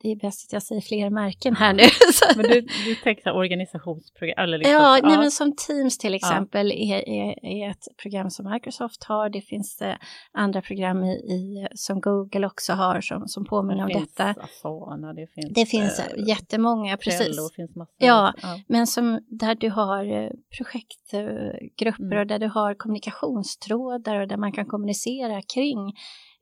det 0.03 0.11
är 0.11 0.15
bäst 0.15 0.47
att 0.47 0.53
jag 0.53 0.63
säger 0.63 0.81
fler 0.81 1.09
märken 1.09 1.55
här 1.55 1.73
nu. 1.73 1.83
men 2.35 2.51
du, 2.51 2.61
du 2.61 2.95
tänker 2.95 3.31
organisationsprogram? 3.31 4.43
Eller 4.43 4.57
liksom, 4.57 4.73
ja, 4.73 4.99
ja. 5.03 5.19
Nej, 5.19 5.31
som 5.31 5.55
Teams 5.55 5.97
till 5.97 6.13
exempel 6.13 6.71
ja. 6.75 6.95
är, 6.95 7.09
är, 7.09 7.45
är, 7.45 7.69
ett 7.69 7.87
program 8.01 8.29
som 8.29 8.51
Microsoft 8.51 9.03
har. 9.03 9.29
Det 9.29 9.41
finns 9.41 9.81
eh, 9.81 9.95
andra 10.31 10.61
program 10.61 11.03
i, 11.03 11.11
i, 11.11 11.67
som 11.75 12.01
Google 12.01 12.47
också 12.47 12.73
har 12.73 13.01
som, 13.01 13.27
som 13.27 13.45
påminner 13.45 13.87
det 13.87 13.95
om 13.95 14.01
detta. 14.01 14.41
Asana, 14.43 15.13
det 15.13 15.27
finns 15.27 15.53
Det 15.53 15.65
finns 15.65 15.99
äh, 15.99 16.27
jättemånga, 16.27 16.97
precis. 16.97 17.55
Finns 17.55 17.75
massor, 17.75 17.95
ja, 17.97 18.33
ja, 18.41 18.59
men 18.67 18.87
som, 18.87 19.19
där 19.27 19.55
du 19.55 19.69
har 19.69 20.23
eh, 20.23 20.29
projektgrupper 20.57 22.03
mm. 22.03 22.19
och 22.19 22.27
där 22.27 22.39
du 22.39 22.47
har 22.47 22.75
kommunikationstrådar 22.75 24.21
och 24.21 24.27
där 24.27 24.37
man 24.37 24.51
kan 24.51 24.65
kommunicera 24.65 25.41
kring 25.41 25.93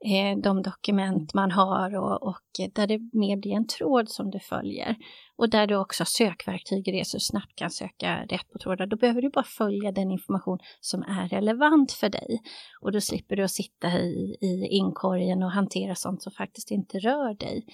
eh, 0.06 0.38
de 0.38 0.62
dokument 0.62 1.34
man 1.34 1.52
har 1.52 1.96
och, 1.96 2.24
och, 2.24 2.72
där 2.74 2.88
det 2.88 3.00
mer 3.14 3.38
blir 3.38 3.52
en 3.52 3.68
tråd 3.68 4.10
som 4.10 4.32
du 4.32 4.40
följer. 4.40 4.96
Och 5.36 5.50
där 5.50 5.68
du 5.68 5.76
också 5.76 6.02
har 6.02 6.06
sökverktyg 6.06 6.88
är 6.88 7.04
så 7.04 7.20
snabbt 7.20 7.56
kan 7.56 7.70
söka 7.70 8.26
rätt 8.30 8.52
på 8.52 8.60
trådar. 8.60 8.88
Då 8.88 8.98
behöver 8.98 9.22
du 9.22 9.30
bara 9.30 9.44
följa 9.44 9.92
den 9.92 10.12
information 10.12 10.60
som 10.80 11.04
är 11.04 11.28
relevant 11.28 11.92
för 11.92 12.10
dig. 12.10 12.42
Och 12.82 12.92
då 12.92 13.02
slipper 13.02 13.36
du 13.36 13.44
att 13.44 13.52
sitta 13.52 14.00
i, 14.00 14.38
i 14.42 14.68
inkorgen 14.72 15.44
och 15.44 15.52
hantera 15.52 15.96
sånt 15.96 16.24
som 16.24 16.32
faktiskt 16.32 16.72
inte 16.72 17.00
rör 17.00 17.34
dig. 17.34 17.66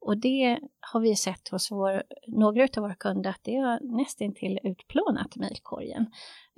Och 0.00 0.18
det 0.18 0.58
har 0.80 1.00
vi 1.00 1.16
sett 1.16 1.48
hos 1.48 1.70
vår, 1.70 2.02
några 2.26 2.62
av 2.62 2.82
våra 2.82 2.94
kunder 2.94 3.30
att 3.30 3.40
det 3.42 3.56
har 3.56 3.96
nästan 3.96 4.34
till 4.34 4.58
utplånat 4.62 5.36
mejlkorgen. 5.36 6.06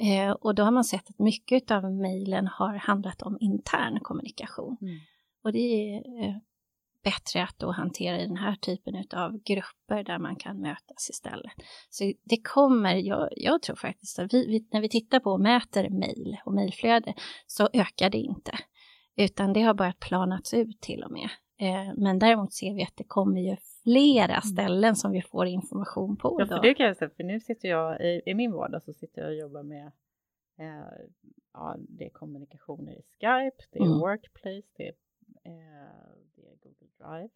Eh, 0.02 0.30
och 0.30 0.54
då 0.54 0.62
har 0.62 0.70
man 0.70 0.84
sett 0.84 1.10
att 1.10 1.18
mycket 1.18 1.70
av 1.70 1.92
mejlen 1.92 2.46
har 2.46 2.74
handlat 2.74 3.22
om 3.22 3.38
intern 3.40 4.00
kommunikation. 4.02 4.76
Mm. 4.80 4.98
Och 5.44 5.52
det 5.52 5.58
är 5.58 6.24
eh, 6.24 6.36
bättre 7.04 7.42
att 7.42 7.58
då 7.58 7.70
hantera 7.70 8.20
i 8.20 8.26
den 8.26 8.36
här 8.36 8.56
typen 8.56 9.04
av 9.14 9.42
grupper 9.42 10.04
där 10.04 10.18
man 10.18 10.36
kan 10.36 10.60
mötas 10.60 11.10
istället. 11.10 11.52
Så 11.90 12.12
det 12.24 12.42
kommer, 12.42 12.94
jag, 12.94 13.28
jag 13.36 13.62
tror 13.62 13.76
faktiskt 13.76 14.18
att 14.18 14.34
vi, 14.34 14.46
vi, 14.46 14.68
när 14.72 14.80
vi 14.80 14.88
tittar 14.88 15.20
på 15.20 15.30
och 15.30 15.40
mäter 15.40 15.90
mejl 15.90 16.36
och 16.44 16.54
mejlflöde 16.54 17.14
så 17.46 17.68
ökar 17.72 18.10
det 18.10 18.18
inte, 18.18 18.52
utan 19.16 19.52
det 19.52 19.62
har 19.62 19.74
börjat 19.74 20.00
planats 20.00 20.54
ut 20.54 20.80
till 20.80 21.04
och 21.04 21.12
med. 21.12 21.28
Eh, 21.60 21.94
men 21.96 22.18
däremot 22.18 22.52
ser 22.52 22.74
vi 22.74 22.82
att 22.82 22.96
det 22.96 23.04
kommer 23.04 23.40
ju 23.40 23.56
flera 23.82 24.24
mm. 24.24 24.42
ställen 24.42 24.96
som 24.96 25.12
vi 25.12 25.22
får 25.22 25.46
information 25.46 26.16
på. 26.16 26.36
Ja, 26.40 26.46
för 26.46 26.62
det 26.62 26.74
kan 26.74 26.86
jag 26.86 26.96
säga, 26.96 27.10
för 27.16 27.24
nu 27.24 27.40
sitter 27.40 27.68
jag 27.68 28.00
i, 28.00 28.22
i 28.26 28.34
min 28.34 28.52
vardag 28.52 28.82
så 28.82 28.92
sitter 28.92 29.22
jag 29.22 29.30
och 29.30 29.36
jobbar 29.36 29.62
med 29.62 29.86
eh, 30.58 31.06
ja, 31.52 31.76
det 31.78 32.04
är 32.04 32.10
kommunikationer 32.10 32.92
i 32.92 33.02
Skype, 33.02 33.64
det 33.72 33.78
är 33.78 33.86
mm. 33.86 33.98
Workplace, 33.98 34.68
det 34.76 34.88
är 34.88 34.94
det 35.44 35.50
är 35.50 36.14
Google 36.62 36.88
Drive. 36.98 37.28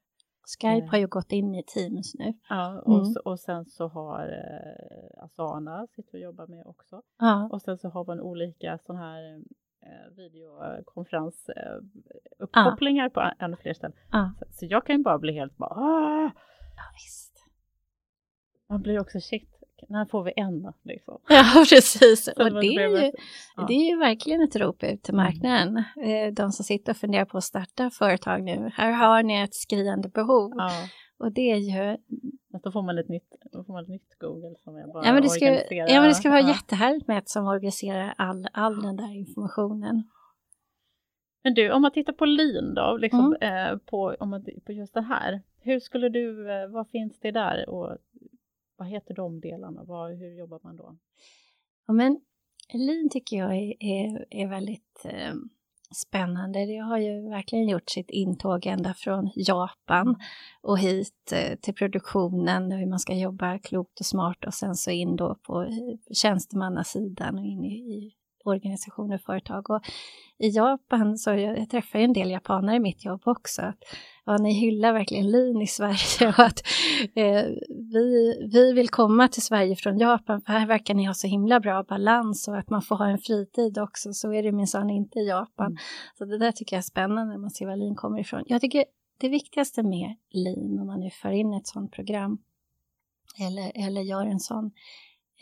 Skype 0.45 0.87
har 0.87 0.99
ju 0.99 1.07
gått 1.07 1.33
in 1.33 1.55
i 1.55 1.63
Teams 1.63 2.15
nu. 2.15 2.35
Ja, 2.49 2.81
och, 2.81 2.95
mm. 2.95 3.05
så, 3.05 3.21
och 3.21 3.41
sen 3.41 3.65
så 3.65 3.89
har 3.89 4.29
eh, 4.29 5.25
Asana 5.25 5.87
sitter 5.87 6.15
och 6.15 6.21
jobbar 6.21 6.47
med 6.47 6.67
också. 6.67 7.03
Ja. 7.19 7.49
Och 7.53 7.63
sen 7.63 7.79
så 7.79 7.89
har 7.89 8.05
man 8.05 8.21
olika 8.21 8.79
sådana 8.79 9.05
här 9.05 9.43
eh, 9.83 10.07
videokonferensuppkopplingar 10.17 13.05
eh, 13.05 13.11
ja. 13.15 13.21
på 13.21 13.31
ännu 13.45 13.57
fler 13.57 13.75
ställen. 13.75 13.97
Ja. 14.13 14.33
Så, 14.39 14.45
så, 14.51 14.67
jag 14.67 14.87
kan 14.87 14.97
ju 14.97 15.03
bara 15.03 15.19
bli 15.19 15.33
helt 15.33 15.57
bara 15.57 16.33
Ja, 16.77 16.83
visst. 16.95 17.45
Man 18.69 18.83
blir 18.83 19.01
också 19.01 19.21
shit, 19.21 19.62
när 19.89 20.07
får 20.07 20.25
vi 20.25 20.33
en 20.37 20.73
liksom? 20.83 21.21
Ja, 21.29 21.65
precis. 21.69 22.29
och 22.29 22.61
det 22.61 22.67
är, 22.67 22.89
ju, 22.89 23.13
det 23.69 23.73
är 23.75 23.91
ju 23.91 23.99
verkligen 23.99 24.43
ett 24.43 24.57
rop 24.57 24.83
ut 24.83 25.03
till 25.03 25.15
mm. 25.15 25.25
marknaden. 25.25 25.85
Mm. 25.97 26.35
De 26.35 26.53
som 26.53 26.65
sitter 26.65 26.93
och 26.93 26.97
funderar 26.97 27.25
på 27.25 27.39
att 27.39 27.45
starta 27.45 27.91
företag 27.91 28.43
nu, 28.43 28.71
här 28.75 28.93
har 28.93 29.23
ni 29.23 29.41
ett 29.41 29.55
skriande 29.55 30.09
behov. 30.09 30.53
Ja. 30.57 30.71
Och 31.19 31.33
det 31.33 31.51
är 31.51 31.57
ju... 31.57 31.97
då 32.65 32.73
får 32.73 32.83
man 32.83 32.99
ett 32.99 33.09
nytt, 33.09 33.29
då 33.53 33.65
får 33.65 33.73
man 33.73 33.83
ett 33.83 33.89
nytt 33.89 34.19
Google 34.19 34.55
som 34.65 34.77
är 34.77 34.93
bara 34.93 35.07
ja, 35.07 35.13
men 35.13 35.23
det 35.23 35.29
ska, 35.29 35.75
Ja, 35.75 36.01
men 36.01 36.09
det 36.09 36.15
ska 36.15 36.31
vara 36.31 36.41
ja. 36.41 36.49
jättehärligt 36.49 37.09
med 37.09 37.19
ett 37.19 37.29
som 37.29 37.47
organiserar 37.47 38.15
all, 38.17 38.49
all 38.53 38.83
den 38.83 38.97
där 38.97 39.17
informationen. 39.17 40.05
Men 41.45 41.55
du, 41.55 41.73
om 41.73 41.83
man 41.83 41.93
tittar 41.93 42.13
på 42.13 42.25
lin 42.25 42.75
då, 42.75 42.97
liksom, 42.97 43.37
mm. 43.41 43.73
eh, 43.73 43.79
på, 43.79 44.17
om 44.21 44.31
man, 44.31 44.45
på 44.67 44.73
just 44.73 44.95
det 44.95 45.01
här. 45.01 45.43
Hur 45.61 45.81
skulle 45.81 46.09
du, 46.09 46.53
eh, 46.53 46.69
vad 46.69 46.91
finns 46.91 47.21
det 47.21 47.31
där 47.31 47.69
och 47.69 47.97
vad 48.83 48.91
heter 48.91 49.15
de 49.15 49.41
delarna? 49.41 49.85
Vad, 49.85 50.19
hur 50.19 50.39
jobbar 50.39 50.61
man 50.63 50.77
då? 50.77 50.97
Ja, 51.87 51.93
men 51.93 52.21
Lean 52.73 53.09
tycker 53.11 53.37
jag 53.37 53.57
är, 53.57 53.75
är, 53.79 54.27
är 54.31 54.49
väldigt 54.49 55.05
eh, 55.05 55.35
spännande. 55.95 56.67
Det 56.67 56.77
har 56.77 56.99
ju 56.99 57.29
verkligen 57.29 57.69
gjort 57.69 57.91
sitt 57.91 58.11
intåg 58.11 58.67
ända 58.67 58.95
från 58.95 59.31
Japan 59.35 60.17
och 60.63 60.79
hit 60.79 61.33
eh, 61.33 61.59
till 61.59 61.75
produktionen, 61.75 62.73
hur 62.73 62.87
man 62.87 62.99
ska 62.99 63.15
jobba 63.15 63.59
klokt 63.59 64.01
och 64.01 64.07
smart 64.07 64.45
och 64.45 64.55
sen 64.55 64.75
så 64.75 64.91
in 64.91 65.17
då 65.17 65.35
på 65.35 65.63
eh, 65.63 66.15
tjänstemannasidan 66.15 67.39
och 67.39 67.45
in 67.45 67.65
i, 67.65 67.75
i 67.75 68.13
organisationer 68.45 69.15
och 69.15 69.21
företag. 69.21 69.71
Och 69.71 69.83
I 70.39 70.49
Japan 70.49 71.19
så 71.19 71.31
jag, 71.31 71.59
jag 71.59 71.71
träffar 71.71 71.99
en 71.99 72.13
del 72.13 72.31
japaner 72.31 72.75
i 72.75 72.81
mitt 72.81 73.05
jobb 73.05 73.23
också. 73.25 73.63
Att, 73.63 73.79
ja, 74.25 74.37
ni 74.37 74.53
hyllar 74.53 74.93
verkligen 74.93 75.31
lin 75.31 75.63
i 75.63 75.67
Sverige 75.67 76.29
och 76.29 76.39
att 76.39 76.63
eh, 77.15 77.45
vi, 77.93 78.39
vi 78.53 78.73
vill 78.73 78.89
komma 78.89 79.29
till 79.29 79.43
Sverige 79.43 79.77
från 79.77 79.99
Japan 79.99 80.41
för 80.41 80.53
här 80.53 80.67
verkar 80.67 80.95
ni 80.95 81.05
ha 81.05 81.15
så 81.15 81.27
himla 81.27 81.61
bra 81.61 81.83
balans 81.83 82.49
och 82.49 82.59
att 82.59 82.71
man 82.71 82.83
får 82.83 82.97
ha 82.97 83.09
en 83.09 83.19
fritid 83.19 83.79
också. 83.79 84.13
Så 84.13 84.33
är 84.33 84.43
det 84.43 84.53
minsann 84.53 84.91
inte 84.91 85.19
i 85.19 85.29
Japan. 85.29 85.67
Mm. 85.67 85.79
Så 86.19 86.25
det 86.25 86.39
där 86.39 86.53
tycker 86.53 86.77
jag 86.77 86.79
är 86.79 86.83
spännande 86.83 87.33
när 87.33 87.39
man 87.39 87.51
ser 87.51 87.67
var 87.67 87.77
lin 87.77 87.95
kommer 87.95 88.21
ifrån. 88.21 88.43
Jag 88.47 88.61
tycker 88.61 88.85
det 89.19 89.29
viktigaste 89.29 89.83
med 89.83 90.17
lin 90.31 90.79
om 90.81 90.87
man 90.87 91.01
nu 91.01 91.11
för 91.11 91.31
in 91.31 91.55
ett 91.55 91.67
sådant 91.67 91.93
program 91.93 92.39
eller, 93.41 93.73
eller 93.87 94.01
gör 94.01 94.27
en 94.27 94.41
sån 94.41 94.71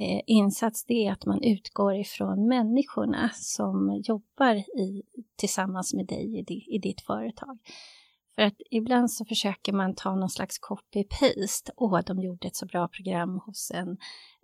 eh, 0.01 0.21
insats 0.27 0.85
det 0.85 1.07
är 1.07 1.13
att 1.13 1.27
man 1.27 1.43
utgår 1.43 1.95
ifrån 1.95 2.49
människorna 2.49 3.31
som 3.35 4.03
jobbar 4.05 4.55
i, 4.55 5.03
tillsammans 5.37 5.95
med 5.95 6.07
dig 6.07 6.39
i, 6.39 6.43
di, 6.43 6.67
i 6.69 6.79
ditt 6.79 7.01
företag. 7.01 7.59
För 8.35 8.43
att 8.43 8.61
ibland 8.71 9.13
så 9.13 9.25
försöker 9.25 9.73
man 9.73 9.95
ta 9.95 10.15
någon 10.15 10.31
slags 10.31 10.59
copy-paste. 10.59 11.71
Åh, 11.77 12.01
de 12.07 12.21
gjorde 12.21 12.49
ett 12.49 12.57
så 12.57 12.67
bra 12.67 12.89
program 12.89 13.41
hos 13.47 13.71
en, 13.71 13.97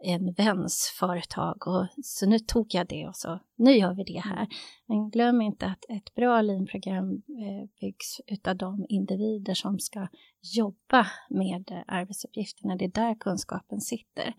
en 0.02 0.32
väns 0.32 0.94
företag 0.98 1.66
och 1.66 1.86
så 2.04 2.26
nu 2.26 2.38
tog 2.38 2.66
jag 2.74 2.86
det 2.86 3.08
och 3.08 3.16
så 3.16 3.40
nu 3.56 3.72
gör 3.72 3.94
vi 3.94 4.04
det 4.04 4.20
här. 4.20 4.46
Men 4.86 5.10
glöm 5.10 5.40
inte 5.40 5.66
att 5.66 5.84
ett 5.88 6.14
bra 6.14 6.42
lean-program 6.42 7.12
eh, 7.12 7.68
byggs 7.80 8.20
utav 8.26 8.56
de 8.56 8.86
individer 8.88 9.54
som 9.54 9.78
ska 9.78 10.08
jobba 10.56 11.06
med 11.30 11.70
eh, 11.70 11.82
arbetsuppgifterna. 11.86 12.76
Det 12.76 12.84
är 12.84 12.88
där 12.88 13.14
kunskapen 13.14 13.80
sitter. 13.80 14.34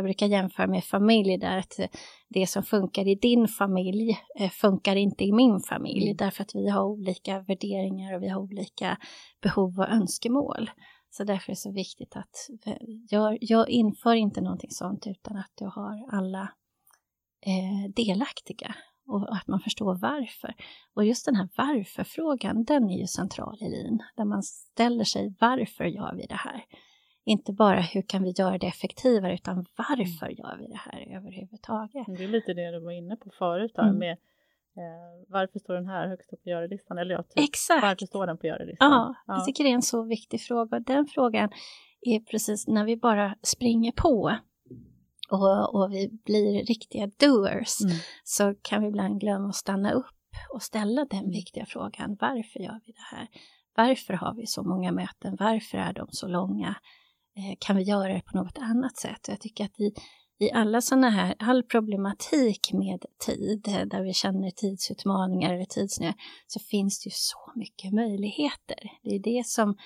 Jag 0.00 0.04
brukar 0.04 0.26
jämföra 0.26 0.66
med 0.66 0.84
familj 0.84 1.38
där 1.38 1.58
att 1.58 1.80
det 2.28 2.46
som 2.46 2.62
funkar 2.62 3.08
i 3.08 3.14
din 3.14 3.48
familj 3.48 4.18
eh, 4.38 4.50
funkar 4.50 4.96
inte 4.96 5.24
i 5.24 5.32
min 5.32 5.60
familj 5.60 6.04
mm. 6.04 6.16
därför 6.16 6.42
att 6.42 6.54
vi 6.54 6.68
har 6.68 6.84
olika 6.84 7.40
värderingar 7.40 8.14
och 8.14 8.22
vi 8.22 8.28
har 8.28 8.40
olika 8.40 8.98
behov 9.42 9.78
och 9.78 9.88
önskemål. 9.88 10.70
Så 11.10 11.24
därför 11.24 11.52
är 11.52 11.54
det 11.54 11.60
så 11.60 11.72
viktigt 11.72 12.16
att 12.16 12.48
eh, 12.66 12.76
jag, 13.10 13.38
jag 13.40 13.68
inför 13.68 14.14
inte 14.14 14.40
någonting 14.40 14.70
sånt 14.70 15.06
utan 15.06 15.36
att 15.36 15.52
du 15.54 15.64
har 15.64 16.16
alla 16.16 16.52
eh, 17.46 17.92
delaktiga 17.96 18.74
och 19.06 19.36
att 19.36 19.46
man 19.46 19.60
förstår 19.60 19.98
varför. 19.98 20.54
Och 20.94 21.04
just 21.04 21.26
den 21.26 21.36
här 21.36 21.48
varför-frågan, 21.56 22.64
den 22.64 22.90
är 22.90 22.98
ju 22.98 23.06
central 23.06 23.58
i 23.60 23.68
LIN, 23.68 23.98
där 24.16 24.24
man 24.24 24.42
ställer 24.42 25.04
sig 25.04 25.34
varför 25.40 25.84
gör 25.84 26.14
vi 26.14 26.26
det 26.26 26.40
här? 26.40 26.64
Inte 27.24 27.52
bara 27.52 27.80
hur 27.80 28.02
kan 28.02 28.22
vi 28.22 28.30
göra 28.30 28.58
det 28.58 28.66
effektivare 28.66 29.34
utan 29.34 29.66
varför 29.76 30.26
mm. 30.26 30.36
gör 30.38 30.56
vi 30.58 30.66
det 30.66 30.80
här 30.90 31.16
överhuvudtaget? 31.16 32.06
Det 32.06 32.24
är 32.24 32.28
lite 32.28 32.54
det 32.54 32.70
du 32.70 32.80
var 32.80 32.92
inne 32.92 33.16
på 33.16 33.30
förut 33.38 33.72
här 33.76 33.84
mm. 33.84 33.98
med 33.98 34.16
Eh, 34.76 35.26
varför 35.28 35.58
står 35.58 35.74
den 35.74 35.86
här 35.86 36.08
högst 36.08 36.32
upp 36.32 36.42
på 36.42 36.48
görelistan? 36.48 36.98
Eller 36.98 37.14
ja, 37.14 37.22
typ, 37.22 37.48
Exakt. 37.48 37.82
varför 37.82 38.06
står 38.06 38.26
den 38.26 38.38
på 38.38 38.46
görelistan? 38.46 38.90
Ja, 38.90 39.14
jag 39.26 39.44
tycker 39.44 39.64
det 39.64 39.70
är 39.70 39.74
en 39.74 39.82
så 39.82 40.02
viktig 40.02 40.40
fråga. 40.40 40.80
Den 40.80 41.06
frågan 41.06 41.50
är 42.00 42.20
precis 42.20 42.66
när 42.68 42.84
vi 42.84 42.96
bara 42.96 43.34
springer 43.42 43.92
på 43.92 44.38
och, 45.30 45.74
och 45.74 45.92
vi 45.92 46.10
blir 46.24 46.64
riktiga 46.64 47.06
doers 47.06 47.80
Mm. 47.80 47.96
så 48.24 48.54
kan 48.62 48.82
vi 48.82 48.88
ibland 48.88 49.20
glömma 49.20 49.48
att 49.48 49.54
stanna 49.54 49.92
upp 49.92 50.06
och 50.54 50.62
ställa 50.62 51.04
den 51.04 51.30
viktiga 51.30 51.66
frågan. 51.66 52.16
Varför 52.20 52.60
gör 52.60 52.80
vi 52.86 52.92
det 52.92 53.16
här? 53.16 53.28
Varför 53.76 54.14
har 54.14 54.34
vi 54.34 54.46
så 54.46 54.62
många 54.62 54.92
möten? 54.92 55.36
Varför 55.38 55.78
är 55.78 55.92
de 55.92 56.08
så 56.10 56.28
långa? 56.28 56.74
Eh, 57.40 57.56
kan 57.58 57.76
vi 57.76 57.82
göra 57.82 58.12
det 58.12 58.22
på 58.24 58.36
något 58.36 58.58
annat 58.58 58.96
sätt? 58.96 59.28
Och 59.28 59.32
jag 59.32 59.40
tycker 59.40 59.64
att 59.64 59.80
i, 59.80 59.92
i 60.38 60.50
alla 60.52 60.80
sådana 60.80 61.10
här, 61.10 61.34
all 61.38 61.62
problematik 61.62 62.72
med 62.72 63.04
tid, 63.26 63.68
eh, 63.68 63.86
där 63.86 64.02
vi 64.02 64.12
känner 64.12 64.50
tidsutmaningar 64.50 65.54
eller 65.54 65.64
tidsnöd, 65.64 66.14
så 66.46 66.60
finns 66.60 67.00
det 67.00 67.06
ju 67.06 67.12
så 67.14 67.52
mycket 67.56 67.92
möjligheter. 67.92 68.90
Det 69.02 69.14
är 69.14 69.18
det 69.18 69.46
som, 69.46 69.76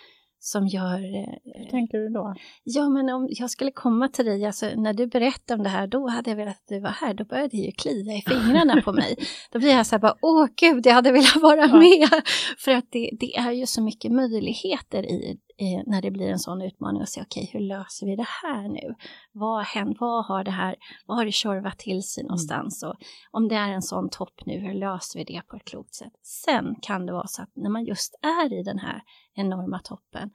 som 0.45 0.67
gör... 0.67 0.99
Hur 0.99 1.65
Eh, 1.65 1.71
tänker 1.71 1.99
du 1.99 2.09
då? 2.09 2.35
ja, 2.65 2.89
men 2.89 3.09
om 3.09 3.29
jag 3.31 3.51
skulle 3.51 3.71
komma 3.71 4.09
till 4.09 4.25
dig, 4.25 4.45
alltså 4.47 4.67
när 4.77 4.93
du 4.93 5.07
berättade 5.07 5.59
om 5.59 5.63
det 5.65 5.69
här, 5.71 5.87
då 5.87 6.09
hade 6.09 6.31
jag 6.31 6.37
velat 6.37 6.55
att 6.55 6.69
du 6.69 6.81
var 6.81 6.91
här, 6.91 7.15
då 7.15 7.25
började 7.25 7.49
det 7.49 7.57
ju 7.57 7.73
klia 7.73 8.13
i 8.17 8.23
fingrarna 8.29 8.83
på 8.83 8.93
mig. 8.93 9.17
Då 9.53 9.59
blir 9.59 9.71
jag 9.71 9.87
så 9.87 9.95
här 9.95 10.01
bara, 10.01 10.15
åh 10.23 10.47
gud, 10.57 10.87
jag 10.87 10.95
hade 10.95 11.13
velat 11.13 11.37
vara 11.43 11.61
Ja. 11.67 11.77
med. 11.77 12.23
För 12.59 12.71
att 12.73 12.85
det, 12.91 13.11
det 13.21 13.37
är 13.37 13.53
ju 13.53 13.67
så 13.67 13.83
mycket 13.83 14.13
möjligheter 14.13 15.03
i, 15.03 15.39
eh, 15.59 15.83
när 15.87 16.03
det 16.03 16.11
blir 16.11 16.29
en 16.31 16.39
sån 16.39 16.63
utmaning 16.63 17.03
och 17.03 17.09
se, 17.09 17.23
okej, 17.23 17.51
hur 17.53 17.61
löser 17.61 18.07
vi 18.07 18.17
det 18.17 18.27
här 18.43 18.69
nu? 18.69 18.95
Vad 19.33 19.57
har 19.57 19.63
hänt? 19.65 19.97
Vad 20.01 20.25
har 20.25 20.45
det 20.45 20.51
här, 20.51 20.77
vad 21.07 21.17
har 21.17 21.25
det 21.25 21.33
tjorvat 21.33 21.79
till 21.79 22.03
sig 22.03 22.25
någonstans? 22.25 22.83
Och 22.83 22.95
om 23.31 23.49
det 23.49 23.55
är 23.55 23.69
en 23.73 23.83
sån 23.83 24.09
topp 24.09 24.35
nu, 24.47 24.59
hur 24.59 24.75
löser 24.75 25.19
vi 25.19 25.25
det 25.25 25.43
på 25.49 25.57
ett 25.57 25.65
klokt 25.65 25.95
sätt? 25.95 26.13
Sen 26.23 26.75
kan 26.83 27.07
det 27.07 27.13
vara 27.13 27.27
så 27.27 27.43
att 27.43 27.51
när 27.57 27.71
man 27.71 27.85
just 27.85 28.15
är 28.23 28.53
i 28.61 28.63
den 28.63 28.79
här 28.79 29.03
enorma 29.35 29.79
toppen, 29.79 30.31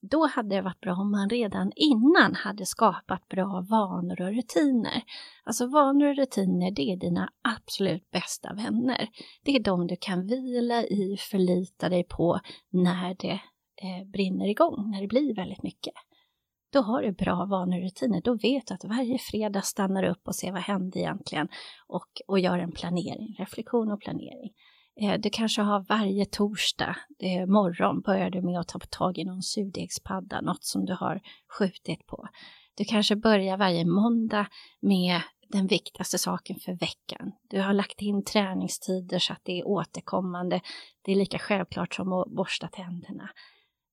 då 0.00 0.26
hade 0.26 0.56
det 0.56 0.62
varit 0.62 0.80
bra 0.80 0.92
om 0.92 1.10
man 1.10 1.28
redan 1.28 1.72
innan 1.76 2.34
hade 2.34 2.66
skapat 2.66 3.28
bra 3.28 3.66
vanor 3.70 4.22
och 4.22 4.34
rutiner. 4.34 5.02
Alltså 5.44 5.66
vanor 5.66 6.08
och 6.08 6.16
rutiner, 6.16 6.70
det 6.70 6.92
är 6.92 6.96
dina 6.96 7.32
absolut 7.42 8.10
bästa 8.10 8.54
vänner. 8.54 9.08
Det 9.44 9.56
är 9.56 9.62
de 9.62 9.86
du 9.86 9.96
kan 10.00 10.26
vila 10.26 10.82
i, 10.82 11.16
förlita 11.30 11.88
dig 11.88 12.04
på 12.04 12.40
när 12.70 13.14
det 13.14 13.40
eh, 13.82 14.10
brinner 14.12 14.48
igång, 14.48 14.90
när 14.90 15.00
det 15.00 15.08
blir 15.08 15.34
väldigt 15.34 15.62
mycket. 15.62 15.94
Då 16.72 16.80
har 16.80 17.02
du 17.02 17.12
bra 17.12 17.46
vanor 17.50 17.76
och 17.76 17.82
rutiner. 17.82 18.20
Då 18.24 18.34
vet 18.34 18.66
du 18.66 18.74
att 18.74 18.84
varje 18.84 19.18
fredag 19.18 19.62
stannar 19.62 20.04
upp 20.04 20.28
och 20.28 20.34
ser 20.34 20.52
vad 20.52 20.62
hände 20.62 20.98
egentligen 20.98 21.48
och, 21.86 22.08
och 22.26 22.38
gör 22.38 22.58
en 22.58 22.72
planering, 22.72 23.36
reflektion 23.38 23.92
och 23.92 24.00
planering. 24.00 24.52
Eh, 25.00 25.20
du 25.20 25.30
kanske 25.30 25.62
har 25.62 25.80
varje 25.88 26.24
torsdag 26.24 26.96
morgon 27.46 28.00
börjar 28.00 28.30
du 28.30 28.42
med 28.42 28.60
att 28.60 28.68
ta 28.68 28.78
tag 28.78 29.18
i 29.18 29.24
någon 29.24 29.42
surdegspadda, 29.42 30.40
något 30.40 30.64
som 30.64 30.84
du 30.84 30.92
har 30.92 31.20
skjutit 31.58 32.06
på. 32.06 32.28
Du 32.76 32.84
kanske 32.84 33.16
börjar 33.16 33.56
varje 33.56 33.84
måndag 33.84 34.46
med 34.80 35.20
den 35.48 35.66
viktigaste 35.66 36.18
saken 36.18 36.56
för 36.56 36.72
veckan. 36.72 37.32
Du 37.50 37.60
har 37.60 37.72
lagt 37.72 38.02
in 38.02 38.24
träningstider 38.24 39.18
så 39.18 39.32
att 39.32 39.40
det 39.44 39.60
är 39.60 39.66
återkommande. 39.66 40.60
Det 41.02 41.12
är 41.12 41.16
lika 41.16 41.38
självklart 41.38 41.94
som 41.94 42.12
att 42.12 42.28
borsta 42.28 42.68
tänderna. 42.68 43.30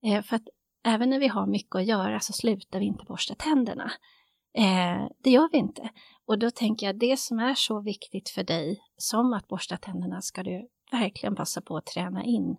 Eh, 0.05 0.23
för 0.23 0.35
att 0.35 0.47
även 0.85 1.09
när 1.09 1.19
vi 1.19 1.27
har 1.27 1.47
mycket 1.47 1.75
att 1.75 1.85
göra 1.85 2.19
så 2.19 2.33
slutar 2.33 2.79
vi 2.79 2.85
inte 2.85 3.05
borsta 3.05 3.35
tänderna. 3.35 3.91
Eh, 4.57 5.07
det 5.23 5.29
gör 5.29 5.49
vi 5.51 5.57
inte. 5.57 5.89
Och 6.25 6.39
då 6.39 6.51
tänker 6.51 6.85
jag 6.85 6.99
det 6.99 7.19
som 7.19 7.39
är 7.39 7.53
så 7.53 7.81
viktigt 7.81 8.29
för 8.29 8.43
dig 8.43 8.79
som 8.97 9.33
att 9.33 9.47
borsta 9.47 9.77
tänderna 9.77 10.21
ska 10.21 10.43
du 10.43 10.69
verkligen 10.99 11.35
passa 11.35 11.61
på 11.61 11.77
att 11.77 11.85
träna 11.85 12.23
in 12.23 12.55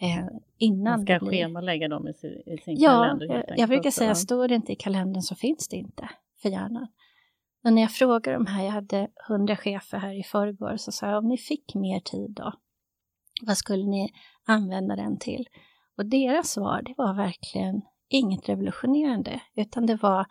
eh, 0.00 0.26
innan 0.58 0.92
Man 0.92 1.02
ska 1.02 1.18
blir... 1.18 1.30
schemalägga 1.30 1.88
dem 1.88 2.08
i 2.08 2.14
sin, 2.14 2.30
i 2.46 2.58
sin 2.58 2.76
Ja, 2.78 2.90
kalender. 2.90 3.28
helt 3.28 3.44
jag, 3.48 3.58
jag 3.58 3.68
brukar 3.68 3.90
säga 3.90 4.14
står 4.14 4.48
det 4.48 4.54
inte 4.54 4.72
i 4.72 4.76
kalendern 4.76 5.22
så 5.22 5.34
finns 5.34 5.68
det 5.68 5.76
inte 5.76 6.08
för 6.42 6.48
hjärnan. 6.48 6.86
Men 7.62 7.74
när 7.74 7.82
jag 7.82 7.92
frågar 7.92 8.32
de 8.32 8.46
här, 8.46 8.64
jag 8.64 8.70
hade 8.70 9.08
hundra 9.28 9.56
chefer 9.56 9.98
här 9.98 10.20
i 10.20 10.22
förrgår, 10.22 10.76
så 10.76 10.92
sa 10.92 11.06
jag 11.06 11.18
om 11.18 11.28
ni 11.28 11.38
fick 11.38 11.74
mer 11.74 12.00
tid 12.00 12.30
då, 12.30 12.52
vad 13.46 13.56
skulle 13.56 13.86
ni 13.86 14.10
använda 14.46 14.96
den 14.96 15.18
till? 15.18 15.48
Och 15.96 16.06
deras 16.06 16.50
svar, 16.50 16.82
det 16.82 16.94
var 16.96 17.14
verkligen 17.14 17.82
inget 18.08 18.48
revolutionerande, 18.48 19.40
utan 19.54 19.86
det 19.86 19.96
var 19.96 20.26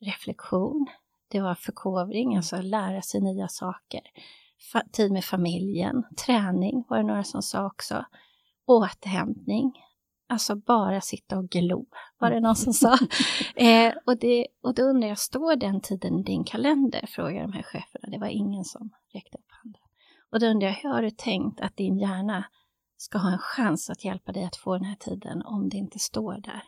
reflektion, 0.00 0.86
det 1.30 1.40
var 1.40 1.54
förkovring, 1.54 2.36
alltså 2.36 2.62
lära 2.62 3.02
sig 3.02 3.20
nya 3.20 3.48
saker, 3.48 4.00
tid 4.92 5.12
med 5.12 5.24
familjen, 5.24 6.04
träning 6.26 6.84
var 6.88 6.96
det 6.96 7.02
några 7.02 7.24
som 7.24 7.42
sa 7.42 7.66
också, 7.66 8.04
återhämtning, 8.66 9.72
alltså 10.28 10.56
bara 10.56 11.00
sitta 11.00 11.38
och 11.38 11.48
glo, 11.48 11.86
var 12.18 12.30
det 12.30 12.40
någon 12.40 12.56
som 12.56 12.72
sa. 12.72 12.98
Eh, 13.56 13.92
och, 14.06 14.18
det, 14.18 14.46
och 14.62 14.74
då 14.74 14.82
undrar 14.82 15.08
jag, 15.08 15.18
står 15.18 15.56
den 15.56 15.80
tiden 15.80 16.18
i 16.18 16.22
din 16.22 16.44
kalender? 16.44 17.04
Frågar 17.08 17.42
de 17.42 17.52
här 17.52 17.62
cheferna. 17.62 18.08
Det 18.10 18.18
var 18.18 18.26
ingen 18.26 18.64
som 18.64 18.90
räckte 19.14 19.38
upp 19.38 19.46
handen. 19.48 19.82
Och 20.30 20.40
då 20.40 20.46
undrar 20.46 20.68
jag, 20.68 20.74
hur 20.74 20.88
har 20.88 21.02
du 21.02 21.10
tänkt 21.10 21.60
att 21.60 21.76
din 21.76 21.98
hjärna 21.98 22.44
ska 22.96 23.18
ha 23.18 23.32
en 23.32 23.38
chans 23.38 23.90
att 23.90 24.04
hjälpa 24.04 24.32
dig 24.32 24.44
att 24.44 24.56
få 24.56 24.74
den 24.74 24.84
här 24.84 24.96
tiden 24.96 25.42
om 25.42 25.68
det 25.68 25.76
inte 25.76 25.98
står 25.98 26.32
där? 26.32 26.62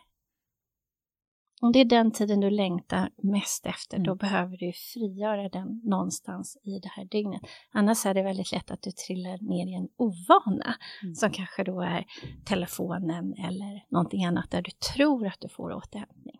Om 1.61 1.71
det 1.71 1.79
är 1.79 1.85
den 1.85 2.11
tiden 2.11 2.39
du 2.39 2.49
längtar 2.49 3.09
mest 3.17 3.65
efter, 3.65 3.97
då 3.97 4.11
Mm. 4.11 4.17
behöver 4.17 4.57
du 4.57 4.71
frigöra 4.93 5.49
den 5.49 5.81
någonstans 5.83 6.57
i 6.63 6.79
det 6.79 6.87
här 6.89 7.05
dygnet. 7.05 7.41
Annars 7.71 8.05
är 8.05 8.13
det 8.13 8.23
väldigt 8.23 8.51
lätt 8.51 8.71
att 8.71 8.81
du 8.81 8.91
trillar 8.91 9.37
ner 9.41 9.67
i 9.67 9.73
en 9.75 9.87
ovana 9.97 10.75
Mm. 11.03 11.15
som 11.15 11.31
kanske 11.31 11.63
då 11.63 11.81
är 11.81 12.05
telefonen 12.45 13.33
eller 13.33 13.85
någonting 13.89 14.25
annat 14.25 14.51
där 14.51 14.61
du 14.61 14.71
tror 14.95 15.27
att 15.27 15.39
du 15.39 15.49
får 15.49 15.71
återhämtning. 15.71 16.39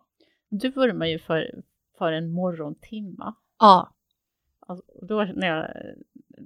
Du 0.50 0.70
vurmar 0.72 1.06
ju 1.06 1.20
för, 1.20 1.64
för 1.98 2.12
en 2.12 2.32
morgontimma. 2.34 3.36
Ja, 3.60 3.92
Alltså, 4.68 4.86
då 5.08 5.24
när 5.24 5.48
jag, 5.48 5.68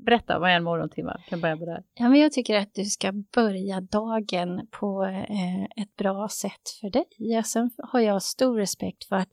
berätta, 0.05 0.39
vad 0.39 0.51
är 0.51 0.55
en 0.55 0.63
morgontimma? 0.63 1.15
Jag 1.17 1.25
kan 1.25 1.41
börja 1.41 1.55
med 1.55 1.67
det. 1.67 1.83
Ja, 1.93 2.09
men 2.09 2.19
jag 2.19 2.31
tycker 2.31 2.57
att 2.57 2.73
du 2.73 2.85
ska 2.85 3.13
börja 3.35 3.81
dagen 3.81 4.67
på 4.71 5.03
eh, 5.05 5.63
ett 5.63 5.95
bra 5.97 6.27
sätt 6.31 6.69
för 6.81 6.89
dig. 6.89 7.05
Ja, 7.17 7.43
sen 7.43 7.71
har 7.77 7.99
jag 7.99 8.23
stor 8.23 8.57
respekt 8.57 9.03
för 9.03 9.15
att 9.15 9.29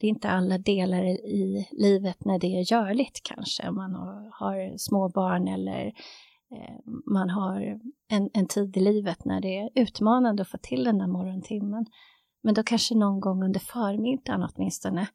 det 0.00 0.06
är 0.06 0.08
inte 0.08 0.30
alla 0.30 0.58
delar 0.58 1.04
i 1.04 1.66
livet 1.72 2.24
när 2.24 2.38
det 2.38 2.46
är 2.46 2.72
görligt 2.72 3.20
kanske. 3.22 3.70
Man 3.70 3.94
har, 3.94 4.30
har 4.32 4.78
små 4.78 5.08
barn 5.08 5.48
eller 5.48 5.86
eh, 6.54 6.76
man 7.12 7.30
har 7.30 7.80
en, 8.08 8.30
en 8.34 8.46
tid 8.46 8.76
i 8.76 8.80
livet 8.80 9.24
när 9.24 9.40
det 9.40 9.58
är 9.58 9.70
utmanande 9.74 10.42
att 10.42 10.48
få 10.48 10.58
till 10.58 10.84
den 10.84 10.98
där 10.98 11.06
morgontimmen. 11.06 11.86
Men 12.42 12.54
då 12.54 12.62
kanske 12.62 12.94
någon 12.94 13.20
gång 13.20 13.44
under 13.44 13.60
förmiddagen 13.60 14.48
åtminstone 14.54 15.06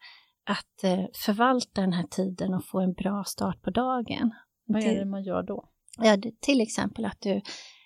att 0.49 0.83
eh, 0.83 1.05
förvalta 1.25 1.81
den 1.81 1.93
här 1.93 2.07
tiden 2.07 2.53
och 2.53 2.65
få 2.65 2.79
en 2.79 2.93
bra 2.93 3.23
start 3.23 3.61
på 3.61 3.69
dagen. 3.69 4.31
Vad 4.67 4.83
är 4.83 4.99
Det- 4.99 5.05
man 5.05 5.23
gör 5.23 5.43
då? 5.43 5.69
Ja, 5.97 6.17
till 6.39 6.61
exempel 6.61 7.05
att 7.05 7.21
du 7.21 7.41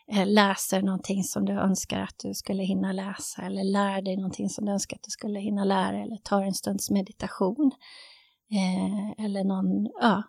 eh, 0.07 0.27
läser 0.27 0.81
någonting 0.81 1.23
som 1.23 1.45
du 1.45 1.53
önskar 1.53 1.99
att 1.99 2.19
du 2.23 2.33
skulle 2.33 2.63
hinna 2.63 2.91
läsa 2.93 3.41
eller 3.41 3.63
lär 3.63 4.01
dig 4.01 4.15
någonting 4.17 4.49
som 4.49 4.65
du 4.65 4.71
önskar 4.71 4.97
att 4.97 5.03
du 5.03 5.11
skulle 5.11 5.39
hinna 5.39 5.63
lära 5.63 6.03
eller 6.03 6.17
tar 6.17 6.41
en 6.41 6.53
stunds 6.53 6.89
meditation 6.91 7.71
eh, 8.51 9.25
eller 9.25 9.43
någon 9.43 9.85
ja, 10.01 10.23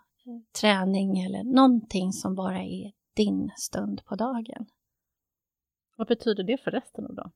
träning 0.60 1.18
eller 1.20 1.44
någonting 1.44 2.12
som 2.12 2.34
bara 2.34 2.62
är 2.62 2.92
din 3.16 3.50
stund 3.56 4.04
på 4.04 4.14
dagen. 4.16 4.66
Vad 5.96 6.08
betyder 6.08 6.44
det 6.44 6.56
för 6.64 6.70
resten 6.70 7.06
av 7.06 7.14
dagen? 7.14 7.30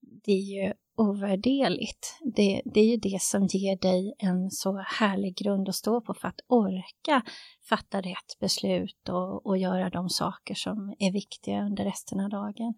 Det 0.00 0.32
är 0.32 0.64
ju 0.66 0.72
ovärderligt. 0.98 2.18
Det, 2.36 2.62
det 2.64 2.80
är 2.80 2.84
ju 2.84 2.96
det 2.96 3.22
som 3.22 3.46
ger 3.46 3.76
dig 3.76 4.14
en 4.18 4.50
så 4.50 4.76
härlig 4.76 5.36
grund 5.36 5.68
att 5.68 5.74
stå 5.74 6.00
på 6.00 6.14
för 6.14 6.28
att 6.28 6.40
orka 6.46 7.22
fatta 7.68 8.00
rätt 8.00 8.38
beslut 8.40 9.08
och, 9.08 9.46
och 9.46 9.58
göra 9.58 9.90
de 9.90 10.08
saker 10.08 10.54
som 10.54 10.94
är 10.98 11.12
viktiga 11.12 11.62
under 11.62 11.84
resten 11.84 12.20
av 12.20 12.30
dagen. 12.30 12.74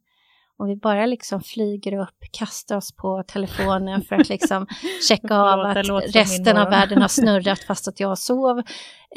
Om 0.56 0.66
vi 0.66 0.76
bara 0.76 1.06
liksom 1.06 1.40
flyger 1.40 1.98
upp, 1.98 2.18
kastar 2.32 2.76
oss 2.76 2.96
på 2.96 3.22
telefonen 3.26 4.02
för 4.02 4.16
att 4.16 4.28
liksom 4.28 4.66
checka 5.08 5.36
av 5.36 5.60
att 5.60 5.76
resten 6.14 6.56
av 6.56 6.70
världen 6.70 7.00
har 7.00 7.08
snurrat 7.20 7.58
fast 7.58 7.88
att 7.88 8.00
jag 8.00 8.18
sov. 8.18 8.58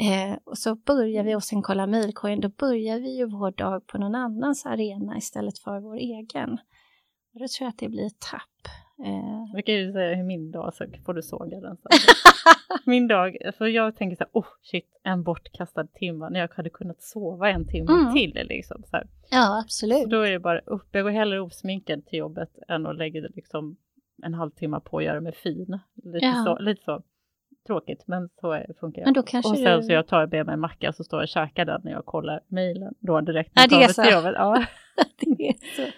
Eh, 0.00 0.36
och 0.44 0.58
så 0.58 0.74
börjar 0.74 1.24
vi 1.24 1.34
och 1.34 1.44
sen 1.44 1.62
kolla 1.62 1.86
mejlkorgen, 1.86 2.40
då 2.40 2.48
börjar 2.48 2.98
vi 2.98 3.16
ju 3.16 3.26
vår 3.26 3.50
dag 3.50 3.86
på 3.86 3.98
någon 3.98 4.14
annans 4.14 4.66
arena 4.66 5.16
istället 5.16 5.58
för 5.58 5.80
vår 5.80 5.96
egen. 5.96 6.58
Och 7.34 7.40
då 7.40 7.46
tror 7.48 7.64
jag 7.66 7.68
att 7.68 7.78
det 7.78 7.88
blir 7.88 8.06
ett 8.06 8.20
tapp. 8.30 8.68
Eh, 9.06 9.44
Jag 9.54 9.66
kan 9.66 9.74
ju 9.74 9.92
säga 9.92 10.14
hur 10.16 10.24
min 10.24 10.50
dag 10.50 10.74
så 10.74 10.84
får 11.06 11.14
du 11.14 11.22
såga 11.22 11.60
den 11.60 11.76
sen. 11.76 11.90
min 12.86 13.08
dag, 13.08 13.36
för 13.58 13.66
jag 13.66 13.96
tänker 13.96 14.16
så 14.16 14.24
här, 14.24 14.30
oh 14.32 14.46
shit, 14.62 15.00
en 15.04 15.22
bortkastad 15.22 15.86
timme 15.86 16.28
när 16.30 16.40
jag 16.40 16.48
hade 16.54 16.70
kunnat 16.70 17.02
sova 17.02 17.50
en 17.50 17.66
timme 17.68 17.92
Mm. 17.92 18.12
till 18.14 18.46
liksom. 18.48 18.82
Så, 18.86 18.96
här. 18.96 19.06
ja, 19.30 19.46
så 19.46 19.58
absolut. 19.64 20.10
då 20.10 20.20
är 20.20 20.30
det 20.30 20.38
bara 20.38 20.58
upp, 20.58 20.88
jag 20.92 21.02
går 21.04 21.10
hellre 21.10 21.40
osminkad 21.40 22.06
till 22.06 22.18
jobbet 22.18 22.50
än 22.68 22.86
att 22.86 22.96
lägga 22.96 23.20
liksom 23.20 23.76
en 24.22 24.34
halvtimme 24.34 24.80
på 24.80 24.98
att 24.98 25.04
göra 25.04 25.20
mig 25.20 25.32
fin. 25.34 25.78
Lite, 26.04 26.26
Ja. 26.26 26.44
så, 26.44 26.58
lite 26.58 26.82
så. 26.84 27.02
tråkigt, 27.66 28.02
men 28.06 28.28
så 28.40 28.60
funkar 28.80 29.00
jag. 29.00 29.06
Men 29.06 29.14
då 29.14 29.22
kanske 29.22 29.50
och 29.50 29.58
sen 29.58 29.80
du... 29.80 29.82
så 29.86 29.92
jag 29.92 30.06
tar 30.06 30.26
med 30.26 30.46
mig 30.46 30.52
en 30.52 30.60
macka 30.60 30.92
så 30.92 31.04
står 31.04 31.18
jag 31.18 31.24
och 31.24 31.28
käkar 31.28 31.64
den 31.64 31.80
när 31.84 31.92
jag 31.92 32.04
kollar 32.06 32.40
mejlen 32.48 32.94
då 33.00 33.20
direkt 33.20 33.52
när 33.56 33.62
Ja, 33.62 33.68
det 33.68 33.76
är 33.76 33.80
jag 33.80 33.90
så. 33.94 34.02
kommer 34.02 34.06
till 34.10 34.14
jobbet. 34.16 34.34
Ja, 34.38 34.64
det 35.36 35.48
är 35.48 35.54
så. 35.76 35.92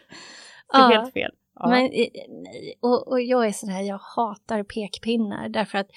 Det 0.72 0.78
är 0.78 0.92
Ja. 0.92 1.00
helt 1.00 1.12
fel. 1.12 1.30
Ja. 1.54 1.68
Men, 1.68 1.82
nej. 1.82 2.78
Och, 2.82 3.08
och 3.08 3.20
jag 3.20 3.46
är 3.46 3.52
sån 3.52 3.68
här, 3.68 3.82
jag 3.82 4.00
hatar 4.16 4.62
pekpinnar 4.62 5.48
därför 5.48 5.78
att 5.78 5.90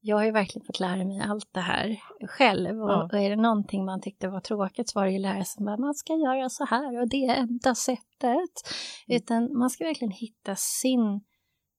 jag 0.00 0.16
har 0.16 0.24
ju 0.24 0.30
verkligen 0.30 0.66
fått 0.66 0.80
lära 0.80 1.04
mig 1.04 1.20
allt 1.28 1.48
det 1.52 1.60
här 1.60 1.96
själv. 2.28 2.82
Och, 2.82 2.90
Ja. 2.90 3.04
och 3.04 3.14
är 3.20 3.30
det 3.30 3.36
någonting 3.36 3.84
man 3.84 4.00
tyckte 4.00 4.28
var 4.28 4.40
tråkigt 4.40 4.88
så 4.88 4.98
var 4.98 5.06
det 5.06 5.12
ju 5.12 5.18
lära 5.18 5.44
sig 5.44 5.66
att 5.68 5.80
man 5.80 5.94
ska 5.94 6.12
göra 6.12 6.48
så 6.48 6.64
här 6.64 7.00
och 7.00 7.08
det 7.08 7.24
är 7.24 7.34
enda 7.34 7.74
sättet. 7.74 8.22
Mm. 8.22 9.16
Utan 9.16 9.58
man 9.58 9.70
ska 9.70 9.84
verkligen 9.84 10.12
hitta 10.12 10.54
sin 10.56 11.00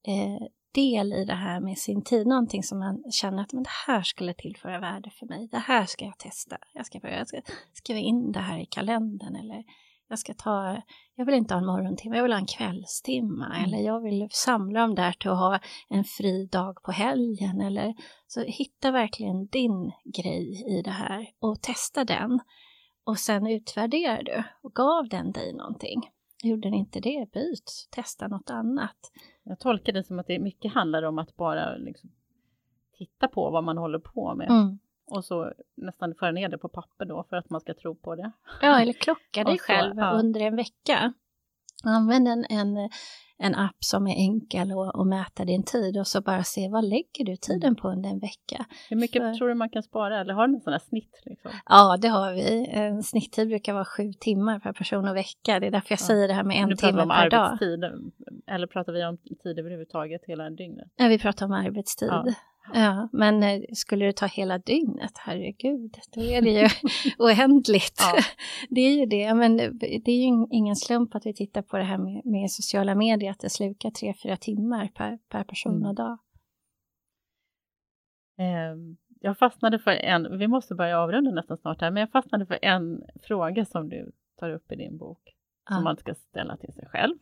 eh, 0.08 0.48
del 0.76 1.14
i 1.14 1.26
det 1.26 1.34
här 1.34 1.60
med 1.60 1.78
sin 1.78 2.04
tid. 2.04 2.28
Någonting 2.28 2.64
som 2.64 2.80
man 2.80 3.04
känner 3.12 3.44
att 3.44 3.54
men 3.54 3.64
det 3.64 3.70
här 3.88 4.02
skulle 4.02 4.34
tillföra 4.34 4.80
värde 4.80 5.10
för 5.10 5.26
mig. 5.26 5.48
Det 5.52 5.58
här 5.58 5.86
ska 5.86 6.06
jag 6.06 6.18
testa. 6.18 6.58
Jag 6.74 6.86
ska, 6.86 7.00
börja, 7.00 7.18
jag 7.18 7.28
ska 7.28 7.42
skriva 7.74 8.00
in 8.00 8.32
det 8.32 8.40
här 8.40 8.60
i 8.60 8.66
kalendern 8.66 9.36
eller 9.36 9.64
jag 10.10 10.20
ska 10.20 10.34
ta, 10.34 10.82
jag 11.16 11.26
vill 11.26 11.36
inte 11.36 11.54
ha 11.54 11.60
en 11.60 11.66
morgontimme, 11.66 12.16
jag 12.16 12.24
vill 12.24 12.32
ha 12.32 12.40
en 12.40 12.46
kvällstimma 12.46 13.46
Mm. 13.46 13.64
eller 13.64 13.78
jag 13.86 14.02
vill 14.02 14.28
samla 14.32 14.80
dem 14.80 14.96
där 14.96 15.12
till 15.12 15.30
att 15.30 15.38
ha 15.38 15.60
en 15.90 16.04
fri 16.04 16.46
dag 16.52 16.84
på 16.84 16.92
helgen 16.92 17.62
eller 17.62 17.96
så 18.28 18.42
hitta 18.42 18.92
verkligen 18.92 19.48
din 19.48 19.92
grej 20.04 20.78
i 20.78 20.82
det 20.82 20.92
här 20.92 21.28
och 21.40 21.62
testa 21.62 22.04
den 22.06 22.40
och 23.04 23.18
sen 23.18 23.48
utvärderar 23.48 24.24
du 24.24 24.44
och 24.62 24.74
gav 24.74 25.10
den 25.10 25.32
dig 25.32 25.54
någonting. 25.54 26.02
Gjorde 26.44 26.62
den 26.62 26.74
inte 26.74 27.00
det, 27.00 27.32
byt, 27.34 27.88
testa 27.92 28.28
något 28.28 28.50
annat. 28.50 28.98
Jag 29.44 29.60
tolkar 29.60 29.94
det 29.94 30.04
som 30.04 30.20
att 30.20 30.28
det 30.28 30.40
mycket 30.40 30.74
handlar 30.74 31.04
om 31.04 31.20
att 31.20 31.36
bara 31.36 31.76
liksom 31.78 32.10
titta 32.98 33.28
på 33.28 33.52
vad 33.52 33.64
man 33.64 33.78
håller 33.78 34.00
på 34.00 34.36
med 34.36 34.50
Mm. 34.50 34.80
Och 35.12 35.26
så 35.26 35.52
nästan 35.78 36.16
föra 36.20 36.32
ner 36.32 36.50
det 36.50 36.58
på 36.58 36.70
papper 36.70 37.06
då 37.06 37.26
för 37.30 37.36
att 37.36 37.50
man 37.50 37.62
ska 37.62 37.74
tro 37.74 37.96
på 37.96 38.16
det. 38.16 38.32
Ja, 38.62 38.82
eller 38.82 38.94
klocka 38.94 39.44
dig 39.44 39.54
Och 39.54 39.60
så, 39.60 39.66
själv 39.66 39.94
ja. 39.98 40.12
under 40.12 40.40
en 40.42 40.56
vecka. 40.56 41.14
Använd 41.84 42.28
en, 42.28 42.46
en, 42.50 42.90
en 43.38 43.56
app 43.56 43.76
som 43.80 44.08
är 44.08 44.16
enkel 44.16 44.72
att 44.72 44.96
att 45.00 45.08
mäta 45.08 45.46
din 45.46 45.64
tid 45.64 45.98
och 45.98 46.08
så 46.08 46.22
bara 46.22 46.44
se 46.44 46.70
vad 46.70 46.84
lägger 46.86 47.26
du 47.26 47.36
tiden 47.36 47.76
på 47.76 47.88
under 47.90 48.10
en 48.10 48.20
vecka. 48.20 48.66
Hur 48.90 48.98
mycket 48.98 49.22
För- 49.22 49.34
tror 49.34 49.48
du 49.50 49.54
man 49.56 49.70
kan 49.70 49.84
spara 49.84 50.20
eller 50.22 50.34
har 50.34 50.48
du 50.48 50.54
någon 50.54 50.62
sån 50.62 50.74
här 50.74 50.80
snitt? 50.80 51.22
Liksom? 51.26 51.52
Ja, 51.66 51.98
det 52.02 52.08
har 52.08 52.34
vi. 52.34 52.68
En 52.72 53.04
snitttid 53.04 53.48
brukar 53.48 53.74
vara 53.74 53.86
sju 53.86 54.14
timmar 54.20 54.60
per 54.60 54.74
person 54.74 55.08
och 55.08 55.16
vecka. 55.16 55.60
Det 55.60 55.68
är 55.68 55.72
därför 55.72 55.92
jag 55.92 56.00
Ja. 56.00 56.06
säger 56.06 56.28
det 56.28 56.34
här 56.34 56.44
med 56.44 56.58
en 56.58 56.78
timme 56.78 57.02
om 57.02 57.10
per 57.10 57.30
dag. 57.30 57.58
eller 58.48 58.68
pratar 58.68 58.94
vi 58.94 59.06
om 59.06 59.18
tid 59.44 59.60
överhuvudtaget 59.60 60.22
hela 60.26 60.50
dygnet? 60.50 60.92
Ja, 60.96 61.08
vi 61.08 61.20
pratar 61.20 61.46
om 61.46 61.52
arbetstid. 61.52 62.10
Ja. 62.12 62.26
Ja. 62.74 63.10
men 63.12 63.44
eh, 63.44 63.62
skulle 63.74 64.06
det 64.06 64.14
ta 64.18 64.26
hela 64.26 64.58
dygnet, 64.58 65.12
herregud, 65.18 65.98
då 66.16 66.22
är 66.22 66.42
det 66.42 66.50
ju 66.50 66.68
oändligt. 67.18 67.98
Ja. 68.00 68.22
Det 68.70 68.82
är 68.82 69.00
ju 69.00 69.06
det, 69.06 69.34
men 69.34 69.58
det 69.58 70.12
är 70.12 70.16
ju 70.16 70.24
ing- 70.32 70.48
ingen 70.52 70.76
slump 70.76 71.16
att 71.16 71.26
vi 71.26 71.34
tittar 71.34 71.62
på 71.62 71.78
det 71.78 71.84
här 71.84 71.98
med, 71.98 72.26
med 72.26 72.52
sociala 72.52 72.96
medier, 72.96 73.32
att 73.32 73.40
det 73.40 73.50
slukar 73.50 73.92
tre, 73.92 74.14
fyra 74.24 74.38
timmar 74.38 74.88
per, 74.88 75.18
per 75.30 75.44
person 75.44 75.76
Mm. 75.76 75.86
och 75.90 75.96
dag. 75.96 76.18
Ehm, 78.38 78.98
Jag 79.22 79.38
fastnade 79.38 79.80
för 79.80 79.92
en, 79.92 80.38
vi 80.38 80.48
måste 80.48 80.76
börja 80.76 81.00
avrunda 81.00 81.32
nästan 81.32 81.58
snart 81.58 81.82
här, 81.82 81.92
men 81.92 82.02
jag 82.02 82.12
fastnade 82.12 82.46
för 82.46 82.60
en 82.62 83.02
fråga 83.24 83.66
som 83.66 83.90
du 83.90 84.12
tar 84.40 84.50
upp 84.50 84.72
i 84.72 84.76
din 84.76 84.98
bok 84.98 85.22
som 85.68 85.76
Ja. 85.78 85.82
man 85.82 85.98
ska 85.98 86.16
ställa 86.16 86.58
till 86.58 86.74
sig 86.74 86.86
själv. 86.88 87.16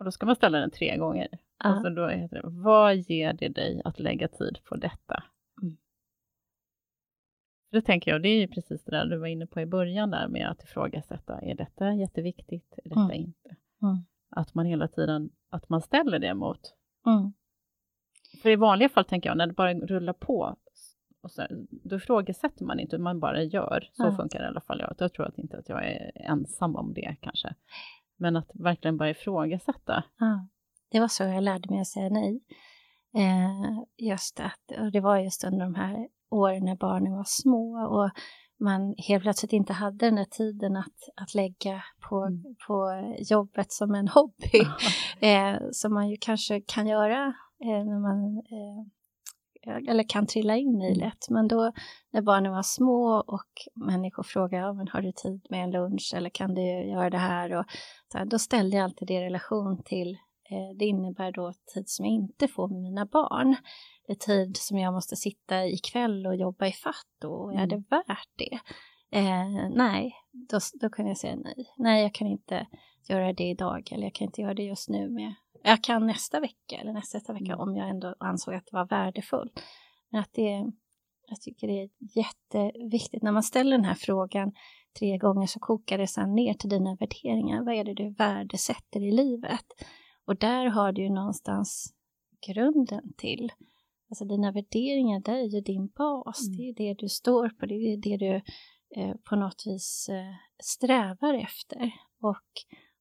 Och 0.00 0.04
då 0.04 0.10
ska 0.10 0.26
man 0.26 0.36
ställa 0.36 0.58
den 0.58 0.70
tre 0.70 0.96
gånger. 0.96 1.28
Ja. 1.64 1.74
Och 1.76 1.82
så 1.82 1.88
då 1.88 2.08
heter 2.08 2.36
det, 2.42 2.48
vad 2.48 2.96
ger 2.96 3.32
det 3.32 3.48
dig 3.48 3.82
att 3.84 3.98
lägga 4.00 4.28
tid 4.28 4.58
på 4.64 4.76
detta? 4.76 5.22
Mm. 5.62 5.76
Då 7.72 7.80
tänker 7.80 8.10
jag, 8.10 8.22
det 8.22 8.28
är 8.28 8.40
ju 8.40 8.48
precis 8.48 8.84
det 8.84 8.90
där 8.90 9.06
du 9.06 9.16
var 9.18 9.26
inne 9.26 9.46
på 9.46 9.60
i 9.60 9.66
början 9.66 10.10
där 10.10 10.28
med 10.28 10.50
att 10.50 10.62
ifrågasätta, 10.64 11.40
är 11.40 11.54
detta 11.54 11.94
jätteviktigt, 11.94 12.78
är 12.84 12.88
detta 12.88 13.00
Mm. 13.00 13.16
inte? 13.16 13.56
Mm. 13.82 13.96
Att 14.30 14.54
man 14.54 14.66
hela 14.66 14.88
tiden, 14.88 15.30
att 15.50 15.68
man 15.68 15.80
ställer 15.82 16.18
det 16.18 16.34
mot 16.34 16.74
Mm. 17.06 17.32
för 18.42 18.50
i 18.50 18.56
vanliga 18.56 18.88
fall 18.88 19.04
tänker 19.04 19.30
jag, 19.30 19.36
när 19.38 19.46
det 19.46 19.52
bara 19.52 19.74
rullar 19.74 20.12
på, 20.12 20.56
och 21.22 21.30
så, 21.30 21.46
då 21.70 21.96
ifrågasätter 21.96 22.64
man 22.64 22.80
inte, 22.80 22.98
man 22.98 23.20
bara 23.20 23.42
gör. 23.42 23.88
Så 23.92 24.12
funkar 24.16 24.38
det 24.38 24.44
i 24.44 24.48
alla 24.48 24.60
fall 24.60 24.80
jag. 24.80 24.94
Jag 24.98 25.12
tror 25.12 25.26
att 25.26 25.38
inte 25.38 25.58
att 25.58 25.68
jag 25.68 25.86
är 25.86 26.12
ensam 26.14 26.76
om 26.76 26.94
det 26.94 27.16
kanske. 27.20 27.54
Men 28.20 28.36
att 28.36 28.50
verkligen 28.54 28.96
bara 28.96 29.10
ifrågasätta. 29.10 30.04
Ja. 30.18 30.48
Det 30.90 31.00
var 31.00 31.08
så 31.08 31.22
jag 31.22 31.42
lärde 31.44 31.70
mig 31.70 31.80
att 31.80 31.86
säga 31.86 32.08
nej. 32.08 32.40
Eh, 33.16 34.06
just 34.08 34.40
att, 34.40 34.78
och 34.80 34.92
det 34.92 35.00
var 35.00 35.18
just 35.18 35.44
under 35.44 35.64
de 35.64 35.74
här 35.74 36.08
åren 36.30 36.64
när 36.64 36.76
barnen 36.76 37.12
var 37.12 37.24
små 37.26 37.86
och 37.86 38.10
man 38.60 38.94
helt 38.98 39.22
plötsligt 39.22 39.52
inte 39.52 39.72
hade 39.72 40.06
den 40.06 40.14
där 40.14 40.24
tiden 40.24 40.76
att, 40.76 41.08
att 41.16 41.34
lägga 41.34 41.82
på, 42.08 42.16
Mm. 42.24 42.42
på 42.66 43.02
jobbet 43.18 43.72
som 43.72 43.94
en 43.94 44.08
hobby. 44.08 44.60
eh, 45.20 45.56
som 45.72 45.94
man 45.94 46.08
ju 46.08 46.16
kanske 46.20 46.60
kan 46.60 46.86
göra 46.86 47.26
eh, 47.64 47.84
när 47.84 48.00
man 48.00 48.38
eh, 48.38 48.86
eller 49.66 50.08
kan 50.08 50.26
trilla 50.26 50.56
in 50.56 50.82
i 50.82 50.94
lätt. 50.94 51.28
Men 51.30 51.48
då 51.48 51.72
när 52.10 52.22
barnen 52.22 52.52
var 52.52 52.62
små 52.62 53.24
och 53.26 53.48
människor 53.86 54.22
frågade 54.22 54.66
ja, 54.66 54.72
men 54.72 54.88
har 54.88 55.02
du 55.02 55.12
tid 55.12 55.46
med 55.50 55.64
en 55.64 55.70
lunch 55.70 56.12
eller 56.16 56.30
kan 56.30 56.54
du 56.54 56.62
göra 56.62 57.10
det 57.10 57.18
här? 57.18 57.52
Och, 57.52 57.64
här, 58.14 58.24
då 58.24 58.38
ställde 58.38 58.76
jag 58.76 58.84
alltid 58.84 59.08
det 59.08 59.14
i 59.14 59.24
relation 59.24 59.82
till 59.82 60.10
eh, 60.50 60.76
det 60.78 60.84
innebär 60.84 61.32
då 61.32 61.52
tid 61.74 61.88
som 61.88 62.04
jag 62.04 62.14
inte 62.14 62.48
får 62.48 62.68
med 62.68 62.82
mina 62.82 63.06
barn. 63.06 63.56
Det 64.06 64.12
är 64.12 64.16
tid 64.16 64.56
som 64.56 64.78
jag 64.78 64.92
måste 64.92 65.16
sitta 65.16 65.66
ikväll 65.66 66.26
och 66.26 66.36
jobba 66.36 66.66
i 66.66 66.72
fatt 66.72 67.24
och 67.24 67.54
är 67.54 67.66
det 67.66 67.82
värt 67.90 68.28
det? 68.36 68.58
Eh, 69.12 69.68
nej, 69.70 70.14
då, 70.32 70.58
då 70.80 70.90
kunde 70.90 71.10
jag 71.10 71.18
säga 71.18 71.36
nej. 71.36 71.74
Nej, 71.76 72.02
jag 72.02 72.14
kan 72.14 72.26
inte 72.26 72.66
göra 73.08 73.32
det 73.32 73.44
idag 73.44 73.92
eller 73.92 74.02
jag 74.02 74.14
kan 74.14 74.24
inte 74.24 74.40
göra 74.40 74.54
det 74.54 74.62
just 74.62 74.88
nu 74.88 75.08
med 75.08 75.24
jag 75.24 75.34
kan 75.82 76.06
nästa 76.06 76.40
vecka 76.40 76.76
eller 76.80 76.92
nästa, 76.92 77.18
nästa 77.18 77.32
vecka 77.32 77.52
Mm. 77.52 77.60
om 77.60 77.76
jag 77.76 77.88
ändå 77.88 78.14
ansåg 78.20 78.54
att 78.54 78.66
det 78.66 78.76
var 78.76 78.86
värdefullt. 78.86 79.62
Men 80.10 80.20
att 80.20 80.32
det, 80.32 80.72
jag 81.26 81.40
tycker 81.40 81.66
det 81.66 81.82
är 81.82 81.90
jätteviktigt 82.00 83.22
när 83.22 83.32
man 83.32 83.42
ställer 83.42 83.76
den 83.76 83.84
här 83.84 83.94
frågan 83.94 84.52
tre 84.98 85.18
gånger 85.18 85.46
så 85.46 85.60
kokar 85.60 85.98
det 85.98 86.06
sedan 86.06 86.34
ner 86.34 86.54
till 86.54 86.70
dina 86.70 86.96
värderingar. 87.00 87.64
Vad 87.64 87.74
är 87.74 87.84
det 87.84 87.94
du 87.94 88.10
värdesätter 88.10 89.00
i 89.00 89.10
livet? 89.12 89.66
Och 90.24 90.36
där 90.36 90.66
har 90.66 90.92
du 90.92 91.02
ju 91.02 91.10
någonstans 91.10 91.94
grunden 92.46 93.12
till. 93.16 93.52
Alltså 94.10 94.24
dina 94.24 94.52
värderingar, 94.52 95.20
där 95.20 95.34
är 95.36 95.54
ju 95.54 95.60
din 95.60 95.86
bas. 95.86 96.46
Mm. 96.46 96.56
Det 96.56 96.62
är 96.62 96.74
det 96.74 96.94
du 96.98 97.08
står 97.08 97.48
på, 97.48 97.66
det 97.66 97.74
är 97.74 97.96
det 97.96 98.16
du 98.16 98.34
eh, 99.00 99.16
på 99.24 99.36
något 99.36 99.62
vis 99.66 100.08
eh, 100.08 100.34
strävar 100.62 101.34
efter. 101.34 101.92
Och 102.22 102.50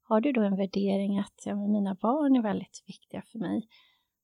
har 0.09 0.21
du 0.21 0.31
då 0.31 0.41
en 0.41 0.55
värdering 0.57 1.19
att 1.19 1.45
ja, 1.45 1.55
mina 1.55 1.95
barn 1.95 2.35
är 2.35 2.41
väldigt 2.41 2.83
viktiga 2.87 3.21
för 3.21 3.39
mig 3.39 3.67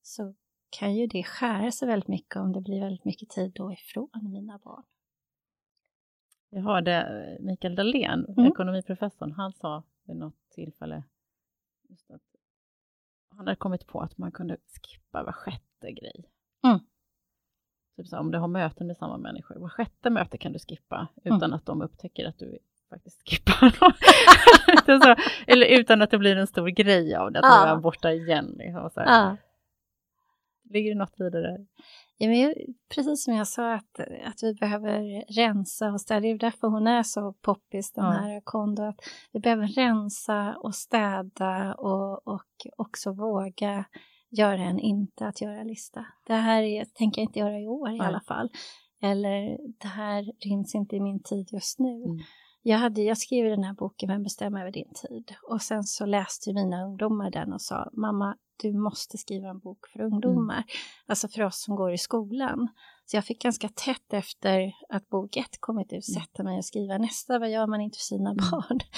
så 0.02 0.34
kan 0.70 0.96
ju 0.96 1.08
det 1.08 1.24
skära 1.24 1.72
sig 1.72 1.88
väldigt 1.88 2.08
mycket 2.08 2.36
om 2.36 2.54
det 2.54 2.62
blir 2.62 2.80
väldigt 2.80 3.06
mycket 3.06 3.30
tid 3.30 3.52
då 3.56 3.74
ifrån 3.74 4.10
mina 4.24 4.58
barn. 4.58 4.84
Jag 6.50 6.62
hörde 6.62 6.94
eh, 7.02 7.46
Mikael 7.46 7.76
Dahlén, 7.76 8.26
Mm. 8.38 8.52
ekonomiprofessorn, 8.52 9.32
han 9.32 9.54
sa 9.54 9.84
vid 10.04 10.16
något 10.16 10.50
tillfälle 10.50 11.04
just 11.90 12.12
att 12.12 12.22
han 13.30 13.38
hade 13.40 13.56
kommit 13.56 13.88
på 13.88 14.00
att 14.02 14.18
man 14.18 14.32
kunde 14.32 14.58
skippa 14.84 15.24
var 15.24 15.32
sjätte 15.32 15.92
grej. 15.92 16.30
Mm. 16.64 16.80
Typ 17.96 18.08
så, 18.08 18.18
om 18.20 18.32
du 18.32 18.38
har 18.38 18.48
möten 18.48 18.88
med 18.88 18.98
samma 18.98 19.18
människor, 19.18 19.56
var 19.60 19.70
sjätte 19.70 20.10
möte 20.10 20.38
kan 20.38 20.52
du 20.54 20.60
skippa 20.60 21.08
utan 21.24 21.44
Mm. 21.44 21.54
att 21.54 21.66
de 21.66 21.82
upptäcker 21.82 22.26
att 22.26 22.38
du 22.40 22.60
faktiskt 22.90 23.22
skippar 23.30 23.80
dem. 23.80 23.94
Eller 25.48 25.66
utan 25.80 26.02
att 26.02 26.12
det 26.12 26.18
blir 26.18 26.36
en 26.36 26.48
stor 26.48 26.68
grej 26.68 27.16
av 27.16 27.32
det, 27.32 27.40
att 27.40 27.46
Ja. 27.46 27.66
nu 27.66 27.72
är 27.72 27.82
borta 27.82 28.12
igen. 28.12 28.56
Liksom, 28.58 28.90
så. 28.94 29.02
Ja. 29.06 29.38
Ligger 30.70 30.92
det 30.94 30.98
något 31.00 31.20
i 31.20 31.24
det 31.24 31.42
där? 31.42 31.58
Ja, 32.18 32.28
men 32.28 32.40
jag, 32.40 32.54
precis 32.96 33.24
som 33.24 33.34
jag 33.34 33.48
sa 33.48 33.74
att, 33.74 34.00
att 34.26 34.44
vi 34.44 34.54
behöver 34.54 35.24
rensa 35.36 35.92
och 35.92 36.02
städa. 36.02 36.20
Det 36.20 36.28
är 36.28 36.38
därför 36.38 36.68
hon 36.68 36.88
är 36.88 37.04
så 37.04 37.34
poppis 37.42 37.92
den 37.92 38.06
Ja. 38.06 38.12
här 38.12 38.42
Kondo. 38.44 38.84
Att 38.84 39.00
vi 39.32 39.40
behöver 39.40 39.68
rensa 39.68 40.56
och 40.60 40.76
städa 40.76 41.74
och, 41.74 42.28
och 42.28 42.46
också 42.78 43.12
våga 43.12 43.86
göra 44.30 44.62
en 44.62 44.80
inte 44.80 45.28
att 45.28 45.42
göra-lista. 45.42 46.06
Det 46.28 46.34
här 46.34 46.64
är, 46.64 46.86
tänker 46.86 47.22
jag 47.22 47.30
inte 47.30 47.40
göra 47.40 47.60
i 47.60 47.68
år 47.68 47.90
i 47.90 47.98
Nej. 47.98 48.08
alla 48.08 48.22
fall. 48.22 48.50
Eller 49.02 49.58
det 49.82 49.88
här 49.88 50.24
ryms 50.46 50.76
inte 50.76 50.96
i 50.96 51.00
min 51.00 51.24
tid 51.24 51.50
just 51.54 51.80
nu. 51.80 52.04
Mm. 52.04 52.18
Jag, 52.68 52.78
hade, 52.78 53.02
jag 53.02 53.18
skrev 53.18 53.50
den 53.50 53.64
här 53.64 53.74
boken 53.74 54.10
Vem 54.10 54.24
bestämmer 54.24 54.62
över 54.62 54.72
din 54.72 54.94
tid? 54.94 55.36
Och 55.50 55.62
sen 55.62 55.84
så 55.84 56.06
läste 56.06 56.54
mina 56.54 56.86
ungdomar 56.86 57.32
den 57.32 57.54
och 57.54 57.62
sa 57.62 57.90
Mamma, 57.94 58.38
du 58.62 58.74
måste 58.74 59.18
skriva 59.18 59.50
en 59.50 59.60
bok 59.60 59.88
för 59.88 60.02
ungdomar. 60.02 60.64
Alltså 61.06 61.28
för 61.28 61.44
oss 61.44 61.64
som 61.64 61.76
går 61.76 61.94
i 61.94 61.98
skolan. 61.98 62.68
Så 63.06 63.18
jag 63.18 63.26
fick 63.26 63.42
ganska 63.42 63.70
tätt 63.70 64.14
efter 64.14 64.74
att 64.90 65.10
bok 65.10 65.38
ett 65.38 65.58
kommit 65.60 65.94
ut 65.94 66.06
sätta 66.06 66.44
mig 66.44 66.58
och 66.58 66.66
skriva 66.66 66.98
nästa. 66.98 67.40
Vad 67.40 67.52
gör 67.52 67.68
man 67.68 67.82
inte 67.82 67.98
för 67.98 68.04
sina 68.04 68.30
Mm. 68.32 68.46
barn? 68.52 68.80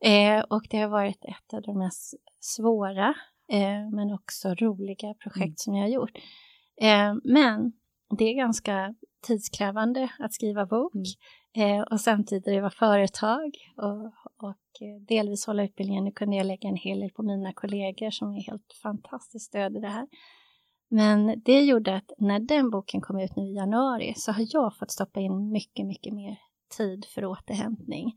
Eh, 0.00 0.40
och 0.40 0.62
det 0.70 0.78
har 0.78 0.88
varit 0.88 1.24
ett 1.24 1.54
av 1.54 1.62
de 1.62 1.78
mest 1.78 2.14
svåra 2.40 3.14
eh, 3.48 3.90
men 3.92 4.12
också 4.14 4.54
roliga 4.54 5.14
projekt 5.14 5.44
Mm. 5.44 5.56
som 5.56 5.74
jag 5.74 5.82
har 5.82 5.88
gjort. 5.90 6.18
Eh, 6.80 7.14
men 7.24 7.72
det 8.18 8.24
är 8.24 8.34
ganska 8.36 8.94
tidskrävande 9.26 10.08
att 10.18 10.32
skriva 10.32 10.66
bok 10.66 10.94
mm. 10.94 11.04
Eh, 11.56 11.80
och 11.80 12.00
samtidigt 12.00 12.44
driva 12.44 12.70
företag 12.70 13.56
och, 13.76 14.06
och 14.48 14.82
eh, 14.82 15.02
delvis 15.08 15.46
hålla 15.46 15.64
utbildningen. 15.64 16.04
Nu 16.04 16.12
kunde 16.12 16.36
jag 16.36 16.46
lägga 16.46 16.68
en 16.68 16.76
hel 16.76 17.00
del 17.00 17.10
på 17.10 17.22
mina 17.22 17.52
kollegor 17.52 18.10
som 18.10 18.34
är 18.34 18.40
helt 18.40 18.72
fantastiskt 18.82 19.46
stöd 19.46 19.76
i 19.76 19.80
det 19.80 19.88
här. 19.88 20.06
Men 20.88 21.42
det 21.44 21.64
gjorde 21.64 21.96
att 21.96 22.12
när 22.18 22.40
den 22.40 22.70
boken 22.70 23.00
kom 23.00 23.20
ut 23.20 23.36
nu 23.36 23.42
i 23.42 23.54
januari 23.54 24.14
så 24.16 24.32
har 24.32 24.46
jag 24.48 24.76
fått 24.76 24.90
stoppa 24.90 25.20
in 25.20 25.50
mycket, 25.52 25.86
mycket 25.86 26.14
mer 26.14 26.38
tid 26.76 27.04
för 27.04 27.24
återhämtning 27.24 28.12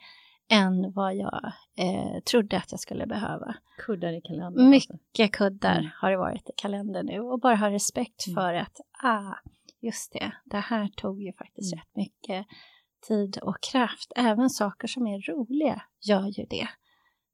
än 0.49 0.91
vad 0.91 1.15
jag 1.15 1.51
eh, 1.77 2.19
trodde 2.31 2.57
att 2.57 2.71
jag 2.71 2.79
skulle 2.79 3.07
behöva. 3.07 3.55
Kuddar 3.77 4.13
i 4.13 4.21
kalendern? 4.21 4.69
Mycket 4.69 4.91
alltså. 4.91 5.37
kuddar 5.37 5.79
mm. 5.79 5.89
har 5.93 6.11
det 6.11 6.17
varit 6.17 6.49
i 6.49 6.53
kalendern 6.55 7.05
nu 7.05 7.19
och 7.19 7.39
bara 7.39 7.55
ha 7.55 7.71
respekt 7.71 8.27
mm. 8.27 8.35
för 8.35 8.53
att, 8.53 8.79
ah, 9.03 9.33
just 9.81 10.13
det, 10.13 10.31
det 10.45 10.57
här 10.57 10.87
tog 10.87 11.21
ju 11.21 11.33
faktiskt 11.33 11.73
mm. 11.73 11.79
rätt 11.79 11.95
mycket 11.95 12.45
tid 13.07 13.37
och 13.41 13.57
kraft. 13.71 14.11
Även 14.15 14.49
saker 14.49 14.87
som 14.87 15.07
är 15.07 15.33
roliga 15.33 15.81
gör 16.01 16.27
ju 16.27 16.45
det. 16.45 16.67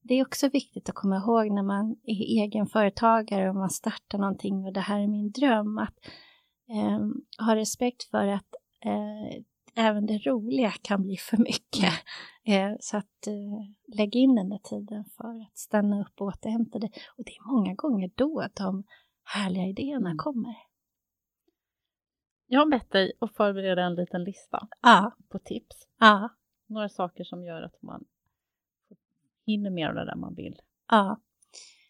Det 0.01 0.13
är 0.13 0.25
också 0.25 0.49
viktigt 0.49 0.89
att 0.89 0.95
komma 0.95 1.17
ihåg 1.17 1.51
när 1.51 1.63
man 1.63 1.95
är 2.03 2.43
egenföretagare 2.43 3.49
och 3.49 3.55
man 3.55 3.69
startar 3.69 4.17
någonting 4.17 4.65
och 4.65 4.73
det 4.73 4.79
här 4.79 4.99
är 4.99 5.07
min 5.07 5.31
dröm, 5.31 5.77
att 5.77 5.95
eh, 6.69 6.99
ha 7.45 7.55
respekt 7.55 8.03
för 8.03 8.27
att 8.27 8.55
eh, 8.85 9.43
även 9.75 10.05
det 10.05 10.17
roliga 10.17 10.71
kan 10.81 11.03
bli 11.03 11.17
för 11.17 11.37
mycket. 11.37 11.93
Eh, 12.45 12.71
så 12.79 12.97
att 12.97 13.27
eh, 13.27 13.95
lägg 13.97 14.15
in 14.15 14.35
den 14.35 14.49
där 14.49 14.59
tiden 14.63 15.05
för 15.17 15.41
att 15.41 15.57
stanna 15.57 16.01
upp 16.01 16.21
och 16.21 16.27
återhämta 16.27 16.79
dig. 16.79 16.91
Och 17.17 17.23
det 17.25 17.31
är 17.31 17.53
många 17.53 17.73
gånger 17.73 18.11
då 18.15 18.39
att 18.39 18.55
de 18.55 18.83
härliga 19.23 19.65
idéerna 19.65 20.09
mm. 20.09 20.17
kommer. 20.17 20.55
Jag 22.53 22.59
har 22.59 22.65
bett 22.65 22.91
dig 22.91 23.11
att 23.19 23.35
förbereda 23.35 23.83
en 23.83 23.95
liten 23.95 24.23
lista 24.23 24.67
ja. 24.81 25.11
på 25.29 25.39
tips. 25.39 25.87
Ja. 25.99 26.29
Några 26.67 26.89
saker 26.89 27.23
som 27.23 27.43
gör 27.43 27.61
att 27.61 27.81
man 27.81 28.05
hinner 29.45 29.69
mer 29.69 29.87
av 29.87 29.95
det 29.95 30.05
där 30.05 30.15
man 30.15 30.35
vill. 30.35 30.61
Ja. 30.89 31.19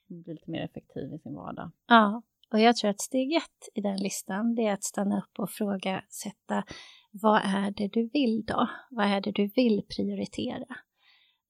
Blir 0.08 0.34
lite 0.34 0.52
mer 0.52 0.62
effektiv 0.62 1.14
i 1.14 1.20
sin 1.20 1.36
vardag. 1.36 1.72
Ja, 1.88 2.22
och 2.52 2.60
jag 2.60 2.76
tror 2.76 2.90
att 2.90 3.02
steg 3.02 3.34
ett 3.34 3.70
i 3.74 3.82
den 3.82 3.98
listan, 3.98 4.56
det 4.56 4.68
är 4.68 4.74
att 4.74 4.84
stanna 4.84 5.18
upp 5.18 5.40
och 5.40 5.50
fråga, 5.50 6.04
sätta 6.10 6.64
vad 7.12 7.42
är 7.46 7.72
det 7.72 7.88
du 7.88 8.10
vill 8.14 8.46
då? 8.46 8.70
Vad 8.90 9.06
är 9.06 9.22
det 9.22 9.32
du 9.32 9.48
vill 9.48 9.82
prioritera? 9.96 10.76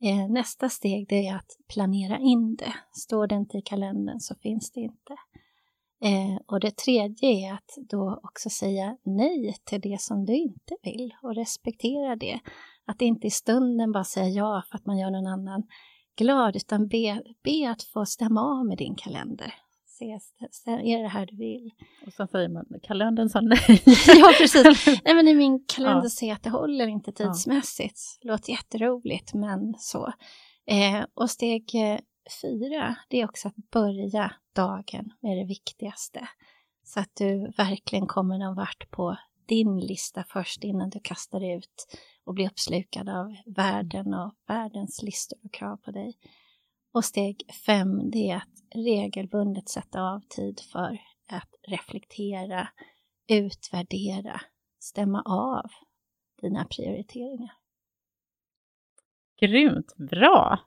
Eh, 0.01 0.30
nästa 0.30 0.70
steg 0.70 1.07
det 1.09 1.28
är 1.28 1.36
att 1.36 1.57
planera 1.74 2.18
in 2.18 2.55
det. 2.55 2.74
Står 2.91 3.28
det 3.28 3.36
inte 3.36 3.57
i 3.57 3.61
kalendern 3.61 4.20
så 4.20 4.36
finns 4.36 4.72
det 4.72 4.80
inte. 4.80 5.16
Eh, 6.02 6.41
och 6.48 6.60
det 6.60 6.78
tredje 6.78 7.30
är 7.30 7.54
att 7.54 7.78
då 7.89 8.20
också 8.24 8.50
säga 8.50 8.98
nej 9.04 9.56
till 9.66 9.82
det 9.82 10.02
som 10.02 10.26
du 10.26 10.36
inte 10.36 10.76
vill 10.84 11.14
och 11.24 11.36
respektera 11.36 12.16
det. 12.16 12.39
Att 12.86 13.02
inte 13.02 13.28
i 13.28 13.32
stunden 13.32 13.91
bara 13.91 14.04
säga 14.04 14.28
ja 14.28 14.64
för 14.70 14.78
att 14.78 14.86
man 14.86 14.98
gör 14.98 15.12
någon 15.12 15.28
annan 15.28 15.64
glad, 16.18 16.56
utan 16.56 16.88
be, 16.88 17.24
be 17.44 17.70
att 17.72 17.84
få 17.84 18.06
stämma 18.06 18.41
av 18.41 18.66
med 18.66 18.78
din 18.78 18.96
kalender 18.96 19.54
se, 20.52 20.66
är 20.68 21.02
det 21.02 21.08
här 21.08 21.26
du 21.26 21.38
vill? 21.38 21.72
Och 22.08 22.14
sen 22.14 22.28
säger 22.28 22.50
man, 22.50 22.66
kalendern 22.84 23.30
sa 23.30 23.41
nej. 23.41 23.60
ja, 24.08 24.34
precis. 24.38 24.86
Nej, 25.06 25.16
men 25.16 25.28
i 25.28 25.34
min 25.34 25.66
kalender 25.68 26.04
ja. 26.04 26.10
ser 26.10 26.34
att 26.34 26.44
det 26.44 26.50
håller 26.50 26.88
inte 26.88 27.12
tidsmässigt. 27.12 28.00
Ja. 28.22 28.32
Låter 28.32 28.52
jätteroligt, 28.52 29.34
men 29.34 29.74
så. 29.78 30.14
Eh, 30.68 31.06
och 31.14 31.30
steg 31.30 31.76
eh, 31.76 32.00
fyra, 32.41 32.95
det 33.09 33.21
är 33.21 33.26
också 33.26 33.47
att 33.47 33.71
börja 33.71 34.34
dagen 34.53 35.13
med 35.19 35.38
det 35.38 35.45
viktigaste. 35.45 36.28
Så 36.84 36.99
att 36.99 37.15
du 37.15 37.51
verkligen 37.57 38.07
kommer 38.07 38.38
någon 38.38 38.55
vart 38.55 38.91
på 38.91 39.17
din 39.45 39.80
lista 39.80 40.24
först 40.24 40.63
innan 40.63 40.89
du 40.89 40.99
kastar 40.99 41.55
ut 41.55 41.88
och 42.24 42.34
blir 42.34 42.49
uppslukad 42.49 43.09
av 43.09 43.36
världen 43.45 44.13
och 44.13 44.34
världens 44.47 45.01
listor 45.03 45.39
och 45.43 45.53
krav 45.53 45.78
på 45.78 45.91
dig. 45.91 46.17
Och 46.93 47.05
steg 47.05 47.53
fem, 47.65 48.11
det 48.11 48.30
är 48.30 48.36
att 48.36 48.76
regelbundet 48.76 49.69
sätta 49.69 50.01
av 50.01 50.19
tid 50.19 50.59
för 50.71 50.97
att 51.30 51.49
reflektera, 51.67 52.69
utvärdera, 53.28 54.41
stämma 54.80 55.21
av 55.21 55.71
dina 56.41 56.65
prioriteringar. 56.65 57.53
Grymt 59.39 59.95
bra! 59.97 60.59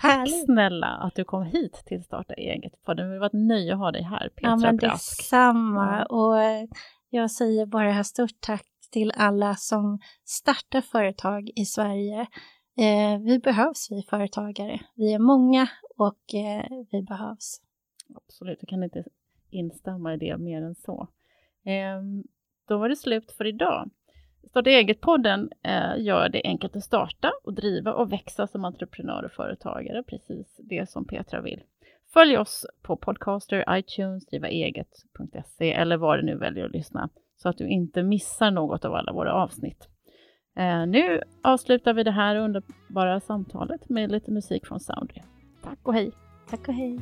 Tack 0.00 0.28
snälla 0.44 0.86
att 0.86 1.14
du 1.14 1.24
kom 1.24 1.42
hit 1.42 1.82
till 1.86 2.04
Starta 2.04 2.34
eget-podden. 2.34 3.10
Det 3.10 3.18
var 3.18 3.26
ett 3.26 3.32
nöje 3.32 3.72
att 3.72 3.78
ha 3.78 3.90
dig 3.92 4.02
här, 4.02 4.28
Petra 4.28 4.50
ja, 4.50 4.56
men 4.56 4.76
Brask. 4.76 5.18
Detsamma. 5.18 6.04
Och 6.04 6.36
jag 7.10 7.30
säger 7.30 7.66
bara 7.66 8.04
stort 8.04 8.40
tack 8.40 8.66
till 8.90 9.12
alla 9.16 9.54
som 9.54 9.98
startar 10.24 10.80
företag 10.80 11.50
i 11.56 11.64
Sverige. 11.64 12.20
Eh, 12.78 13.20
vi 13.20 13.38
behövs, 13.38 13.88
vi 13.90 14.02
företagare. 14.02 14.80
Vi 14.94 15.12
är 15.12 15.18
många 15.18 15.68
och 15.96 16.34
eh, 16.34 16.84
vi 16.90 17.02
behövs. 17.02 17.60
Absolut, 18.16 18.58
jag 18.60 18.68
kan 18.68 18.82
inte 18.82 19.04
instämma 19.50 20.14
i 20.14 20.16
det 20.16 20.38
mer 20.38 20.62
än 20.62 20.74
så. 20.74 21.08
Eh, 21.64 22.02
då 22.68 22.78
var 22.78 22.88
det 22.88 22.96
slut 22.96 23.32
för 23.32 23.46
idag. 23.46 23.90
Starta 24.50 24.70
eget-podden 24.70 25.50
eh, 25.62 26.02
gör 26.04 26.28
det 26.28 26.42
enkelt 26.44 26.76
att 26.76 26.84
starta 26.84 27.32
och 27.44 27.54
driva 27.54 27.92
och 27.92 28.12
växa 28.12 28.46
som 28.46 28.64
entreprenör 28.64 29.22
och 29.24 29.32
företagare, 29.32 30.02
precis 30.02 30.56
det 30.58 30.90
som 30.90 31.06
Petra 31.06 31.40
vill. 31.40 31.60
Följ 32.12 32.38
oss 32.38 32.66
på 32.82 32.96
Podcaster, 32.96 33.64
iTunes, 33.70 34.26
drivaeget.se 34.26 35.72
eller 35.72 35.96
var 35.96 36.16
du 36.16 36.22
nu 36.22 36.36
väljer 36.36 36.64
att 36.64 36.72
lyssna 36.72 37.08
så 37.36 37.48
att 37.48 37.58
du 37.58 37.68
inte 37.68 38.02
missar 38.02 38.50
något 38.50 38.84
av 38.84 38.94
alla 38.94 39.12
våra 39.12 39.32
avsnitt. 39.32 39.88
Eh, 40.56 40.86
nu 40.86 41.22
avslutar 41.42 41.94
vi 41.94 42.02
det 42.02 42.10
här 42.10 42.36
underbara 42.36 43.20
samtalet 43.20 43.88
med 43.88 44.12
lite 44.12 44.30
musik 44.30 44.66
från 44.66 44.80
Soundry. 44.80 45.22
Tack 45.62 45.78
och 45.82 45.94
hej! 45.94 46.12
Tack 46.50 46.68
och 46.68 46.74
hej! 46.74 46.98